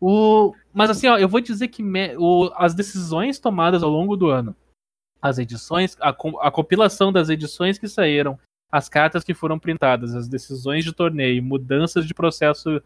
O... 0.00 0.54
Mas 0.72 0.90
assim, 0.90 1.06
ó, 1.06 1.18
eu 1.18 1.28
vou 1.28 1.40
dizer 1.40 1.68
que 1.68 1.82
me- 1.82 2.16
o- 2.16 2.52
as 2.56 2.74
decisões 2.74 3.38
tomadas 3.38 3.82
ao 3.82 3.90
longo 3.90 4.16
do 4.16 4.28
ano, 4.28 4.54
as 5.20 5.38
edições, 5.38 5.96
a, 6.00 6.10
a 6.10 6.50
compilação 6.50 7.12
das 7.12 7.28
edições 7.28 7.78
que 7.78 7.88
saíram, 7.88 8.38
as 8.70 8.88
cartas 8.88 9.24
que 9.24 9.32
foram 9.34 9.58
printadas, 9.58 10.14
as 10.14 10.28
decisões 10.28 10.84
de 10.84 10.92
torneio, 10.92 11.42
mudanças 11.42 12.06
de 12.06 12.12
processo 12.12 12.82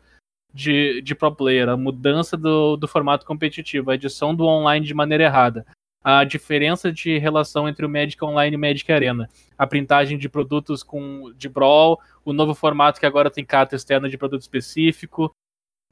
de, 0.53 1.01
de 1.03 1.15
pro 1.15 1.35
player, 1.35 1.69
a 1.69 1.77
mudança 1.77 2.37
do, 2.37 2.77
do 2.77 2.87
formato 2.87 3.25
competitivo, 3.27 3.91
a 3.91 3.95
edição 3.95 4.35
do 4.35 4.45
online 4.45 4.85
de 4.85 4.95
maneira 4.95 5.25
errada, 5.25 5.67
a 6.03 6.25
diferença 6.25 6.93
de 6.93 7.19
relação 7.19 7.69
entre 7.69 7.85
o 7.85 7.89
Magic 7.89 8.23
Online 8.25 8.55
e 8.55 8.57
o 8.57 8.61
Magic 8.61 8.91
Arena, 8.91 9.29
a 9.59 9.67
printagem 9.67 10.17
de 10.17 10.29
produtos 10.29 10.83
com 10.83 11.33
de 11.37 11.49
Brawl, 11.49 12.01
o 12.25 12.33
novo 12.33 12.55
formato 12.55 12.99
que 12.99 13.07
agora 13.07 13.31
tem 13.31 13.45
carta 13.45 13.77
externa 13.77 14.09
de 14.09 14.19
produto 14.19 14.43
específico. 14.43 15.31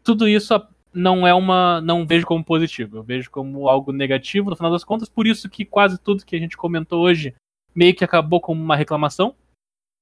Tudo 0.03 0.27
isso 0.29 0.55
não 0.93 1.27
é 1.27 1.35
uma. 1.35 1.81
não 1.81 2.07
vejo 2.07 2.27
como 2.27 2.45
positivo, 2.45 2.99
eu 2.99 3.03
vejo 3.03 3.31
como 3.31 3.69
algo 3.69 3.93
negativo 3.93 4.51
no 4.51 4.57
final 4.57 4.71
das 4.71 4.85
contas, 4.85 5.09
por 5.09 5.27
isso 5.27 5.49
que 5.49 5.65
quase 5.65 5.99
tudo 5.99 6.25
que 6.25 6.37
a 6.37 6.39
gente 6.39 6.57
comentou 6.57 7.03
hoje 7.03 7.35
meio 7.75 7.95
que 7.95 8.05
acabou 8.05 8.41
como 8.41 8.63
uma 8.63 8.77
reclamação. 8.77 9.35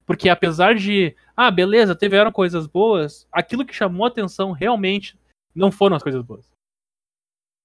Porque 0.06 0.28
apesar 0.28 0.74
de. 0.74 1.14
Ah, 1.36 1.50
beleza, 1.50 1.94
tiveram 1.94 2.30
coisas 2.30 2.66
boas, 2.66 3.26
aquilo 3.30 3.66
que 3.66 3.74
chamou 3.74 4.06
atenção 4.06 4.52
realmente 4.52 5.18
não 5.54 5.72
foram 5.72 5.96
as 5.96 6.02
coisas 6.02 6.22
boas. 6.22 6.48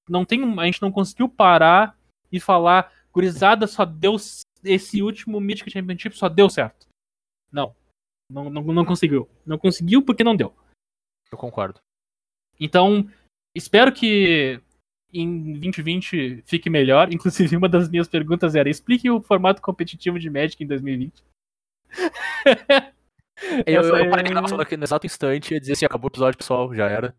Não 0.10 0.26
tem, 0.26 0.42
a 0.60 0.66
gente 0.66 0.82
não 0.82 0.92
conseguiu 0.92 1.30
parar 1.30 1.98
e 2.32 2.40
falar, 2.40 2.92
gurizada, 3.14 3.68
só 3.68 3.86
deu 3.86 4.16
esse 4.64 5.02
último 5.02 5.40
Mythic 5.40 5.70
Championship 5.72 6.18
só 6.18 6.28
deu 6.28 6.50
certo. 6.50 6.88
Não. 7.52 7.76
Não, 8.30 8.50
não, 8.50 8.64
não 8.64 8.86
conseguiu. 8.86 9.30
Não 9.46 9.58
conseguiu 9.58 10.04
porque 10.04 10.24
não 10.24 10.36
deu. 10.36 10.56
Eu 11.32 11.38
concordo. 11.38 11.80
Então, 12.62 13.10
espero 13.56 13.92
que 13.92 14.62
em 15.12 15.54
2020 15.54 16.44
fique 16.46 16.70
melhor. 16.70 17.12
Inclusive, 17.12 17.58
uma 17.58 17.68
das 17.68 17.90
minhas 17.90 18.08
perguntas 18.08 18.54
era: 18.54 18.70
explique 18.70 19.10
o 19.10 19.22
formato 19.22 19.62
competitivo 19.62 20.20
de 20.20 20.30
Magic 20.30 20.64
em 20.64 20.68
2020. 20.68 21.24
Eu, 23.66 23.82
eu 23.82 24.10
parei 24.12 24.26
é- 24.26 24.28
a 24.28 24.34
gravação 24.34 24.58
naquele- 24.58 24.78
no 24.78 24.84
exato 24.84 25.08
instante 25.08 25.50
e 25.50 25.54
ia 25.56 25.60
dizer 25.60 25.74
assim, 25.74 25.84
acabou 25.86 26.08
o 26.08 26.12
episódio, 26.12 26.38
pessoal, 26.38 26.74
já 26.76 26.88
era. 26.88 27.16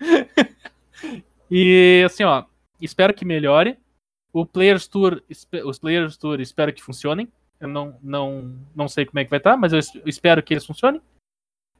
E 1.50 2.02
assim, 2.06 2.24
ó, 2.24 2.46
espero 2.80 3.12
que 3.12 3.26
melhore. 3.26 3.76
O 4.32 4.46
Players 4.46 4.88
Tour, 4.88 5.22
os 5.64 5.78
Players 5.78 6.16
Tour 6.16 6.40
espero 6.40 6.72
que 6.72 6.82
funcionem. 6.82 7.30
Eu 7.60 7.68
não, 7.68 7.98
não, 8.02 8.58
não 8.74 8.88
sei 8.88 9.04
como 9.04 9.18
é 9.18 9.24
que 9.24 9.30
vai 9.30 9.38
estar, 9.38 9.56
mas 9.56 9.72
eu 9.72 9.78
espero 10.06 10.42
que 10.42 10.54
eles 10.54 10.64
funcionem. 10.64 11.00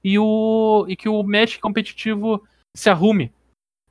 E, 0.04 0.18
o, 0.18 0.84
e 0.88 0.94
que 0.94 1.08
o 1.08 1.22
match 1.22 1.58
competitivo 1.58 2.46
se 2.76 2.90
arrume. 2.90 3.32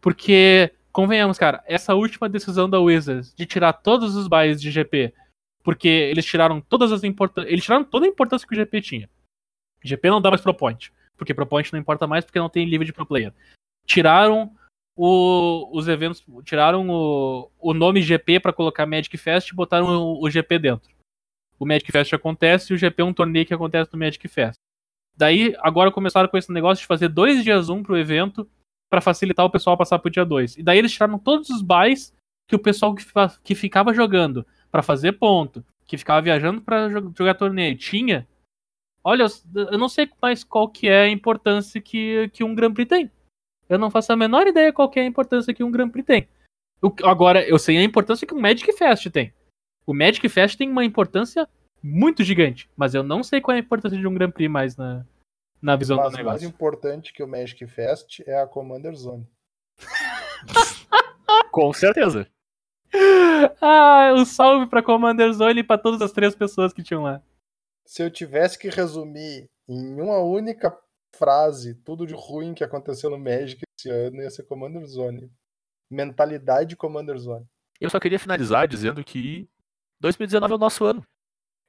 Porque, 0.01 0.71
convenhamos, 0.91 1.37
cara, 1.37 1.63
essa 1.65 1.95
última 1.95 2.27
decisão 2.27 2.69
da 2.69 2.79
Wizards 2.79 3.33
de 3.33 3.45
tirar 3.45 3.73
todos 3.73 4.15
os 4.15 4.27
buys 4.27 4.61
de 4.61 4.69
GP, 4.69 5.13
porque 5.63 5.87
eles 5.87 6.25
tiraram 6.25 6.59
todas 6.59 6.91
as 6.91 7.03
importâncias. 7.03 7.51
Eles 7.51 7.63
tiraram 7.63 7.83
toda 7.85 8.05
a 8.05 8.09
importância 8.09 8.47
que 8.47 8.53
o 8.53 8.57
GP 8.57 8.81
tinha. 8.81 9.09
GP 9.83 10.09
não 10.09 10.21
dá 10.21 10.29
mais 10.29 10.41
pro 10.41 10.53
point. 10.53 10.91
Porque 11.15 11.33
pro 11.33 11.45
point 11.45 11.71
não 11.71 11.79
importa 11.79 12.07
mais 12.07 12.25
porque 12.25 12.39
não 12.39 12.49
tem 12.49 12.65
livre 12.65 12.85
de 12.85 12.91
pro 12.93 13.05
player. 13.05 13.33
Tiraram 13.85 14.53
o- 14.95 15.69
os 15.77 15.87
eventos. 15.87 16.23
Tiraram 16.43 16.89
o, 16.89 17.49
o 17.59 17.73
nome 17.73 18.01
GP 18.01 18.39
pra 18.39 18.51
colocar 18.53 18.85
Magic 18.85 19.15
Fest 19.17 19.49
e 19.49 19.55
botaram 19.55 19.85
o, 19.87 20.23
o 20.23 20.29
GP 20.29 20.59
dentro. 20.59 20.91
O 21.59 21.65
Magic 21.65 21.89
Fest 21.91 22.13
acontece 22.13 22.73
e 22.73 22.75
o 22.75 22.77
GP 22.77 23.01
é 23.01 23.05
um 23.05 23.13
torneio 23.13 23.45
que 23.45 23.53
acontece 23.53 23.93
no 23.93 23.99
Magic 23.99 24.27
Fest. 24.27 24.57
Daí, 25.15 25.55
agora 25.59 25.91
começaram 25.91 26.27
com 26.27 26.37
esse 26.37 26.51
negócio 26.51 26.81
de 26.81 26.87
fazer 26.87 27.07
dois 27.07 27.43
dias 27.43 27.69
um 27.69 27.83
pro 27.83 27.97
evento 27.97 28.49
pra 28.93 29.01
facilitar 29.01 29.43
o 29.43 29.49
pessoal 29.49 29.75
passar 29.75 29.97
pro 29.97 30.11
dia 30.11 30.23
2. 30.23 30.57
E 30.57 30.61
daí 30.61 30.77
eles 30.77 30.91
tiraram 30.91 31.17
todos 31.17 31.49
os 31.49 31.63
buys 31.63 32.13
que 32.47 32.55
o 32.55 32.59
pessoal 32.59 32.93
que, 32.93 33.03
que 33.43 33.55
ficava 33.55 33.91
jogando 33.91 34.45
pra 34.71 34.83
fazer 34.83 35.13
ponto, 35.13 35.65
que 35.87 35.97
ficava 35.97 36.21
viajando 36.21 36.61
jo- 36.91 37.11
jogar 37.17 37.33
torneio. 37.33 37.75
Tinha. 37.75 38.27
Olha, 39.03 39.25
eu- 39.55 39.79
não 39.79 39.89
sei 39.89 40.07
mais 40.21 40.43
qual 40.43 40.69
que 40.69 40.87
é 40.87 41.01
a 41.05 41.09
importância 41.09 41.81
que, 41.81 42.29
que 42.31 42.43
um 42.43 42.53
Grand 42.53 42.71
Prix 42.71 42.87
tem. 42.87 43.09
Eu 43.67 43.79
não 43.79 43.89
faço 43.89 44.13
a 44.13 44.15
menor 44.15 44.45
ideia 44.45 44.71
qual 44.71 44.87
que 44.87 44.99
é 44.99 45.01
a 45.01 45.07
importância 45.07 45.55
que 45.55 45.63
um 45.63 45.71
Grand 45.71 45.89
Prix 45.89 46.05
tem. 46.05 46.27
O- 46.79 46.93
agora, 47.03 47.43
eu 47.49 47.57
sei 47.57 47.79
a 47.79 47.83
importância 47.83 48.27
que 48.27 48.33
um 48.35 48.39
Magic 48.39 48.71
Fest 48.73 49.09
tem. 49.09 49.33
O 49.87 49.93
Magic 49.95 50.29
Fest 50.29 50.55
tem 50.55 50.69
uma 50.69 50.85
importância 50.85 51.49
muito 51.81 52.23
gigante, 52.23 52.69
mas 52.77 52.93
eu 52.93 53.01
não 53.01 53.23
sei 53.23 53.41
qual 53.41 53.55
é 53.55 53.59
a 53.59 53.63
importância 53.63 53.97
de 53.97 54.05
um 54.05 54.13
Grand 54.13 54.29
Prix 54.29 54.51
mais 54.51 54.77
na, 54.77 55.03
na 55.63 55.77
visão 55.77 55.95
Mas 55.95 56.07
do 56.07 56.11
mais 56.11 56.25
negócio. 56.25 56.47
importante 56.47 57.13
que 57.13 57.23
o 57.23 57.27
Magic 57.27 57.65
Fest 57.67 58.19
é 58.27 58.41
a 58.41 58.45
Commander 58.45 58.93
Zone. 58.93 59.25
Com 61.51 61.71
certeza. 61.71 62.27
Ah, 63.61 64.11
um 64.15 64.25
salve 64.25 64.67
pra 64.67 64.83
Commander 64.83 65.31
Zone 65.31 65.61
e 65.61 65.63
pra 65.63 65.77
todas 65.77 66.01
as 66.01 66.11
três 66.11 66.35
pessoas 66.35 66.73
que 66.73 66.83
tinham 66.83 67.03
lá. 67.03 67.23
Se 67.85 68.03
eu 68.03 68.11
tivesse 68.11 68.59
que 68.59 68.69
resumir 68.69 69.49
em 69.67 70.01
uma 70.01 70.19
única 70.19 70.77
frase 71.15 71.75
tudo 71.75 72.05
de 72.05 72.13
ruim 72.13 72.53
que 72.53 72.63
aconteceu 72.63 73.09
no 73.09 73.17
Magic 73.17 73.61
esse 73.79 73.89
ano, 73.89 74.21
ia 74.21 74.29
ser 74.29 74.43
Commander 74.43 74.85
Zone. 74.85 75.31
Mentalidade 75.89 76.75
Commander 76.75 77.17
Zone. 77.17 77.47
Eu 77.79 77.89
só 77.89 77.99
queria 77.99 78.19
finalizar 78.19 78.67
dizendo 78.67 79.03
que 79.03 79.47
2019 80.01 80.53
é 80.53 80.55
o 80.55 80.59
nosso 80.59 80.83
ano. 80.85 81.01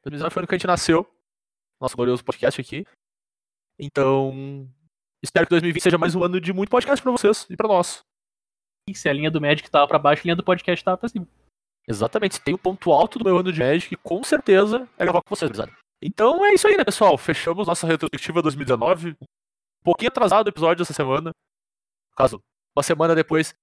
2019 0.03 0.33
foi 0.35 0.41
o 0.41 0.43
ano 0.43 0.49
que 0.49 0.55
a 0.55 0.59
gente 0.59 0.67
nasceu. 0.67 1.07
Nosso 1.81 1.97
glorioso 1.97 2.25
podcast 2.25 2.61
aqui. 2.61 2.87
Então, 3.79 4.69
espero 5.23 5.47
que 5.47 5.51
2020 5.51 5.83
seja 5.83 5.99
mais 5.99 6.15
um 6.15 6.23
ano 6.23 6.41
de 6.41 6.53
muito 6.53 6.71
podcast 6.71 7.03
pra 7.03 7.13
vocês 7.13 7.47
e 7.51 7.57
pra 7.57 7.69
nós. 7.69 8.05
E 8.89 8.95
se 8.95 9.09
a 9.09 9.13
linha 9.13 9.31
do 9.31 9.41
Magic 9.41 9.69
tava 9.71 9.89
pra 9.89 9.99
baixo, 9.99 10.23
a 10.23 10.25
linha 10.25 10.37
do 10.37 10.45
podcast 10.45 10.85
tava 10.85 10.97
pra 10.97 11.09
cima. 11.09 11.27
Exatamente. 11.89 12.37
Se 12.37 12.41
tem 12.41 12.55
o 12.55 12.59
ponto 12.59 12.93
alto 12.93 13.19
do 13.19 13.25
meu 13.25 13.39
ano 13.39 13.53
de 13.53 13.59
Magic, 13.59 13.97
com 13.97 14.23
certeza 14.23 14.89
é 14.97 15.05
gravar 15.05 15.23
com 15.23 15.35
vocês, 15.35 15.51
pesado. 15.51 15.73
Então 16.03 16.45
é 16.45 16.55
isso 16.55 16.69
aí, 16.69 16.77
né, 16.77 16.85
pessoal? 16.85 17.17
Fechamos 17.19 17.67
nossa 17.67 17.87
retrospectiva 17.87 18.43
2019. 18.43 19.11
Um 19.11 19.27
pouquinho 19.83 20.09
atrasado 20.09 20.47
o 20.47 20.51
episódio 20.51 20.83
essa 20.83 20.93
semana. 20.93 21.31
No 21.31 22.17
caso, 22.17 22.41
uma 22.77 22.83
semana 22.83 23.15
depois. 23.15 23.55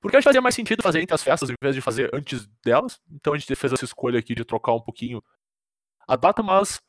Porque 0.00 0.16
acho 0.16 0.22
que 0.22 0.28
fazia 0.28 0.40
mais 0.40 0.54
sentido 0.54 0.82
fazer 0.82 1.00
entre 1.00 1.14
as 1.14 1.22
festas 1.22 1.50
em 1.50 1.54
vez 1.60 1.74
de 1.74 1.80
fazer 1.80 2.14
antes 2.14 2.46
delas. 2.64 3.00
Então 3.10 3.32
a 3.32 3.38
gente 3.38 3.54
fez 3.56 3.72
essa 3.72 3.84
escolha 3.84 4.18
aqui 4.18 4.34
de 4.34 4.44
trocar 4.44 4.72
um 4.72 4.80
pouquinho 4.80 5.22
a 6.06 6.14
data, 6.14 6.42
mas 6.42 6.80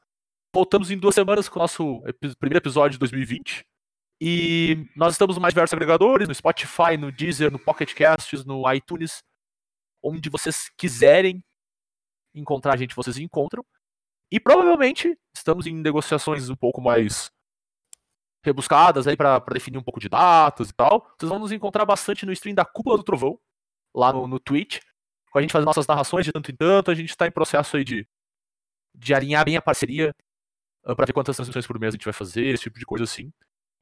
voltamos 0.54 0.92
em 0.92 0.98
duas 0.98 1.16
semanas 1.16 1.48
com 1.48 1.60
o 1.60 1.62
nosso 1.62 2.02
primeiro 2.40 2.58
episódio 2.58 2.94
de 2.94 3.00
2020. 3.00 3.66
E 4.22 4.86
nós 4.96 5.14
estamos 5.14 5.36
nos 5.36 5.42
mais 5.42 5.54
diversos 5.54 5.74
agregadores, 5.74 6.28
no 6.28 6.36
Spotify, 6.36 6.98
no 6.98 7.12
Deezer, 7.12 7.52
no 7.52 7.60
Pocket 7.60 7.94
Casts, 7.94 8.44
no 8.44 8.70
iTunes, 8.74 9.24
onde 10.04 10.30
vocês 10.30 10.70
quiserem 10.78 11.44
encontrar 12.36 12.74
a 12.74 12.78
gente, 12.78 12.96
vocês 12.96 13.18
encontram. 13.18 13.64
E 14.32 14.40
provavelmente 14.40 15.18
estamos 15.34 15.66
em 15.66 15.74
negociações 15.74 16.50
um 16.50 16.56
pouco 16.56 16.82
mais 16.82 17.32
rebuscadas 18.44 19.08
aí 19.08 19.18
para 19.18 19.40
definir 19.54 19.78
um 19.78 19.84
pouco 19.84 20.00
de 20.00 20.10
datas 20.10 20.70
e 20.70 20.74
tal. 20.74 21.10
Vocês 21.18 21.30
vão 21.30 21.40
nos 21.40 21.52
encontrar 21.52 21.86
bastante 21.86 22.26
no 22.26 22.34
stream 22.34 22.54
da 22.56 22.66
Cúpula 22.66 22.98
do 22.98 23.04
Trovão, 23.04 23.40
lá 23.96 24.12
no, 24.12 24.28
no 24.28 24.40
Twitch, 24.40 24.80
com 25.32 25.40
a 25.40 25.42
gente 25.42 25.52
fazendo 25.52 25.68
nossas 25.68 25.88
narrações 25.88 26.26
de 26.26 26.32
tanto 26.32 26.52
em 26.52 26.56
tanto. 26.56 26.92
A 26.92 26.96
gente 26.96 27.10
está 27.10 27.26
em 27.26 27.32
processo 27.32 27.78
aí 27.78 27.84
de, 27.84 28.08
de 28.94 29.14
alinhar 29.14 29.46
bem 29.46 29.56
a 29.56 29.62
parceria 29.62 30.14
para 30.84 31.06
ver 31.06 31.14
quantas 31.14 31.36
transmissões 31.36 31.68
por 31.68 31.80
mês 31.80 31.94
a 31.94 31.98
gente 31.98 32.06
vai 32.06 32.14
fazer, 32.14 32.46
esse 32.46 32.64
tipo 32.64 32.80
de 32.80 32.86
coisa 32.86 33.04
assim. 33.04 33.32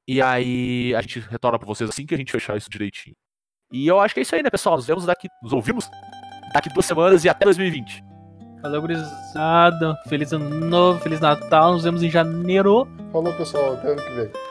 E 0.08 0.22
aí 0.22 0.96
a 0.96 1.02
gente 1.02 1.20
retorna 1.20 1.60
para 1.60 1.68
vocês 1.68 1.90
assim 1.90 2.06
que 2.06 2.16
a 2.16 2.18
gente 2.18 2.32
fechar 2.32 2.56
isso 2.58 2.70
direitinho. 2.70 3.16
E 3.72 3.86
eu 3.86 4.00
acho 4.00 4.14
que 4.14 4.22
é 4.22 4.24
isso 4.24 4.36
aí, 4.36 4.42
né, 4.42 4.50
pessoal? 4.50 4.78
Nos 4.78 4.88
vemos 4.88 5.06
daqui, 5.06 5.28
nos 5.44 5.52
ouvimos 5.52 5.90
daqui 6.54 6.70
duas 6.70 6.86
semanas 6.86 7.26
e 7.26 7.30
até 7.30 7.44
2020. 7.46 8.04
Valeu, 8.62 8.82
gurizada. 8.82 9.96
Feliz 10.08 10.32
ano 10.34 10.50
novo, 10.50 11.00
Feliz 11.00 11.20
Natal. 11.20 11.74
Nos 11.74 11.84
vemos 11.84 12.02
em 12.02 12.10
janeiro. 12.10 12.88
Falou, 13.12 13.34
pessoal. 13.34 13.74
Até 13.74 13.92
ano 13.92 14.02
que 14.02 14.14
vem. 14.14 14.47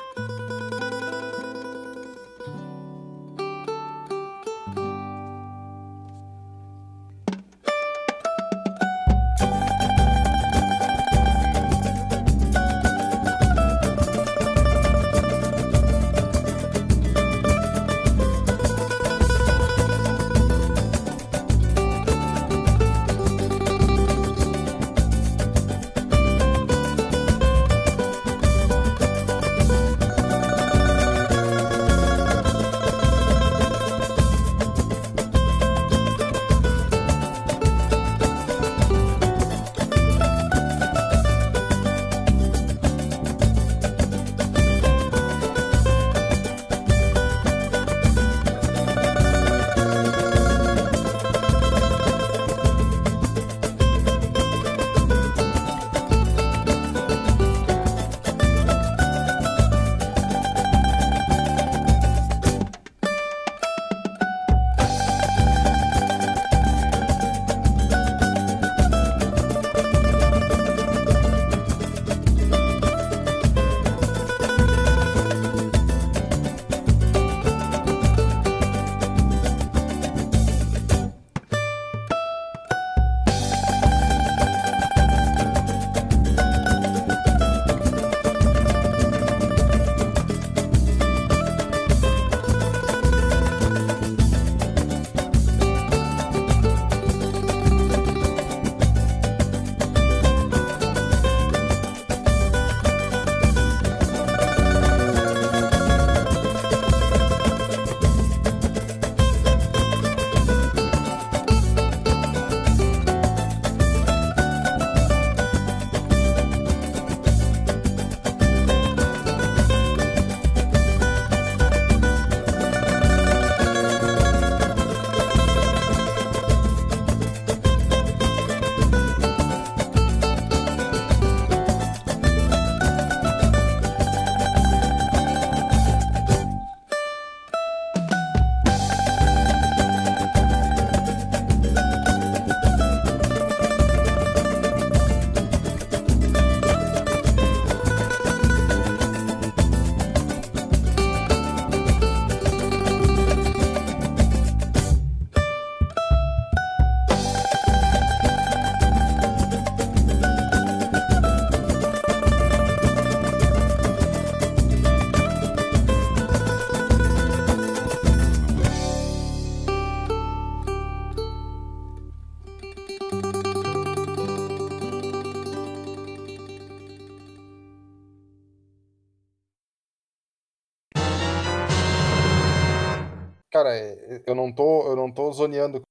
Zoneando. 185.37 185.83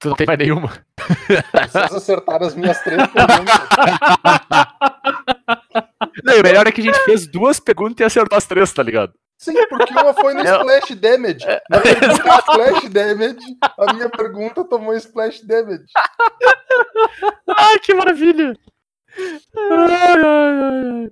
Tu 0.00 0.08
não 0.08 0.16
tem 0.16 0.26
mais 0.26 0.38
nenhuma. 0.38 0.70
Vocês 1.70 1.94
acertaram 1.94 2.46
as 2.46 2.54
minhas 2.54 2.80
três 2.82 3.02
perguntas. 3.08 3.68
Não, 6.24 6.38
o 6.38 6.42
melhor 6.42 6.66
é 6.66 6.72
que 6.72 6.80
a 6.80 6.84
gente 6.84 6.98
fez 7.04 7.26
duas 7.26 7.58
perguntas 7.58 8.00
e 8.00 8.04
acertou 8.04 8.36
as 8.38 8.46
três, 8.46 8.72
tá 8.72 8.82
ligado? 8.82 9.12
Sim, 9.40 9.54
porque 9.68 9.92
uma 9.92 10.12
foi 10.14 10.34
no 10.34 10.40
Splash 10.42 10.94
Damage. 10.96 11.46
Na 11.70 11.80
pergunta 11.80 12.12
Splash 12.12 12.88
Damage, 12.88 13.38
a 13.78 13.92
minha 13.94 14.08
pergunta 14.10 14.64
tomou 14.64 14.94
Splash 14.94 15.42
Damage. 15.46 15.84
Ai, 17.48 17.78
que 17.78 17.94
maravilha! 17.94 18.54
Ai, 19.16 19.92
ai, 19.92 20.22
ai, 20.22 21.04
ai. 21.04 21.10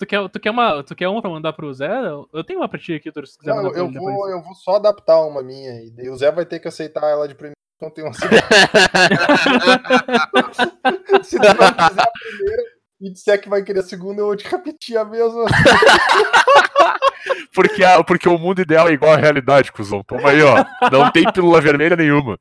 Tu 0.00 0.06
quer, 0.06 0.26
tu, 0.30 0.40
quer 0.40 0.50
uma, 0.50 0.82
tu 0.82 0.96
quer 0.96 1.08
uma 1.08 1.20
pra 1.20 1.30
mandar 1.30 1.52
pro 1.52 1.70
Zé? 1.74 1.86
Eu 2.32 2.42
tenho 2.42 2.60
uma 2.60 2.68
pra 2.70 2.78
ti 2.78 2.94
aqui, 2.94 3.12
tu 3.12 3.26
se 3.26 3.36
quiser 3.38 3.54
Não, 3.54 3.66
eu, 3.74 3.84
vou, 3.84 3.92
depois. 3.92 4.32
eu 4.32 4.42
vou 4.42 4.54
só 4.54 4.76
adaptar 4.76 5.20
uma 5.20 5.42
minha. 5.42 5.82
E 5.84 5.90
daí 5.90 6.08
o 6.08 6.16
Zé 6.16 6.32
vai 6.32 6.46
ter 6.46 6.58
que 6.58 6.66
aceitar 6.68 7.06
ela 7.06 7.28
de 7.28 7.34
primeira. 7.34 7.54
Então 7.76 7.90
tem 7.90 8.02
uma 8.04 8.14
segunda. 8.14 8.40
Se 11.22 11.38
tu 11.38 11.44
não 11.44 11.54
quiser 11.54 12.02
a 12.02 12.10
primeira 12.12 12.62
e 13.02 13.10
disser 13.12 13.40
que 13.42 13.48
vai 13.50 13.62
querer 13.62 13.80
a 13.80 13.82
segunda, 13.82 14.22
eu 14.22 14.26
vou 14.26 14.36
te 14.36 14.48
repetir 14.48 14.96
a 14.96 15.04
mesma. 15.04 15.44
Porque, 17.54 17.84
a- 17.84 18.02
porque 18.02 18.28
o 18.28 18.38
mundo 18.38 18.60
ideal 18.62 18.88
é 18.88 18.92
igual 18.92 19.12
à 19.12 19.16
realidade, 19.16 19.72
cuzão. 19.72 20.02
Toma 20.04 20.30
aí, 20.30 20.40
ó. 20.42 20.64
Não 20.90 21.10
tem 21.10 21.30
pílula 21.32 21.60
vermelha 21.60 21.96
nenhuma. 21.96 22.38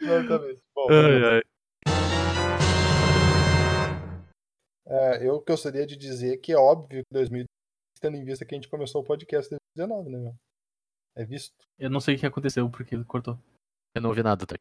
Exatamente. 0.00 0.60
Bom, 0.74 0.86
Ai, 0.90 1.24
ai. 1.34 1.42
É, 4.94 5.28
eu 5.28 5.40
gostaria 5.46 5.86
de 5.86 5.96
dizer 5.96 6.38
que 6.38 6.52
é 6.52 6.56
óbvio 6.56 7.02
que 7.04 7.12
2020, 7.12 7.46
tendo 8.00 8.16
em 8.16 8.24
vista 8.24 8.44
que 8.44 8.54
a 8.54 8.58
gente 8.58 8.68
começou 8.68 9.02
o 9.02 9.04
podcast 9.04 9.52
em 9.52 9.58
2019, 9.76 10.10
né, 10.10 10.18
meu? 10.18 10.34
É 11.16 11.24
visto. 11.24 11.54
Eu 11.78 11.90
não 11.90 12.00
sei 12.00 12.16
o 12.16 12.18
que 12.18 12.26
aconteceu, 12.26 12.68
porque 12.70 12.94
ele 12.94 13.04
cortou. 13.04 13.38
Eu 13.94 14.02
não 14.02 14.10
ouvi 14.10 14.22
nada, 14.22 14.46
tá? 14.46 14.56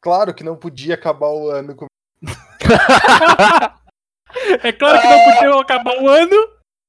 Claro 0.00 0.32
que 0.32 0.44
não 0.44 0.56
podia 0.56 0.94
acabar 0.94 1.28
o 1.28 1.50
ano 1.50 1.74
com 1.74 1.86
É 4.62 4.72
claro 4.72 5.00
que 5.00 5.08
não 5.08 5.24
podia 5.24 5.60
acabar 5.60 6.00
o 6.00 6.08
ano 6.08 6.36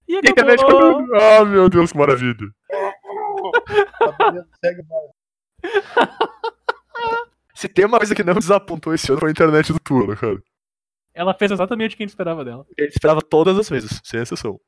e 0.08 0.14
E 0.14 0.16
a 0.18 0.20
internet 0.20 0.64
acabou. 0.64 1.16
Ah, 1.16 1.46
meu 1.46 1.70
Deus, 1.70 1.92
que 1.92 1.98
maravilha. 1.98 2.36
Beleza, 4.18 4.48
segue 4.64 4.84
mais. 4.84 5.12
Se 7.56 7.68
tem 7.68 7.86
uma 7.86 7.98
coisa 7.98 8.14
que 8.16 8.24
não 8.24 8.36
desapontou 8.36 8.94
esse 8.94 9.12
ano 9.12 9.20
foi 9.20 9.30
a 9.30 9.32
internet 9.32 9.74
do 9.74 9.80
Turo, 9.80 10.16
cara. 10.16 10.42
Ela 11.14 11.34
fez 11.34 11.52
exatamente 11.52 11.94
o 11.94 11.98
que 11.98 12.04
a 12.04 12.06
gente 12.06 12.12
esperava 12.12 12.46
dela. 12.46 12.66
A 12.78 12.82
gente 12.82 12.94
esperava 12.94 13.22
todas 13.22 13.58
as 13.58 13.70
vezes, 13.70 14.00
sem 14.04 14.22
exceção. 14.22 14.60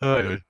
Ai, 0.00 0.26
ai. 0.28 0.40